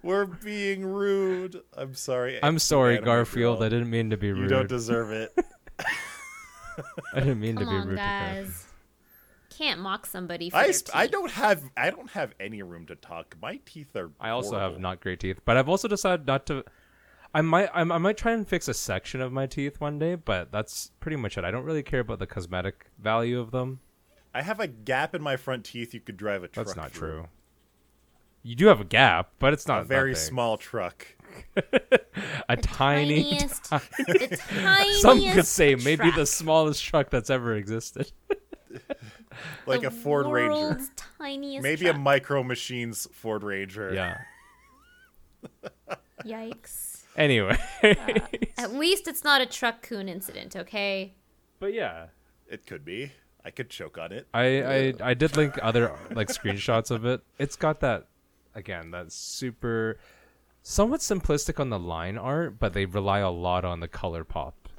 we're 0.03 0.25
being 0.25 0.83
rude. 0.83 1.61
I'm 1.77 1.93
sorry. 1.93 2.43
I'm 2.43 2.59
sorry, 2.59 2.97
Garfield. 2.97 3.59
Girl. 3.59 3.65
I 3.65 3.69
didn't 3.69 3.89
mean 3.89 4.09
to 4.09 4.17
be 4.17 4.33
rude. 4.33 4.41
You 4.43 4.47
don't 4.49 4.67
deserve 4.67 5.11
it. 5.11 5.33
I 7.13 7.19
didn't 7.19 7.39
mean 7.39 7.55
come 7.55 7.65
to 7.65 7.69
be 7.71 7.75
on, 7.77 7.87
rude. 7.87 7.91
to 7.91 7.95
Gar- 7.97 8.33
guys. 8.33 8.67
Can't 9.49 9.79
mock 9.81 10.05
somebody 10.05 10.49
for 10.49 10.57
I, 10.57 10.63
their 10.63 10.73
sp- 10.73 10.95
I 10.95 11.07
don't 11.07 11.31
have 11.31 11.61
I 11.77 11.89
don't 11.89 12.09
have 12.11 12.33
any 12.39 12.63
room 12.63 12.85
to 12.87 12.95
talk. 12.95 13.35
My 13.41 13.59
teeth 13.65 13.95
are. 13.95 14.11
I 14.19 14.29
also 14.29 14.57
have 14.57 14.79
not 14.79 15.01
great 15.01 15.19
teeth, 15.19 15.39
but 15.45 15.57
I've 15.57 15.69
also 15.69 15.87
decided 15.87 16.25
not 16.25 16.45
to. 16.47 16.63
I 17.33 17.41
might 17.41 17.69
I'm, 17.73 17.91
I 17.91 17.97
might 17.97 18.17
try 18.17 18.31
and 18.31 18.47
fix 18.47 18.67
a 18.67 18.73
section 18.73 19.21
of 19.21 19.31
my 19.31 19.45
teeth 19.47 19.79
one 19.79 19.99
day, 19.99 20.15
but 20.15 20.51
that's 20.51 20.91
pretty 20.99 21.17
much 21.17 21.37
it. 21.37 21.43
I 21.43 21.51
don't 21.51 21.65
really 21.65 21.83
care 21.83 21.99
about 21.99 22.19
the 22.19 22.27
cosmetic 22.27 22.87
value 22.97 23.39
of 23.39 23.51
them. 23.51 23.79
I 24.33 24.41
have 24.41 24.59
a 24.61 24.67
gap 24.67 25.13
in 25.13 25.21
my 25.21 25.35
front 25.37 25.65
teeth. 25.65 25.93
You 25.93 25.99
could 25.99 26.17
drive 26.17 26.43
a 26.43 26.47
truck. 26.47 26.65
That's 26.67 26.77
not 26.77 26.91
through. 26.91 27.09
true. 27.09 27.27
You 28.43 28.55
do 28.55 28.67
have 28.67 28.81
a 28.81 28.85
gap, 28.85 29.31
but 29.37 29.53
it's 29.53 29.67
not 29.67 29.81
A 29.81 29.83
very 29.83 30.13
that 30.13 30.19
big. 30.19 30.25
small 30.27 30.57
truck. 30.57 31.05
A 32.49 32.57
tiny. 32.57 33.23
Tiniest, 33.23 33.69
the 33.69 34.37
tiniest. 34.49 35.01
Some 35.01 35.21
could 35.31 35.45
say 35.45 35.75
maybe 35.75 36.11
the 36.11 36.25
smallest 36.25 36.83
truck 36.83 37.09
that's 37.09 37.29
ever 37.29 37.55
existed. 37.55 38.11
Like 39.65 39.81
The 39.81 39.87
a 39.87 39.91
Ford 39.91 40.27
Ranger. 40.27 40.79
Tiniest 41.17 41.63
Maybe 41.63 41.87
a. 41.87 41.93
Micro 41.93 42.43
Machines 42.43 43.07
Ford 43.13 43.43
Ranger. 43.43 43.93
yeah. 43.93 44.17
Yikes. 46.25 47.03
Anyway, 47.17 47.57
uh, 47.83 47.95
At 48.57 48.73
least 48.75 49.07
it's 49.07 49.23
not 49.23 49.41
a 49.41 49.45
truck 49.45 49.81
coon 49.81 50.07
incident, 50.07 50.55
okay? 50.55 51.13
but 51.59 51.73
yeah, 51.73 52.07
It 52.47 52.65
could 52.65 52.85
be. 52.85 53.11
I 53.43 53.49
could 53.51 53.69
choke 53.69 53.97
on 53.97 54.11
it. 54.11 54.27
I, 54.33 54.61
I 54.61 54.93
I 55.01 55.13
did 55.15 55.35
link 55.35 55.57
other 55.63 55.95
like 56.11 56.27
screenshots 56.27 56.91
of 56.91 57.05
it. 57.05 57.21
It's 57.39 57.55
got 57.55 57.79
that 57.79 58.05
again 58.53 58.91
that 58.91 59.11
super 59.11 59.97
somewhat 60.61 60.99
simplistic 61.01 61.59
on 61.59 61.69
the 61.69 61.79
line 61.79 62.17
art, 62.17 62.59
but 62.59 62.73
they 62.73 62.85
rely 62.85 63.19
a 63.19 63.29
lot 63.31 63.65
on 63.65 63.79
the 63.79 63.87
color 63.87 64.23
pop. 64.23 64.69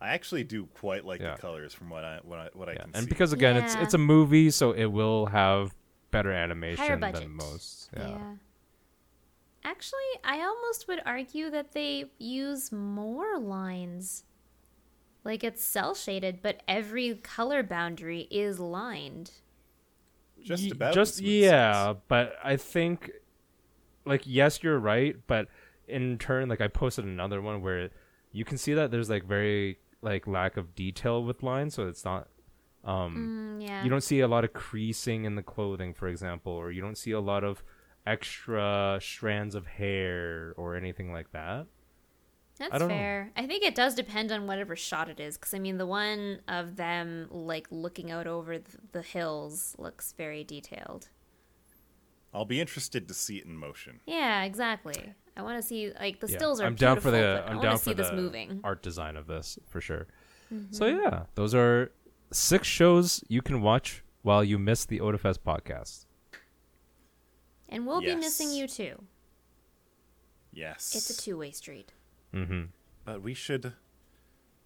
I 0.00 0.10
actually 0.10 0.44
do 0.44 0.66
quite 0.66 1.04
like 1.04 1.20
Yeah. 1.20 1.34
the 1.34 1.40
colors 1.40 1.74
from 1.74 1.90
what 1.90 2.04
I 2.04 2.20
what 2.22 2.38
I 2.38 2.48
what 2.52 2.68
I 2.68 2.72
Yeah. 2.72 2.82
can 2.82 2.90
And 2.94 3.04
see. 3.04 3.08
because 3.08 3.32
again 3.32 3.56
it's 3.56 3.74
Yeah. 3.74 3.82
it's 3.82 3.94
a 3.94 3.98
movie, 3.98 4.50
so 4.50 4.72
it 4.72 4.86
will 4.86 5.26
have 5.26 5.74
better 6.10 6.32
animation 6.32 7.00
than 7.00 7.30
most. 7.32 7.90
Yeah. 7.96 8.34
Actually, 9.64 9.98
I 10.24 10.40
almost 10.40 10.86
would 10.88 11.02
argue 11.04 11.50
that 11.50 11.72
they 11.72 12.10
use 12.18 12.70
more 12.72 13.38
lines. 13.38 14.24
Like 15.24 15.42
it's 15.44 15.62
cell 15.64 15.94
shaded, 15.94 16.40
but 16.42 16.62
every 16.68 17.16
color 17.16 17.62
boundary 17.62 18.28
is 18.30 18.58
lined. 18.60 19.32
just 20.40 20.62
Ye- 20.62 20.70
about 20.70 20.94
just 20.94 21.20
yeah, 21.20 21.86
sense. 21.86 21.98
but 22.06 22.36
I 22.44 22.56
think 22.56 23.10
like 24.08 24.22
yes, 24.24 24.62
you're 24.62 24.78
right, 24.78 25.16
but 25.26 25.48
in 25.86 26.18
turn, 26.18 26.48
like 26.48 26.60
I 26.60 26.68
posted 26.68 27.04
another 27.04 27.40
one 27.40 27.62
where 27.62 27.90
you 28.32 28.44
can 28.44 28.58
see 28.58 28.74
that 28.74 28.90
there's 28.90 29.08
like 29.10 29.24
very 29.24 29.78
like 30.02 30.26
lack 30.26 30.56
of 30.56 30.74
detail 30.74 31.22
with 31.24 31.42
lines, 31.42 31.74
so 31.74 31.88
it's 31.88 32.04
not 32.04 32.28
um 32.84 33.58
Mm, 33.60 33.66
yeah. 33.68 33.82
you 33.84 33.90
don't 33.90 34.02
see 34.02 34.20
a 34.20 34.28
lot 34.28 34.44
of 34.44 34.52
creasing 34.52 35.24
in 35.24 35.34
the 35.34 35.42
clothing, 35.42 35.94
for 35.94 36.08
example, 36.08 36.52
or 36.52 36.70
you 36.70 36.80
don't 36.80 36.98
see 36.98 37.10
a 37.12 37.20
lot 37.20 37.44
of 37.44 37.62
extra 38.06 38.98
strands 39.02 39.54
of 39.54 39.66
hair 39.66 40.54
or 40.56 40.74
anything 40.76 41.12
like 41.12 41.30
that. 41.32 41.66
That's 42.58 42.74
I 42.74 42.78
don't 42.78 42.88
know. 42.88 42.94
fair. 42.94 43.30
I 43.36 43.46
think 43.46 43.62
it 43.62 43.74
does 43.76 43.94
depend 43.94 44.32
on 44.32 44.46
whatever 44.48 44.74
shot 44.74 45.08
it 45.08 45.20
is. 45.20 45.36
Because, 45.38 45.54
I 45.54 45.60
mean, 45.60 45.78
the 45.78 45.86
one 45.86 46.40
of 46.48 46.74
them, 46.74 47.28
like, 47.30 47.68
looking 47.70 48.10
out 48.10 48.26
over 48.26 48.54
th- 48.54 48.78
the 48.90 49.02
hills 49.02 49.76
looks 49.78 50.12
very 50.12 50.42
detailed. 50.42 51.08
I'll 52.34 52.44
be 52.44 52.60
interested 52.60 53.08
to 53.08 53.14
see 53.14 53.38
it 53.38 53.46
in 53.46 53.56
motion. 53.56 54.00
Yeah, 54.06 54.44
exactly. 54.44 55.14
I 55.36 55.42
want 55.42 55.60
to 55.60 55.66
see, 55.66 55.92
like, 55.98 56.20
the 56.20 56.28
Yeah, 56.30 56.36
stills 56.36 56.60
are 56.60 56.66
I'm 56.66 56.74
down 56.74 57.00
for 57.00 57.10
the 57.10 57.42
I 57.46 57.48
I'm 57.50 57.56
want 57.56 57.62
down 57.62 57.72
to 57.72 57.78
for 57.78 57.84
see 57.90 57.94
this 57.94 58.10
the 58.10 58.16
moving. 58.16 58.60
art 58.64 58.82
design 58.82 59.16
of 59.16 59.26
this 59.26 59.58
for 59.68 59.80
sure. 59.80 60.06
Mm-hmm. 60.52 60.72
So 60.72 60.86
yeah, 60.86 61.24
those 61.34 61.54
are 61.54 61.90
six 62.32 62.66
shows 62.66 63.22
you 63.28 63.40
can 63.42 63.62
watch 63.62 64.02
while 64.22 64.42
you 64.44 64.58
miss 64.58 64.84
the 64.84 64.98
Otafest 64.98 65.38
podcast. 65.46 66.06
And 67.68 67.86
we'll 67.86 68.00
be 68.00 68.14
missing 68.14 68.50
you, 68.52 68.66
too. 68.66 69.02
Yes. 70.52 70.94
It's 70.96 71.10
a 71.10 71.16
two-way 71.22 71.50
street. 71.52 71.92
Mm-hmm. 72.34 72.64
but 73.06 73.22
we 73.22 73.32
should 73.32 73.72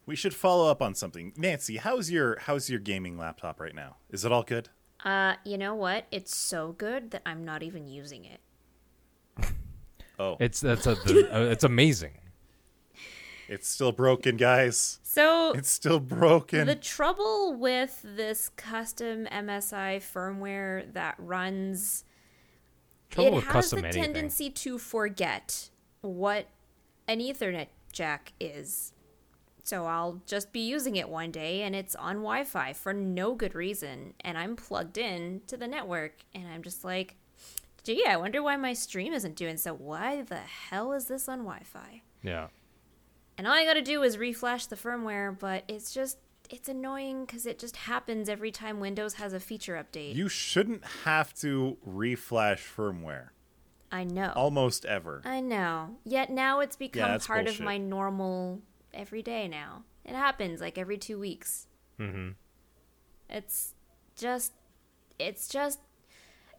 we 0.04 0.16
should 0.16 0.34
follow 0.34 0.68
up 0.68 0.82
on 0.82 0.96
something. 0.96 1.32
Nancy, 1.36 1.76
how's 1.76 2.10
your 2.10 2.38
how's 2.40 2.68
your 2.68 2.80
gaming 2.80 3.16
laptop 3.16 3.60
right 3.60 3.74
now? 3.74 3.96
Is 4.10 4.24
it 4.24 4.32
all 4.32 4.42
good? 4.42 4.68
Uh, 5.04 5.34
you 5.44 5.58
know 5.58 5.74
what? 5.74 6.06
It's 6.10 6.34
so 6.36 6.72
good 6.72 7.10
that 7.10 7.22
I'm 7.26 7.44
not 7.44 7.62
even 7.62 7.86
using 7.86 8.24
it. 8.24 8.40
Oh, 10.18 10.36
It's 10.38 10.60
that's 10.60 10.86
a, 10.86 10.94
the, 10.94 11.28
uh, 11.34 11.40
it's 11.50 11.64
amazing. 11.64 12.12
it's 13.48 13.66
still 13.68 13.90
broken, 13.92 14.36
guys. 14.36 15.00
So, 15.02 15.52
It's 15.52 15.70
still 15.70 15.98
broken. 15.98 16.66
The 16.66 16.76
trouble 16.76 17.54
with 17.54 18.00
this 18.04 18.50
custom 18.50 19.26
MSI 19.32 19.96
firmware 19.96 20.92
that 20.92 21.14
runs 21.18 22.04
Trouble 23.10 23.32
it 23.32 23.34
with 23.36 23.44
has 23.44 23.52
custom 23.52 23.80
the 23.80 23.88
anything. 23.88 24.04
tendency 24.04 24.50
to 24.50 24.78
forget 24.78 25.70
what 26.02 26.46
an 27.08 27.18
Ethernet 27.18 27.68
jack 27.90 28.32
is. 28.38 28.92
So 29.64 29.86
I'll 29.86 30.20
just 30.26 30.52
be 30.52 30.60
using 30.60 30.96
it 30.96 31.08
one 31.08 31.30
day 31.30 31.62
and 31.62 31.74
it's 31.76 31.94
on 31.94 32.16
Wi-Fi 32.16 32.72
for 32.72 32.92
no 32.92 33.34
good 33.34 33.54
reason 33.54 34.14
and 34.20 34.36
I'm 34.36 34.56
plugged 34.56 34.98
in 34.98 35.42
to 35.46 35.56
the 35.56 35.68
network 35.68 36.24
and 36.34 36.48
I'm 36.48 36.62
just 36.62 36.82
like, 36.84 37.16
"Gee, 37.84 38.04
I 38.06 38.16
wonder 38.16 38.42
why 38.42 38.56
my 38.56 38.72
stream 38.72 39.12
isn't 39.12 39.36
doing 39.36 39.56
so. 39.56 39.72
Why 39.72 40.22
the 40.22 40.36
hell 40.38 40.92
is 40.92 41.06
this 41.06 41.28
on 41.28 41.40
Wi-Fi?" 41.40 42.02
Yeah. 42.22 42.48
And 43.38 43.46
all 43.46 43.54
I 43.54 43.64
gotta 43.64 43.82
do 43.82 44.02
is 44.02 44.16
reflash 44.16 44.68
the 44.68 44.76
firmware, 44.76 45.38
but 45.38 45.64
it's 45.68 45.92
just 45.94 46.18
it's 46.50 46.68
annoying 46.68 47.24
because 47.24 47.46
it 47.46 47.58
just 47.58 47.76
happens 47.76 48.28
every 48.28 48.50
time 48.50 48.78
Windows 48.80 49.14
has 49.14 49.32
a 49.32 49.40
feature 49.40 49.74
update. 49.82 50.14
you 50.14 50.28
shouldn't 50.28 50.84
have 51.04 51.32
to 51.34 51.78
reflash 51.88 52.58
firmware 52.58 53.28
I 53.90 54.04
know. 54.04 54.32
almost 54.36 54.84
ever. 54.84 55.22
I 55.24 55.40
know. 55.40 55.96
Yet 56.04 56.30
now 56.30 56.60
it's 56.60 56.76
become 56.76 57.10
that's 57.12 57.26
part 57.26 57.44
bullshit. 57.44 57.60
of 57.60 57.64
my 57.64 57.78
normal 57.78 58.60
everyday 58.94 59.48
now. 59.48 59.84
It 60.04 60.14
happens 60.14 60.60
like 60.60 60.78
every 60.78 60.98
two 60.98 61.18
weeks. 61.18 61.66
Mm-hmm. 61.98 62.30
It's 63.28 63.74
just 64.16 64.52
it's 65.18 65.48
just 65.48 65.80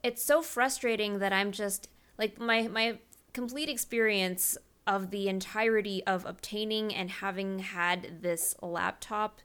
it's 0.04 0.24
so 0.24 0.42
frustrating 0.42 1.20
that 1.20 1.34
I'm 1.34 1.52
just 1.52 1.90
like 2.18 2.40
my 2.40 2.68
my 2.68 3.00
complete 3.34 3.70
experience 3.70 4.58
of 4.86 5.12
the 5.12 5.28
entirety 5.28 6.04
of 6.06 6.26
obtaining 6.26 6.94
and 6.94 7.10
having 7.10 7.60
had 7.60 8.22
this 8.22 8.56
laptop 8.62 9.40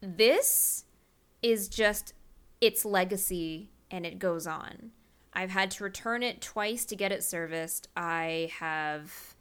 this 0.00 0.84
is 1.42 1.68
just 1.68 2.14
its 2.60 2.84
legacy 2.84 3.70
and 3.90 4.04
it 4.04 4.18
goes 4.18 4.46
on. 4.46 4.90
I've 5.32 5.50
had 5.50 5.70
to 5.72 5.84
return 5.84 6.22
it 6.22 6.40
twice 6.40 6.84
to 6.86 6.96
get 6.96 7.12
it 7.12 7.24
serviced. 7.24 7.88
I 7.96 8.50
have 8.58 9.33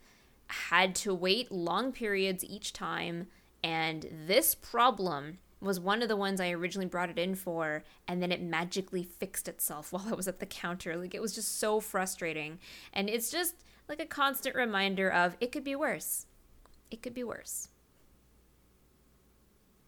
had 0.71 0.95
to 0.95 1.13
wait 1.13 1.51
long 1.51 1.91
periods 1.91 2.43
each 2.43 2.73
time 2.73 3.27
and 3.63 4.07
this 4.27 4.53
problem 4.53 5.39
was 5.61 5.79
one 5.79 6.01
of 6.01 6.09
the 6.09 6.17
ones 6.17 6.41
I 6.41 6.51
originally 6.51 6.87
brought 6.87 7.09
it 7.09 7.17
in 7.17 7.35
for 7.35 7.83
and 8.07 8.21
then 8.21 8.31
it 8.31 8.41
magically 8.41 9.03
fixed 9.03 9.47
itself 9.47 9.91
while 9.93 10.05
I 10.09 10.13
was 10.13 10.27
at 10.27 10.39
the 10.39 10.45
counter. 10.45 10.95
Like 10.97 11.15
it 11.15 11.21
was 11.21 11.33
just 11.33 11.59
so 11.59 11.79
frustrating. 11.79 12.59
And 12.91 13.09
it's 13.09 13.31
just 13.31 13.55
like 13.87 14.01
a 14.01 14.05
constant 14.05 14.55
reminder 14.55 15.09
of 15.11 15.37
it 15.39 15.51
could 15.51 15.63
be 15.63 15.75
worse. 15.75 16.25
It 16.91 17.01
could 17.01 17.13
be 17.13 17.23
worse. 17.23 17.69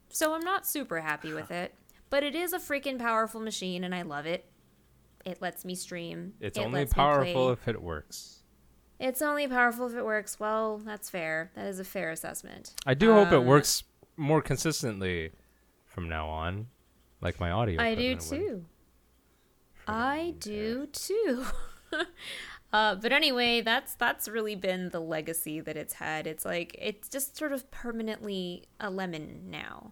So 0.10 0.34
I'm 0.34 0.46
not 0.46 0.66
super 0.66 1.02
happy 1.02 1.34
with 1.34 1.52
it, 1.52 1.76
but 2.10 2.24
it 2.24 2.36
is 2.36 2.54
a 2.54 2.60
freaking 2.60 2.98
powerful 2.98 3.42
machine 3.42 3.84
and 3.84 3.94
I 3.94 4.04
love 4.04 4.26
it. 4.26 4.46
It 5.26 5.42
lets 5.42 5.66
me 5.66 5.76
stream. 5.76 6.34
It's 6.40 6.58
It 6.58 6.62
only 6.62 6.86
powerful 6.86 7.50
if 7.50 7.68
it 7.68 7.82
works. 7.82 8.35
It's 9.00 9.22
only 9.22 9.48
powerful 9.48 9.88
if 9.88 9.94
it 9.96 10.06
works. 10.06 10.40
Well, 10.40 10.78
that's 10.78 11.10
fair. 11.10 11.52
That 11.56 11.66
is 11.68 11.80
a 11.80 11.84
fair 11.84 12.12
assessment. 12.12 12.74
I 12.86 12.94
do 12.94 13.14
hope 13.14 13.32
it 13.32 13.36
Um, 13.36 13.46
works 13.46 13.84
more 14.16 14.42
consistently 14.42 15.32
from 15.86 16.08
now 16.08 16.30
on, 16.30 16.68
like 17.22 17.40
my 17.40 17.52
audio. 17.52 17.82
I 17.82 17.96
do 17.96 18.16
too. 18.16 18.66
I 19.88 20.34
do 20.40 20.88
too. 20.88 21.46
uh, 22.74 22.96
but 22.96 23.12
anyway, 23.12 23.62
that's 23.62 23.94
that's 23.96 24.28
really 24.28 24.56
been 24.56 24.90
the 24.90 25.02
legacy 25.02 25.60
that 25.60 25.76
it's 25.78 25.96
had. 25.96 26.26
It's 26.26 26.46
like 26.46 26.76
it's 26.80 27.10
just 27.10 27.38
sort 27.38 27.52
of 27.52 27.70
permanently 27.72 28.64
a 28.80 28.90
lemon 28.90 29.50
now. 29.50 29.92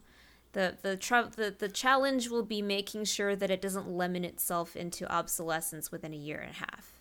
The 0.53 0.77
the 0.81 0.95
tr- 0.97 1.29
the 1.35 1.53
the 1.57 1.69
challenge 1.69 2.29
will 2.29 2.43
be 2.43 2.61
making 2.61 3.05
sure 3.05 3.35
that 3.35 3.51
it 3.51 3.61
doesn't 3.61 3.87
lemon 3.89 4.23
itself 4.23 4.75
into 4.75 5.11
obsolescence 5.11 5.91
within 5.91 6.13
a 6.13 6.17
year 6.17 6.39
and 6.39 6.51
a 6.51 6.53
half. 6.53 6.92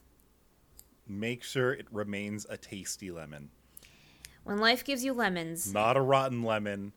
Make 1.06 1.42
sure 1.42 1.72
it 1.72 1.86
remains 1.90 2.46
a 2.48 2.56
tasty 2.56 3.10
lemon. 3.10 3.50
When 4.44 4.58
life 4.58 4.84
gives 4.84 5.04
you 5.04 5.12
lemons, 5.12 5.72
Not 5.72 5.96
a 5.96 6.00
rotten 6.00 6.42
lemon, 6.42 6.92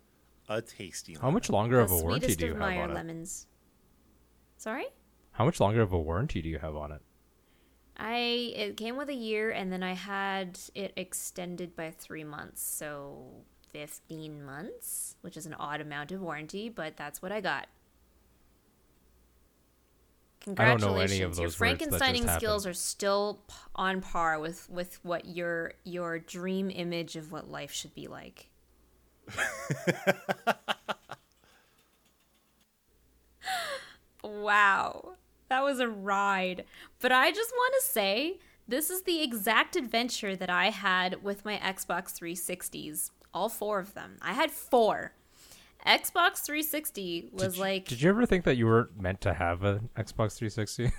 a 0.50 0.62
tasty 0.62 1.14
lemon. 1.14 1.22
How 1.22 1.32
much 1.32 1.50
longer 1.50 1.78
the 1.78 1.84
of 1.84 1.92
a 1.92 1.98
warranty 1.98 2.28
sweetest 2.28 2.40
do 2.40 2.46
you 2.46 2.52
have 2.54 2.60
Meyer 2.60 2.84
on 2.84 2.92
it? 2.92 2.94
lemons. 2.94 3.48
Sorry. 4.58 4.86
How 5.32 5.46
much 5.46 5.60
longer 5.60 5.82
of 5.82 5.92
a 5.92 6.00
warranty 6.00 6.42
do 6.42 6.50
you 6.50 6.60
have 6.60 6.76
on 6.76 6.92
it? 6.92 7.02
I 7.98 8.54
it 8.56 8.78
came 8.78 8.98
with 8.98 9.10
a 9.10 9.16
year 9.16 9.52
and 9.52 9.72
then 9.72 9.84
I 9.84 9.94
had 9.94 10.60
it 10.74 10.94
extended 10.96 11.76
by 11.76 11.92
3 11.92 12.24
months. 12.24 12.62
So 12.62 13.44
15 13.72 14.44
months, 14.44 15.18
which 15.22 15.38
is 15.38 15.46
an 15.46 15.54
odd 15.56 15.82
amount 15.82 16.12
of 16.12 16.22
warranty, 16.22 16.70
but 16.70 16.96
that's 16.98 17.22
what 17.22 17.32
I 17.32 17.42
got. 17.42 17.68
I 20.48 20.66
don't 20.66 20.82
know 20.82 20.88
Congratulations. 20.88 21.12
any 21.12 21.22
of 21.22 21.36
your 21.38 21.48
those 21.48 21.58
just 21.58 21.60
Frankensteining 21.60 22.36
skills 22.36 22.68
are 22.68 22.74
still 22.74 23.40
on 23.76 24.02
par 24.02 24.40
with 24.40 24.70
with 24.70 25.00
what 25.04 25.26
your 25.26 25.74
your 25.84 26.20
dream 26.20 26.70
image 26.70 27.16
of 27.16 27.32
what 27.32 27.50
life 27.50 27.72
should 27.72 27.94
be 27.96 28.08
like. 28.08 28.50
Wow. 34.26 35.14
That 35.50 35.64
was 35.64 35.80
a 35.80 35.88
ride. 35.88 36.66
But 37.00 37.12
I 37.12 37.32
just 37.32 37.52
want 37.52 37.76
to 37.80 37.88
say 37.88 38.40
this 38.68 38.90
is 38.90 39.04
the 39.04 39.22
exact 39.22 39.76
adventure 39.76 40.36
that 40.36 40.50
I 40.50 40.72
had 40.72 41.24
with 41.24 41.46
my 41.46 41.58
Xbox 41.58 42.20
360s. 42.20 43.12
All 43.34 43.50
four 43.50 43.80
of 43.80 43.94
them. 43.94 44.18
I 44.22 44.34
had 44.34 44.50
four. 44.50 45.14
Xbox 45.86 46.40
360 46.46 47.30
was 47.32 47.42
Did 47.44 47.56
you- 47.56 47.62
like 47.62 47.86
Did 47.88 48.02
you 48.02 48.10
ever 48.10 48.26
think 48.26 48.44
that 48.46 48.58
you 48.58 48.66
were 48.66 48.90
meant 48.98 49.22
to 49.22 49.34
have 49.34 49.64
an 49.64 49.90
Xbox 49.98 50.36
360? 50.38 50.92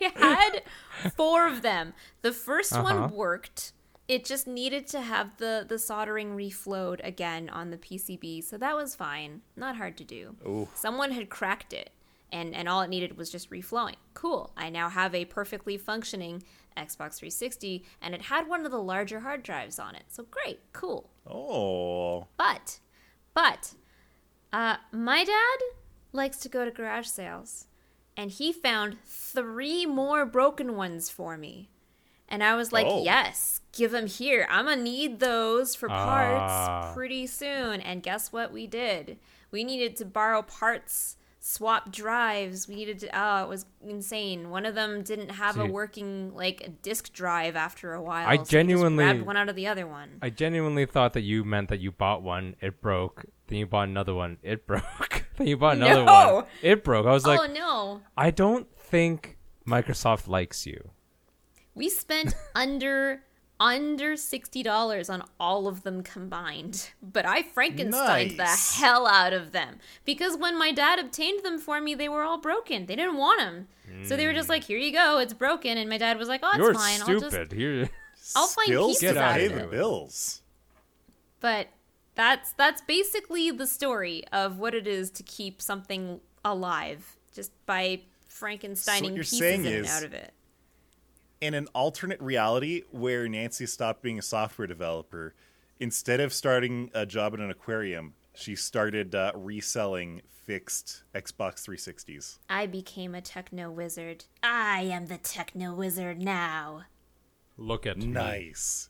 I 0.00 0.12
had 0.16 1.12
four 1.14 1.46
of 1.46 1.62
them. 1.62 1.92
The 2.22 2.30
1st 2.30 2.72
Uh-huh. 2.72 2.82
one 2.82 3.10
worked. 3.12 3.72
It 4.06 4.24
just 4.24 4.46
needed 4.46 4.86
to 4.88 5.00
have 5.00 5.38
the 5.38 5.64
the 5.66 5.78
soldering 5.78 6.36
reflowed 6.36 7.00
again 7.06 7.48
on 7.48 7.70
the 7.70 7.78
PCB, 7.78 8.44
so 8.44 8.58
that 8.58 8.76
was 8.76 8.94
fine. 8.94 9.40
Not 9.56 9.76
hard 9.76 9.96
to 9.96 10.04
do. 10.04 10.36
Ooh. 10.46 10.68
Someone 10.74 11.10
had 11.12 11.30
cracked 11.30 11.72
it, 11.72 11.90
and 12.30 12.54
and 12.54 12.68
all 12.68 12.82
it 12.82 12.88
needed 12.90 13.16
was 13.16 13.30
just 13.30 13.50
reflowing. 13.50 13.94
Cool. 14.12 14.52
I 14.58 14.68
now 14.68 14.90
have 14.90 15.14
a 15.14 15.24
perfectly 15.24 15.78
functioning 15.78 16.42
Xbox 16.76 17.16
360, 17.16 17.82
and 18.02 18.14
it 18.14 18.22
had 18.22 18.46
one 18.46 18.66
of 18.66 18.70
the 18.72 18.82
larger 18.82 19.20
hard 19.20 19.42
drives 19.42 19.78
on 19.78 19.94
it. 19.94 20.04
So 20.08 20.24
great, 20.30 20.60
cool. 20.74 21.08
Oh. 21.26 22.26
But, 22.36 22.80
but, 23.34 23.74
uh, 24.52 24.76
my 24.92 25.24
dad 25.24 25.58
likes 26.12 26.38
to 26.38 26.48
go 26.48 26.64
to 26.64 26.70
garage 26.70 27.06
sales, 27.08 27.66
and 28.16 28.30
he 28.30 28.52
found 28.52 28.96
three 29.04 29.84
more 29.86 30.24
broken 30.24 30.76
ones 30.76 31.10
for 31.10 31.36
me. 31.36 31.68
And 32.28 32.42
I 32.42 32.54
was 32.56 32.72
like, 32.72 32.86
Oh. 32.88 33.02
yes, 33.04 33.60
give 33.72 33.90
them 33.90 34.06
here. 34.06 34.46
I'm 34.48 34.64
gonna 34.64 34.80
need 34.82 35.20
those 35.20 35.74
for 35.74 35.88
parts 35.88 36.52
Ah. 36.52 36.92
pretty 36.94 37.26
soon. 37.26 37.80
And 37.80 38.02
guess 38.02 38.32
what 38.32 38.50
we 38.52 38.66
did? 38.66 39.18
We 39.50 39.62
needed 39.62 39.96
to 39.96 40.04
borrow 40.04 40.40
parts, 40.42 41.16
swap 41.46 41.92
drives. 41.92 42.66
We 42.66 42.74
needed 42.74 42.98
to, 43.00 43.10
oh, 43.12 43.42
it 43.44 43.48
was 43.50 43.66
insane. 43.86 44.48
One 44.48 44.64
of 44.64 44.74
them 44.74 45.02
didn't 45.02 45.28
have 45.28 45.58
a 45.58 45.66
working, 45.66 46.34
like, 46.34 46.62
a 46.66 46.70
disk 46.70 47.12
drive 47.12 47.54
after 47.54 47.92
a 47.92 48.00
while. 48.00 48.26
I 48.26 48.38
so 48.38 48.44
genuinely- 48.44 49.04
grabbed 49.04 49.22
one 49.26 49.36
out 49.36 49.50
of 49.50 49.54
the 49.54 49.66
other 49.66 49.86
one. 49.86 50.18
I 50.22 50.30
genuinely 50.30 50.86
thought 50.86 51.12
that 51.12 51.20
you 51.20 51.44
meant 51.44 51.68
that 51.68 51.80
you 51.80 51.92
bought 51.92 52.22
one, 52.22 52.56
it 52.62 52.80
broke. 52.80 53.26
Then 53.48 53.58
you 53.58 53.66
bought 53.66 53.88
another 53.88 54.14
one, 54.14 54.38
it 54.42 54.66
broke. 54.66 55.26
then 55.36 55.46
you 55.46 55.58
bought 55.58 55.76
another 55.76 56.06
No! 56.06 56.34
one, 56.36 56.44
it 56.62 56.82
broke. 56.82 57.04
I 57.06 57.12
was 57.12 57.26
like, 57.26 57.38
oh, 57.38 57.52
no. 57.52 58.00
I 58.16 58.30
don't 58.30 58.66
think 58.78 59.36
Microsoft 59.68 60.26
likes 60.28 60.64
you. 60.66 60.92
We 61.74 61.90
spent 61.90 62.34
under 62.54 63.22
under 63.64 64.14
sixty 64.14 64.62
dollars 64.62 65.08
on 65.08 65.24
all 65.40 65.66
of 65.66 65.84
them 65.84 66.02
combined, 66.02 66.90
but 67.02 67.24
I 67.24 67.42
Frankensteined 67.42 68.36
Nice. 68.36 68.74
the 68.76 68.80
hell 68.80 69.06
out 69.06 69.32
of 69.32 69.52
them 69.52 69.78
because 70.04 70.36
when 70.36 70.58
my 70.58 70.70
dad 70.70 70.98
obtained 70.98 71.42
them 71.42 71.58
for 71.58 71.80
me, 71.80 71.94
they 71.94 72.10
were 72.10 72.22
all 72.22 72.36
broken. 72.36 72.84
They 72.84 72.94
didn't 72.94 73.16
want 73.16 73.40
them, 73.40 73.68
so 74.04 74.16
they 74.16 74.26
were 74.26 74.34
just 74.34 74.48
hmm. 74.48 74.52
like, 74.52 74.64
"Here 74.64 74.76
you 74.76 74.92
go, 74.92 75.18
it's 75.18 75.32
broken." 75.32 75.78
And 75.78 75.88
my 75.88 75.96
dad 75.96 76.18
was 76.18 76.28
like, 76.28 76.40
"Oh, 76.42 76.50
it's 76.50 76.58
You're 76.58 76.74
fine. 76.74 77.00
I'll 77.00 77.06
just." 77.06 77.30
stupid. 77.30 77.52
Here, 77.52 77.88
I'll 78.36 78.48
find 78.48 78.66
Skills 78.66 78.98
pieces 78.98 79.16
out 79.16 79.34
pay 79.34 79.46
of 79.46 79.54
the 79.54 79.66
bills. 79.66 80.42
But 81.40 81.68
that's 82.14 82.52
that's 82.52 82.82
basically 82.82 83.50
the 83.50 83.66
story 83.66 84.24
of 84.30 84.58
what 84.58 84.74
it 84.74 84.86
is 84.86 85.10
to 85.12 85.22
keep 85.22 85.62
something 85.62 86.20
alive 86.44 87.16
just 87.34 87.52
by 87.64 88.02
Frankensteining 88.30 89.14
you're 89.14 89.24
pieces 89.24 89.40
in 89.40 89.66
and 89.66 89.86
out 89.86 90.02
of 90.04 90.12
it. 90.12 90.34
In 91.44 91.52
an 91.52 91.68
alternate 91.74 92.22
reality 92.22 92.84
where 92.90 93.28
Nancy 93.28 93.66
stopped 93.66 94.00
being 94.00 94.18
a 94.18 94.22
software 94.22 94.66
developer, 94.66 95.34
instead 95.78 96.18
of 96.18 96.32
starting 96.32 96.90
a 96.94 97.04
job 97.04 97.34
in 97.34 97.42
an 97.42 97.50
aquarium, 97.50 98.14
she 98.32 98.56
started 98.56 99.14
uh, 99.14 99.30
reselling 99.34 100.22
fixed 100.30 101.02
Xbox 101.14 101.68
360s. 101.68 102.38
I 102.48 102.64
became 102.64 103.14
a 103.14 103.20
techno 103.20 103.70
wizard. 103.70 104.24
I 104.42 104.88
am 104.90 105.04
the 105.08 105.18
techno 105.18 105.74
wizard 105.74 106.18
now. 106.18 106.84
look 107.58 107.84
at 107.84 107.98
me. 107.98 108.06
Nice. 108.06 108.88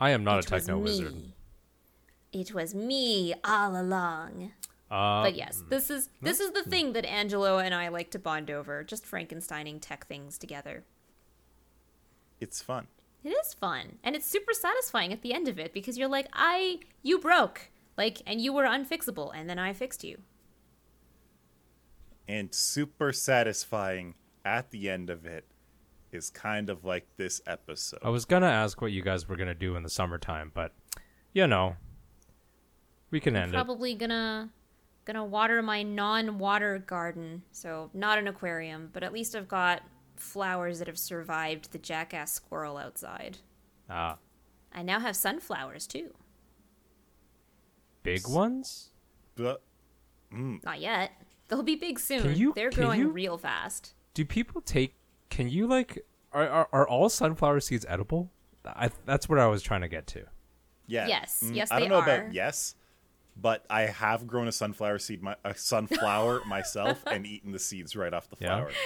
I 0.00 0.10
am 0.10 0.24
not 0.24 0.40
it 0.40 0.46
a 0.46 0.48
techno 0.48 0.76
was 0.78 0.98
wizard. 0.98 1.14
me. 1.14 1.34
It 2.32 2.52
was 2.52 2.74
me 2.74 3.32
all 3.44 3.80
along. 3.80 4.50
Uh, 4.90 5.22
But 5.22 5.36
yes, 5.36 5.62
this 5.68 5.88
is 5.88 6.08
this 6.20 6.40
is 6.40 6.50
the 6.50 6.64
thing 6.64 6.94
that 6.94 7.04
Angelo 7.04 7.58
and 7.60 7.76
I 7.76 7.86
like 7.90 8.10
to 8.10 8.18
bond 8.18 8.50
over, 8.50 8.82
just 8.82 9.04
Frankensteining 9.08 9.78
tech 9.80 10.08
things 10.08 10.36
together. 10.36 10.82
It's 12.40 12.60
fun. 12.60 12.86
It 13.24 13.30
is 13.30 13.54
fun, 13.54 13.98
and 14.04 14.14
it's 14.14 14.26
super 14.26 14.52
satisfying 14.52 15.12
at 15.12 15.22
the 15.22 15.32
end 15.32 15.48
of 15.48 15.58
it 15.58 15.72
because 15.72 15.98
you're 15.98 16.08
like, 16.08 16.28
I 16.32 16.80
you 17.02 17.18
broke, 17.18 17.70
like, 17.96 18.22
and 18.26 18.40
you 18.40 18.52
were 18.52 18.64
unfixable, 18.64 19.32
and 19.34 19.50
then 19.50 19.58
I 19.58 19.72
fixed 19.72 20.04
you. 20.04 20.18
And 22.28 22.54
super 22.54 23.12
satisfying 23.12 24.14
at 24.44 24.70
the 24.70 24.88
end 24.88 25.10
of 25.10 25.26
it 25.26 25.44
is 26.12 26.30
kind 26.30 26.70
of 26.70 26.84
like 26.84 27.06
this 27.16 27.40
episode. 27.46 28.00
I 28.02 28.10
was 28.10 28.24
gonna 28.24 28.46
ask 28.46 28.80
what 28.80 28.92
you 28.92 29.02
guys 29.02 29.28
were 29.28 29.36
gonna 29.36 29.54
do 29.54 29.74
in 29.76 29.82
the 29.82 29.90
summertime, 29.90 30.52
but 30.54 30.72
you 31.32 31.46
know, 31.46 31.76
we 33.10 33.18
can 33.18 33.34
end 33.34 33.52
it. 33.52 33.54
Probably 33.54 33.94
gonna 33.94 34.50
gonna 35.04 35.24
water 35.24 35.62
my 35.62 35.82
non-water 35.82 36.78
garden, 36.86 37.42
so 37.50 37.90
not 37.92 38.18
an 38.18 38.28
aquarium, 38.28 38.90
but 38.92 39.02
at 39.02 39.12
least 39.12 39.34
I've 39.34 39.48
got 39.48 39.82
flowers 40.20 40.78
that 40.78 40.88
have 40.88 40.98
survived 40.98 41.72
the 41.72 41.78
jackass 41.78 42.32
squirrel 42.32 42.76
outside. 42.78 43.38
Ah, 43.88 44.18
I 44.72 44.82
now 44.82 45.00
have 45.00 45.16
sunflowers 45.16 45.86
too. 45.86 46.14
big 48.02 48.26
ones. 48.28 48.90
But 49.34 49.62
Not 50.30 50.80
yet. 50.80 51.12
They'll 51.48 51.62
be 51.62 51.76
big 51.76 51.98
soon. 52.00 52.34
You- 52.36 52.52
They're 52.54 52.70
growing 52.70 53.00
you- 53.00 53.10
real 53.10 53.38
fast. 53.38 53.94
Do 54.14 54.24
people 54.24 54.60
take? 54.60 54.94
Can 55.30 55.48
you 55.48 55.66
like? 55.66 56.04
Are 56.32 56.48
are, 56.48 56.68
are 56.72 56.88
all 56.88 57.08
sunflower 57.08 57.60
seeds 57.60 57.84
edible? 57.88 58.30
I, 58.64 58.90
that's 59.04 59.28
what 59.28 59.38
I 59.38 59.46
was 59.46 59.62
trying 59.62 59.82
to 59.82 59.88
get 59.88 60.06
to. 60.08 60.24
yeah. 60.86 61.06
Yes, 61.06 61.40
Mm, 61.44 61.54
yes, 61.54 61.70
I 61.70 61.78
don't 61.80 61.88
know 61.88 61.96
are. 62.00 62.02
about 62.02 62.32
yes, 62.32 62.74
but 63.36 63.64
I 63.70 63.82
have 63.82 64.26
grown 64.26 64.48
a 64.48 64.52
sunflower 64.52 64.98
seed, 64.98 65.22
my, 65.22 65.36
a 65.44 65.54
sunflower 65.54 66.44
myself, 66.46 67.02
and 67.06 67.24
eaten 67.26 67.52
the 67.52 67.58
seeds 67.60 67.94
right 67.94 68.12
off 68.12 68.28
the 68.28 68.36
flower. 68.36 68.70
Yeah. 68.70 68.76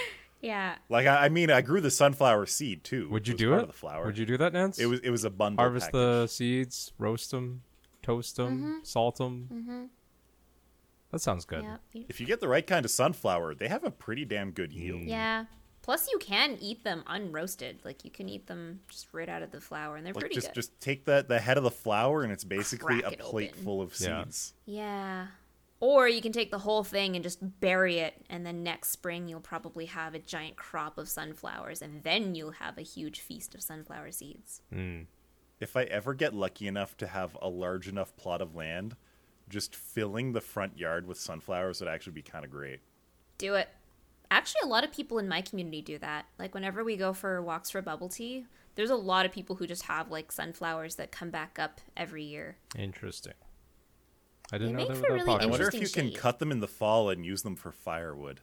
Like 0.89 1.05
I, 1.07 1.25
I 1.25 1.29
mean, 1.29 1.51
I 1.51 1.61
grew 1.61 1.81
the 1.81 1.91
sunflower 1.91 2.45
seed 2.47 2.83
too. 2.83 3.09
Would 3.09 3.27
you 3.27 3.33
do 3.35 3.49
part 3.49 3.59
it? 3.59 3.63
Of 3.63 3.67
the 3.69 3.77
flower. 3.77 4.05
Would 4.05 4.17
you 4.17 4.25
do 4.25 4.37
that, 4.37 4.53
Nance? 4.53 4.79
It 4.79 4.87
was 4.87 4.99
it 5.01 5.09
was 5.11 5.23
a 5.23 5.29
bundle. 5.29 5.61
harvest 5.63 5.87
package. 5.87 5.93
the 5.93 6.27
seeds, 6.27 6.93
roast 6.97 7.31
them, 7.31 7.61
toast 8.01 8.35
them, 8.37 8.57
Mm-hmm. 8.59 8.83
salt 8.83 9.17
them. 9.17 9.89
That 11.11 11.19
sounds 11.19 11.43
good. 11.45 11.63
Yeah. 11.63 11.77
If 12.07 12.21
you 12.21 12.25
get 12.25 12.39
the 12.39 12.47
right 12.47 12.65
kind 12.65 12.85
of 12.85 12.91
sunflower, 12.91 13.55
they 13.55 13.67
have 13.67 13.83
a 13.83 13.91
pretty 13.91 14.23
damn 14.25 14.51
good 14.51 14.71
yield. 14.71 15.01
Yeah. 15.03 15.45
Plus, 15.81 16.07
you 16.11 16.19
can 16.19 16.57
eat 16.61 16.83
them 16.83 17.03
unroasted. 17.07 17.83
Like 17.83 18.05
you 18.05 18.11
can 18.11 18.29
eat 18.29 18.47
them 18.47 18.79
just 18.87 19.07
right 19.13 19.27
out 19.27 19.41
of 19.41 19.51
the 19.51 19.59
flower, 19.59 19.95
and 19.97 20.05
they're 20.05 20.13
Like 20.13 20.21
pretty 20.21 20.35
just 20.35 20.47
good. 20.49 20.55
just 20.55 20.79
take 20.79 21.05
the 21.05 21.25
the 21.27 21.39
head 21.39 21.57
of 21.57 21.63
the 21.63 21.71
flower, 21.71 22.23
and 22.23 22.31
it's 22.31 22.43
basically 22.43 23.01
Crack 23.01 23.11
a 23.11 23.15
it 23.15 23.19
plate 23.19 23.49
open. 23.51 23.63
full 23.63 23.81
of 23.81 23.93
Yeah. 23.99 24.23
seeds. 24.23 24.53
Yeah. 24.65 25.27
Or 25.81 26.07
you 26.07 26.21
can 26.21 26.31
take 26.31 26.51
the 26.51 26.59
whole 26.59 26.83
thing 26.83 27.15
and 27.15 27.23
just 27.23 27.59
bury 27.59 27.97
it, 27.97 28.13
and 28.29 28.45
then 28.45 28.61
next 28.61 28.91
spring 28.91 29.27
you'll 29.27 29.41
probably 29.41 29.87
have 29.87 30.13
a 30.13 30.19
giant 30.19 30.55
crop 30.55 30.99
of 30.99 31.09
sunflowers, 31.09 31.81
and 31.81 32.03
then 32.03 32.35
you'll 32.35 32.51
have 32.51 32.77
a 32.77 32.83
huge 32.83 33.19
feast 33.19 33.55
of 33.55 33.63
sunflower 33.63 34.11
seeds. 34.11 34.61
Mm. 34.73 35.07
If 35.59 35.75
I 35.75 35.83
ever 35.85 36.13
get 36.13 36.35
lucky 36.35 36.67
enough 36.67 36.95
to 36.97 37.07
have 37.07 37.35
a 37.41 37.49
large 37.49 37.87
enough 37.87 38.15
plot 38.15 38.41
of 38.41 38.55
land, 38.55 38.95
just 39.49 39.75
filling 39.75 40.33
the 40.33 40.39
front 40.39 40.77
yard 40.77 41.07
with 41.07 41.19
sunflowers 41.19 41.79
would 41.79 41.89
actually 41.89 42.13
be 42.13 42.21
kind 42.21 42.45
of 42.45 42.51
great. 42.51 42.79
Do 43.39 43.55
it. 43.55 43.67
Actually, 44.29 44.61
a 44.63 44.67
lot 44.67 44.83
of 44.83 44.93
people 44.93 45.17
in 45.17 45.27
my 45.27 45.41
community 45.41 45.81
do 45.81 45.97
that. 45.97 46.25
Like, 46.37 46.53
whenever 46.53 46.83
we 46.83 46.95
go 46.95 47.11
for 47.11 47.41
walks 47.41 47.71
for 47.71 47.81
bubble 47.81 48.07
tea, 48.07 48.45
there's 48.75 48.91
a 48.91 48.95
lot 48.95 49.25
of 49.25 49.31
people 49.31 49.55
who 49.55 49.65
just 49.65 49.83
have, 49.83 50.11
like, 50.11 50.31
sunflowers 50.31 50.95
that 50.95 51.11
come 51.11 51.31
back 51.31 51.57
up 51.59 51.81
every 51.97 52.23
year. 52.23 52.57
Interesting. 52.77 53.33
I 54.51 54.57
didn't 54.57 54.75
They 54.75 54.83
know 54.83 54.89
make 54.89 55.01
they 55.01 55.09
were 55.09 55.17
that 55.17 55.25
really 55.25 55.43
I 55.43 55.45
wonder 55.45 55.67
if 55.67 55.73
Interesting 55.73 56.05
you 56.05 56.11
can 56.11 56.19
cut 56.19 56.39
them 56.39 56.51
in 56.51 56.59
the 56.59 56.67
fall 56.67 57.09
and 57.09 57.25
use 57.25 57.41
them 57.41 57.55
for 57.55 57.71
firewood. 57.71 58.41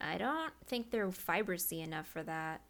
I 0.00 0.18
don't 0.18 0.52
think 0.66 0.90
they're 0.90 1.10
fibrous-y 1.10 1.78
enough 1.78 2.06
for 2.06 2.22
that. 2.22 2.62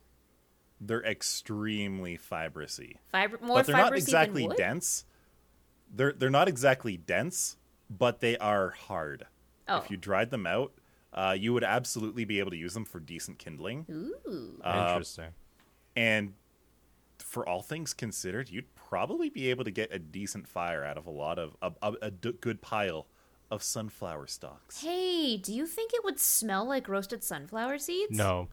They're 0.80 1.04
extremely 1.04 2.16
fibrous-y. 2.16 2.94
Fiber 3.10 3.38
more 3.42 3.56
but 3.58 3.66
they're 3.66 3.76
not 3.76 3.96
exactly 3.96 4.48
dense. 4.56 5.04
They're 5.94 6.12
they're 6.12 6.30
not 6.30 6.48
exactly 6.48 6.96
dense, 6.96 7.56
but 7.90 8.20
they 8.20 8.36
are 8.38 8.70
hard. 8.70 9.26
Oh. 9.66 9.78
If 9.78 9.90
you 9.90 9.96
dried 9.96 10.30
them 10.30 10.46
out, 10.46 10.72
uh, 11.12 11.34
you 11.38 11.52
would 11.52 11.64
absolutely 11.64 12.24
be 12.24 12.38
able 12.38 12.50
to 12.50 12.56
use 12.56 12.74
them 12.74 12.84
for 12.84 13.00
decent 13.00 13.38
kindling. 13.38 13.86
Ooh. 13.90 14.60
Uh, 14.62 14.86
Interesting. 14.90 15.30
And 15.96 16.34
for 17.22 17.48
all 17.48 17.62
things 17.62 17.94
considered, 17.94 18.48
you'd 18.50 18.74
probably 18.74 19.28
be 19.30 19.50
able 19.50 19.64
to 19.64 19.70
get 19.70 19.92
a 19.92 19.98
decent 19.98 20.46
fire 20.48 20.84
out 20.84 20.96
of 20.98 21.06
a 21.06 21.10
lot 21.10 21.38
of 21.38 21.56
a, 21.62 21.72
a, 21.82 21.92
a 22.02 22.10
d- 22.10 22.32
good 22.40 22.60
pile 22.62 23.06
of 23.50 23.62
sunflower 23.62 24.26
stalks. 24.26 24.82
Hey, 24.82 25.36
do 25.36 25.52
you 25.54 25.66
think 25.66 25.92
it 25.94 26.04
would 26.04 26.20
smell 26.20 26.66
like 26.66 26.88
roasted 26.88 27.24
sunflower 27.24 27.78
seeds? 27.78 28.16
No. 28.16 28.48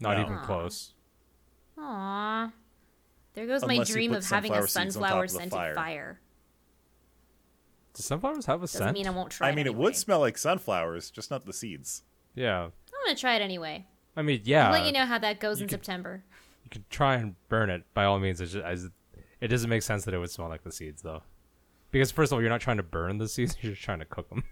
Not 0.00 0.16
No. 0.16 0.22
even 0.22 0.34
Aw. 0.38 0.44
close. 0.44 0.94
Aww. 1.78 2.52
There 3.34 3.46
goes 3.46 3.62
Unless 3.62 3.76
my 3.78 3.82
you 3.84 3.92
dream 3.94 4.10
put 4.12 4.18
of 4.18 4.28
having 4.30 4.52
a 4.52 4.66
sunflower 4.68 4.68
seeds 4.68 4.96
on 4.96 5.02
top 5.02 5.16
of 5.16 5.22
the 5.22 5.28
scented 5.38 5.52
fire. 5.52 5.74
fire. 5.74 6.20
Do 7.94 8.02
sunflowers 8.02 8.46
have 8.46 8.60
a 8.60 8.64
Doesn't 8.64 8.78
scent? 8.80 8.94
mean 8.94 9.06
I 9.06 9.10
won't 9.10 9.30
try 9.30 9.48
I 9.48 9.50
it 9.50 9.54
mean, 9.56 9.66
it 9.66 9.70
anyway. 9.70 9.84
would 9.84 9.96
smell 9.96 10.20
like 10.20 10.38
sunflowers, 10.38 11.10
just 11.10 11.30
not 11.30 11.44
the 11.44 11.52
seeds. 11.52 12.02
yeah. 12.34 12.64
I'm 13.04 13.06
gonna 13.08 13.16
try 13.18 13.34
it 13.34 13.42
anyway. 13.42 13.86
I 14.16 14.22
mean, 14.22 14.42
yeah. 14.44 14.66
I'll 14.66 14.72
let 14.72 14.86
you 14.86 14.92
know 14.92 15.06
how 15.06 15.18
that 15.18 15.40
goes 15.40 15.58
you 15.58 15.64
in 15.64 15.68
could- 15.68 15.80
September. 15.80 16.22
You 16.72 16.80
could 16.80 16.90
try 16.90 17.16
and 17.16 17.34
burn 17.50 17.68
it 17.68 17.82
by 17.92 18.04
all 18.04 18.18
means. 18.18 18.40
It's 18.40 18.52
just, 18.52 18.64
I 18.64 18.74
just- 18.74 18.88
it 19.42 19.48
doesn't 19.48 19.68
make 19.68 19.82
sense 19.82 20.04
that 20.06 20.14
it 20.14 20.18
would 20.18 20.30
smell 20.30 20.48
like 20.48 20.62
the 20.64 20.72
seeds, 20.72 21.02
though. 21.02 21.22
Because 21.90 22.10
first 22.10 22.32
of 22.32 22.36
all, 22.36 22.40
you're 22.40 22.48
not 22.48 22.62
trying 22.62 22.78
to 22.78 22.82
burn 22.82 23.18
the 23.18 23.28
seeds; 23.28 23.56
you're 23.60 23.72
just 23.72 23.82
trying 23.84 23.98
to 23.98 24.04
cook 24.06 24.30
them. 24.30 24.44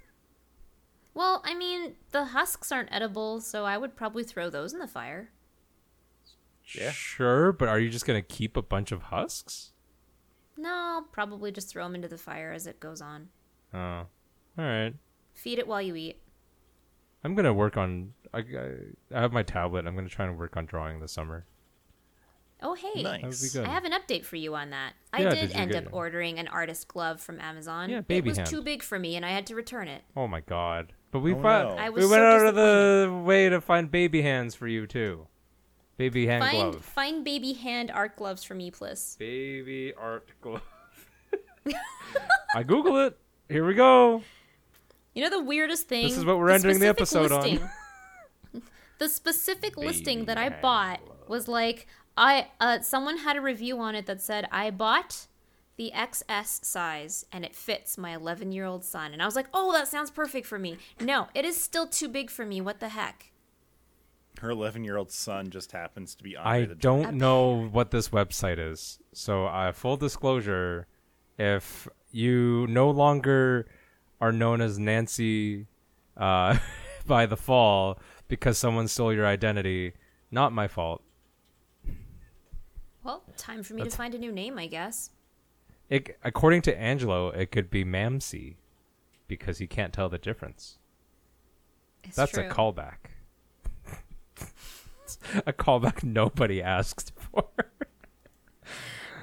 Well, 1.15 1.41
I 1.45 1.55
mean, 1.55 1.95
the 2.13 2.27
husks 2.27 2.71
aren't 2.71 2.93
edible, 2.93 3.41
so 3.41 3.65
I 3.65 3.79
would 3.79 3.97
probably 3.97 4.23
throw 4.23 4.51
those 4.51 4.73
in 4.75 4.79
the 4.79 4.87
fire. 4.87 5.31
Yeah. 6.75 6.91
Sure, 6.93 7.53
but 7.53 7.69
are 7.69 7.79
you 7.81 7.89
just 7.89 8.05
gonna 8.07 8.21
keep 8.23 8.57
a 8.57 8.63
bunch 8.63 8.93
of 8.93 9.05
husks? 9.05 9.73
No, 10.59 10.69
I'll 10.71 11.03
probably 11.03 11.51
just 11.51 11.71
throw 11.71 11.85
them 11.85 11.95
into 11.95 12.09
the 12.09 12.19
fire 12.19 12.53
as 12.53 12.67
it 12.67 12.79
goes 12.81 13.01
on. 13.01 13.29
Oh, 13.73 13.79
all 13.79 14.07
right. 14.57 14.93
Feed 15.35 15.59
it 15.59 15.67
while 15.67 15.81
you 15.81 15.97
eat. 15.97 16.21
I'm 17.25 17.35
gonna 17.35 17.55
work 17.55 17.77
on. 17.77 18.13
I, 18.35 18.39
I, 18.39 18.75
I 19.15 19.21
have 19.21 19.33
my 19.33 19.43
tablet. 19.43 19.87
I'm 19.87 19.95
gonna 19.95 20.09
try 20.09 20.27
and 20.27 20.37
work 20.39 20.57
on 20.57 20.67
drawing 20.67 21.01
this 21.01 21.13
summer. 21.13 21.47
Oh, 22.63 22.75
hey. 22.75 23.03
Nice. 23.03 23.21
That 23.23 23.27
would 23.29 23.41
be 23.41 23.49
good. 23.53 23.67
I 23.67 23.71
have 23.71 23.85
an 23.85 23.93
update 23.93 24.25
for 24.25 24.37
you 24.37 24.55
on 24.55 24.71
that. 24.71 24.93
I 25.13 25.23
Yeah, 25.23 25.31
did, 25.31 25.49
did 25.49 25.53
end 25.57 25.75
up 25.77 25.85
it? 25.85 25.89
ordering 25.93 26.39
an 26.39 26.49
artist 26.49 26.89
glove 26.89 27.21
from 27.21 27.41
Amazon. 27.41 27.89
Yeah, 27.91 28.01
baby 28.03 28.29
It 28.29 28.31
was 28.31 28.39
hand. 28.39 28.51
too 28.51 28.63
big 28.63 28.83
for 28.83 28.99
me, 28.99 29.17
and 29.17 29.25
I 29.25 29.31
had 29.31 29.47
to 29.47 29.55
return 29.55 29.89
it. 29.89 30.03
Oh 30.17 30.27
my 30.29 30.41
god! 30.41 30.93
But 31.11 31.21
we 31.21 31.33
Oh, 31.35 31.41
found 31.43 31.77
no. 31.77 31.83
I 31.83 31.89
we 31.91 32.03
was 32.03 32.11
went 32.11 32.21
so 32.21 32.27
out 32.27 32.47
of 32.47 32.55
the 32.55 33.23
way 33.25 33.49
to 33.49 33.61
find 33.61 33.91
baby 33.91 34.23
hands 34.23 34.55
for 34.55 34.69
you 34.69 34.87
too. 34.87 35.27
Baby 35.97 36.27
hand 36.27 36.43
Find 36.45 36.73
glove. 36.73 36.85
find 36.85 37.25
baby 37.25 37.53
hand 37.53 37.91
art 37.91 38.17
gloves 38.17 38.43
for 38.45 38.55
me, 38.55 38.71
please. 38.71 39.17
Baby 39.19 39.93
art 39.95 40.29
glove. 40.41 40.63
I 42.55 42.63
Google 42.63 42.99
it. 43.07 43.19
Here 43.49 43.67
we 43.67 43.75
go. 43.75 44.23
You 45.15 45.25
know 45.25 45.31
the 45.31 45.43
weirdest 45.43 45.89
thing? 45.89 46.05
This 46.09 46.17
is 46.17 46.25
what 46.25 46.39
we're 46.39 46.51
ending 46.51 46.79
the 46.79 46.87
specific 46.95 47.01
episode 47.01 47.33
on. 47.33 47.41
listing- 47.43 47.71
the 48.99 49.09
specific 49.09 49.77
listing 49.77 50.25
that 50.27 50.39
I 50.39 50.45
hand 50.45 50.57
bought 50.63 51.01
was 51.29 51.49
like 51.49 51.87
I 52.17 52.49
uh 52.61 52.81
someone 52.81 53.19
had 53.19 53.37
a 53.37 53.41
review 53.41 53.79
on 53.79 53.95
it 53.95 54.07
that 54.07 54.21
said 54.21 54.47
I 54.51 54.71
bought 54.71 55.27
the 55.81 55.93
XS 55.95 56.63
size 56.63 57.25
and 57.33 57.43
it 57.43 57.57
fits 57.57 57.97
my 57.97 58.15
11 58.15 58.53
year 58.53 58.67
old 58.67 58.85
son. 58.85 59.15
And 59.15 59.23
I 59.23 59.25
was 59.25 59.35
like, 59.35 59.47
oh, 59.55 59.73
that 59.73 59.89
sounds 59.89 60.11
perfect 60.11 60.47
for 60.47 60.59
me. 60.59 60.77
No, 61.01 61.29
it 61.35 61.47
is 61.47 61.57
still 61.57 61.87
too 61.87 62.07
big 62.07 62.31
for 62.31 62.45
me. 62.45 62.61
What 62.61 62.81
the 62.81 62.91
heck? 62.91 63.33
Her 64.41 64.51
11 64.51 64.85
year 64.85 64.99
old 64.99 65.11
son 65.11 65.49
just 65.49 65.73
happens 65.73 66.15
to 66.17 66.23
be 66.23 66.37
I 66.37 66.61
Andre 66.61 66.67
the 66.67 66.75
don't 66.75 67.15
know 67.15 67.67
what 67.73 67.93
this 67.93 68.11
website 68.11 68.59
is. 68.59 68.99
So, 69.15 69.47
uh, 69.47 69.73
full 69.73 69.97
disclosure, 69.97 70.87
if 71.39 71.89
you 72.11 72.67
no 72.69 72.91
longer 72.91 73.67
are 74.21 74.33
known 74.33 74.61
as 74.61 74.79
Nancy 74.79 75.67
uh, 76.15 76.59
by 77.07 77.25
the 77.25 77.39
fall 77.39 77.99
because 78.29 78.59
someone 78.59 78.87
stole 78.87 79.15
your 79.15 79.27
identity, 79.27 79.95
not 80.31 80.53
my 80.53 80.69
fault. 80.69 81.03
Well, 83.11 83.25
time 83.37 83.65
for 83.65 83.75
me 83.75 83.83
to 83.83 83.91
find 83.91 84.15
a 84.15 84.19
new 84.19 84.31
name, 84.31 84.57
I 84.57 84.67
guess. 84.69 85.11
It, 85.89 86.17
according 86.23 86.63
to 86.63 86.79
Angelo, 86.81 87.31
it 87.31 87.51
could 87.51 87.69
be 87.69 87.83
Mamsie 87.83 88.57
because 89.27 89.59
he 89.59 89.67
can't 89.67 89.93
tell 89.93 90.09
the 90.09 90.19
difference. 90.19 90.79
It's 92.05 92.15
That's 92.17 92.31
true. 92.33 92.45
a 92.47 92.49
callback. 92.49 93.11
a 95.47 95.53
callback 95.53 96.05
nobody 96.05 96.63
asked 96.63 97.13
for. 97.17 97.49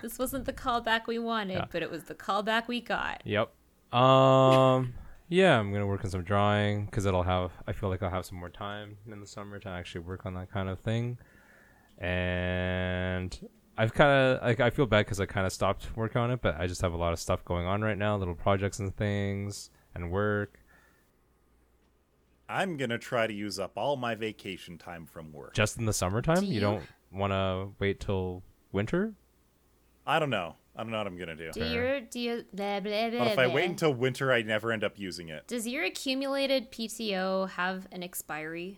This 0.04 0.20
wasn't 0.20 0.46
the 0.46 0.54
callback 0.54 1.08
we 1.08 1.18
wanted, 1.18 1.54
Yeah. 1.56 1.66
but 1.72 1.82
it 1.82 1.90
was 1.90 2.04
the 2.04 2.14
callback 2.14 2.68
we 2.68 2.82
got. 2.82 3.24
Yep. 3.26 3.52
Um. 3.92 4.94
yeah, 5.28 5.58
I'm 5.60 5.74
gonna 5.74 5.88
work 5.88 6.06
on 6.06 6.12
some 6.12 6.22
drawing 6.24 6.86
because 6.86 7.08
it'll 7.08 7.24
have. 7.24 7.52
I 7.66 7.72
feel 7.72 7.90
like 7.90 8.04
I'll 8.04 8.12
have 8.12 8.24
some 8.26 8.38
more 8.38 8.52
time 8.52 8.98
in 9.12 9.20
the 9.20 9.26
summer 9.26 9.58
to 9.58 9.68
actually 9.68 10.02
work 10.02 10.28
on 10.28 10.36
that 10.36 10.52
kind 10.52 10.70
of 10.70 10.80
thing. 10.80 11.18
And 11.98 13.50
I've 13.78 13.94
kind 13.94 14.10
of 14.12 14.44
like 14.44 14.60
I 14.60 14.70
feel 14.70 14.86
bad 14.88 15.06
because 15.06 15.20
I 15.20 15.26
kind 15.26 15.46
of 15.46 15.54
stopped 15.54 15.88
working 15.96 16.20
on 16.20 16.32
it, 16.32 16.42
but 16.42 16.60
I 16.60 16.66
just 16.68 16.82
have 16.82 16.94
a 16.94 16.98
lot 16.98 17.14
of 17.14 17.20
stuff 17.20 17.46
going 17.46 17.66
on 17.68 17.82
right 17.82 17.98
now, 17.98 18.18
little 18.18 18.36
projects 18.36 18.80
and 18.80 18.96
things, 18.96 19.70
and 19.94 20.12
work. 20.12 20.60
I'm 22.50 22.78
going 22.78 22.92
to 22.92 22.98
try 22.98 23.28
to 23.28 23.34
use 23.34 23.60
up 23.60 23.74
all 23.76 23.98
my 23.98 24.16
vacation 24.16 24.78
time 24.78 25.06
from 25.06 25.34
work. 25.34 25.54
Just 25.54 25.78
in 25.78 25.86
the 25.86 25.94
summertime, 25.94 26.40
Do 26.40 26.46
you 26.46 26.54
you? 26.56 26.60
don't 26.62 26.84
want 27.12 27.34
to 27.34 27.70
wait 27.80 28.00
till 28.00 28.42
winter. 28.72 29.14
I 30.06 30.20
don't 30.20 30.30
know. 30.30 30.56
I 30.74 30.84
don't 30.84 30.92
know 30.92 31.00
what 31.00 31.08
I'm 31.08 31.18
going 31.18 31.28
to 31.30 31.36
do. 31.36 31.52
Do 31.52 31.60
Fair. 31.60 31.74
your 31.74 32.02
do 32.02 32.20
you 32.20 32.46
blah, 32.54 32.80
blah, 32.80 33.10
blah, 33.10 33.20
But 33.20 33.28
if 33.28 33.40
I 33.40 33.48
wait 33.48 33.66
until 33.70 33.94
winter, 33.94 34.32
I 34.32 34.44
never 34.44 34.72
end 34.72 34.84
up 34.84 34.98
using 34.98 35.28
it. 35.28 35.46
Does 35.48 35.68
your 35.68 35.84
accumulated 35.84 36.72
PTO 36.72 37.50
have 37.50 37.88
an 37.92 38.02
expiry 38.04 38.78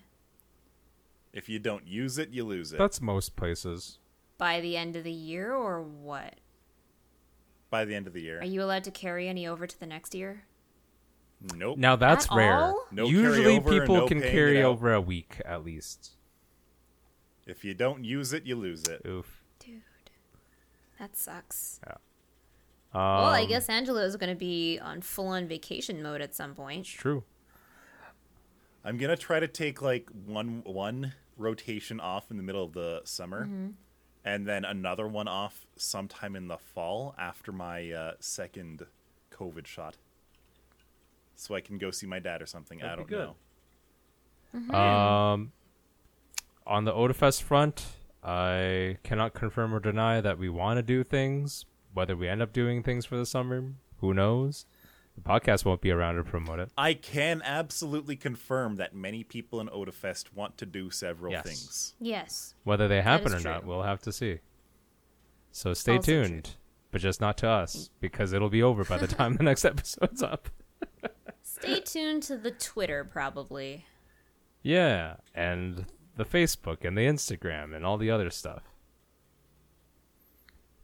If 1.31 1.47
you 1.49 1.59
don't 1.59 1.85
use 1.87 2.17
it, 2.17 2.29
you 2.31 2.45
lose 2.45 2.73
it. 2.73 2.79
That's 2.79 2.99
most 3.01 3.35
places. 3.35 3.99
By 4.39 4.59
the 4.61 4.75
end 4.75 4.95
of 4.95 5.03
the 5.03 5.11
year 5.11 5.53
or 5.53 5.83
what? 5.83 6.33
By 7.69 7.85
the 7.85 7.93
end 7.93 8.07
of 8.07 8.13
the 8.13 8.21
year. 8.21 8.39
Are 8.39 8.45
you 8.45 8.63
allowed 8.63 8.83
to 8.85 8.91
carry 8.91 9.27
any 9.27 9.45
over 9.45 9.67
to 9.67 9.79
the 9.79 9.85
next 9.85 10.15
year? 10.15 10.45
Nope. 11.55 11.77
Now 11.77 11.95
that's 11.95 12.25
At 12.25 12.35
rare. 12.35 12.73
No 12.91 13.05
Usually, 13.05 13.59
people 13.59 13.95
no 13.97 14.07
can 14.07 14.21
carry 14.21 14.63
over 14.63 14.91
a 14.93 14.99
week 15.01 15.39
at 15.45 15.63
least. 15.63 16.13
If 17.45 17.63
you 17.63 17.73
don't 17.75 18.03
use 18.03 18.33
it, 18.33 18.45
you 18.45 18.55
lose 18.55 18.85
it. 18.87 19.01
Oof. 19.07 19.43
Dude, 19.59 19.81
that 20.99 21.15
sucks. 21.15 21.79
Um, 21.87 21.97
well, 22.93 23.25
I 23.25 23.45
guess 23.45 23.69
Angelo 23.69 24.01
is 24.01 24.15
going 24.17 24.29
to 24.31 24.35
be 24.35 24.79
on 24.79 25.01
full 25.01 25.27
on 25.27 25.47
vacation 25.47 26.01
mode 26.01 26.21
at 26.21 26.33
some 26.33 26.51
it's 26.51 26.57
point. 26.59 26.85
true. 26.85 27.23
I'm 28.83 28.97
gonna 28.97 29.17
try 29.17 29.39
to 29.41 29.47
take 29.47 29.81
like 29.81 30.09
one 30.25 30.61
one 30.65 31.13
rotation 31.37 31.99
off 31.99 32.31
in 32.31 32.37
the 32.37 32.43
middle 32.43 32.63
of 32.63 32.71
the 32.73 33.01
summer, 33.03 33.45
Mm-hmm. 33.45 33.67
And 34.23 34.45
then 34.47 34.65
another 34.65 35.07
one 35.07 35.27
off 35.27 35.65
sometime 35.77 36.35
in 36.35 36.47
the 36.47 36.57
fall 36.57 37.15
after 37.17 37.51
my 37.51 37.91
uh, 37.91 38.11
second 38.19 38.85
COVID 39.31 39.65
shot, 39.65 39.95
so 41.35 41.55
I 41.55 41.61
can 41.61 41.77
go 41.77 41.89
see 41.89 42.05
my 42.05 42.19
dad 42.19 42.41
or 42.41 42.45
something. 42.45 42.81
I 42.81 42.87
That'd 42.87 43.07
don't 43.07 43.19
know. 43.19 43.35
Mm-hmm. 44.55 44.75
Um, 44.75 45.51
on 46.67 46.83
the 46.83 46.91
Otafest 46.91 47.41
front, 47.41 47.85
I 48.23 48.97
cannot 49.03 49.33
confirm 49.33 49.73
or 49.73 49.79
deny 49.79 50.19
that 50.21 50.37
we 50.37 50.49
want 50.49 50.77
to 50.77 50.83
do 50.83 51.03
things. 51.03 51.65
Whether 51.93 52.15
we 52.15 52.27
end 52.27 52.41
up 52.41 52.53
doing 52.53 52.83
things 52.83 53.05
for 53.05 53.17
the 53.17 53.25
summer, 53.25 53.73
who 54.01 54.13
knows? 54.13 54.65
The 55.23 55.29
podcast 55.29 55.65
won't 55.65 55.81
be 55.81 55.91
around 55.91 56.15
to 56.15 56.23
promote 56.23 56.59
it. 56.59 56.69
I 56.77 56.93
can 56.93 57.41
absolutely 57.43 58.15
confirm 58.15 58.77
that 58.77 58.95
many 58.95 59.23
people 59.23 59.59
in 59.59 59.67
Otafest 59.67 60.33
want 60.33 60.57
to 60.59 60.65
do 60.65 60.89
several 60.89 61.31
Yes. 61.31 61.43
things. 61.45 61.95
Yes. 61.99 62.55
Whether 62.63 62.87
they 62.87 63.01
happen 63.01 63.33
or 63.33 63.37
is 63.37 63.43
not, 63.43 63.61
true. 63.61 63.69
we'll 63.69 63.83
have 63.83 64.01
to 64.03 64.11
see. 64.13 64.39
So 65.51 65.73
stay 65.73 65.97
Also 65.97 66.11
true. 66.11 66.27
tuned, 66.27 66.55
but 66.91 67.01
just 67.01 67.19
not 67.19 67.37
to 67.39 67.49
us 67.49 67.89
because 67.99 68.31
it'll 68.33 68.49
be 68.49 68.63
over 68.63 68.85
by 68.85 68.97
the 68.97 69.07
time 69.07 69.35
the 69.35 69.43
next 69.43 69.65
episode's 69.65 70.23
up. 70.23 70.49
Stay 71.41 71.81
tuned 71.81 72.23
to 72.23 72.37
the 72.37 72.51
Twitter, 72.51 73.03
probably. 73.03 73.85
Yeah, 74.61 75.15
and 75.35 75.85
the 76.15 76.23
Facebook 76.25 76.85
and 76.85 76.97
the 76.97 77.01
Instagram 77.01 77.75
and 77.75 77.85
all 77.85 77.97
the 77.97 78.11
other 78.11 78.29
stuff. 78.29 78.63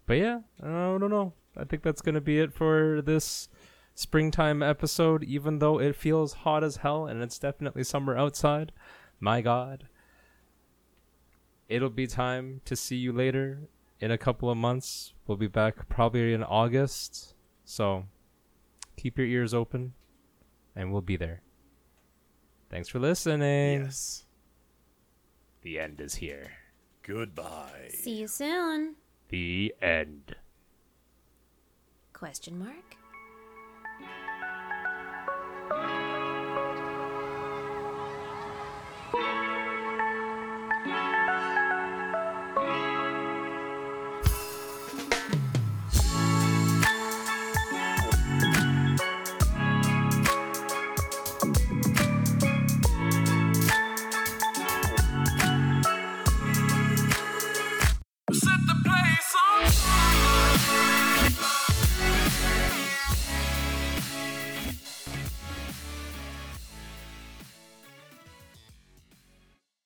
But 0.06 0.16
yeah, 0.18 0.40
I 0.62 0.68
don't 0.68 1.10
know. 1.10 1.34
I 1.56 1.64
think 1.64 1.84
that's 1.84 2.02
going 2.02 2.16
to 2.16 2.22
be 2.22 2.40
it 2.40 2.54
for 2.54 3.02
this 3.02 3.48
springtime 3.96 4.62
episode, 4.62 5.24
even 5.24 5.60
though 5.60 5.80
it 5.80 5.96
feels 5.96 6.34
hot 6.34 6.64
as 6.64 6.78
hell 6.78 7.08
and 7.08 7.24
it's 7.24 7.40
definitely 7.40 7.84
summer 7.84 8.16
outside. 8.16 8.72
My 9.20 9.42
God. 9.42 9.88
It'll 11.68 11.90
be 11.90 12.06
time 12.06 12.62
to 12.66 12.76
see 12.76 12.98
you 12.98 13.12
later 13.12 13.62
in 14.00 14.12
a 14.12 14.18
couple 14.18 14.52
of 14.52 14.58
months. 14.58 15.14
We'll 15.26 15.38
be 15.38 15.48
back 15.48 15.90
probably 15.90 16.34
in 16.34 16.44
August. 16.44 17.34
So 17.64 18.06
keep 18.98 19.18
your 19.18 19.26
ears 19.26 19.54
open 19.54 19.94
and 20.76 20.92
we'll 20.92 21.02
be 21.02 21.18
there. 21.18 21.42
Thanks 22.70 22.90
for 22.90 23.00
listening. 23.00 23.84
Yes. 23.84 24.26
The 25.62 25.80
end 25.80 26.02
is 26.02 26.16
here. 26.16 26.52
Goodbye. 27.02 27.90
See 27.90 28.18
you 28.18 28.28
soon. 28.28 28.96
The 29.30 29.74
end. 29.82 30.36
Question 32.14 32.60
mark? 32.60 32.95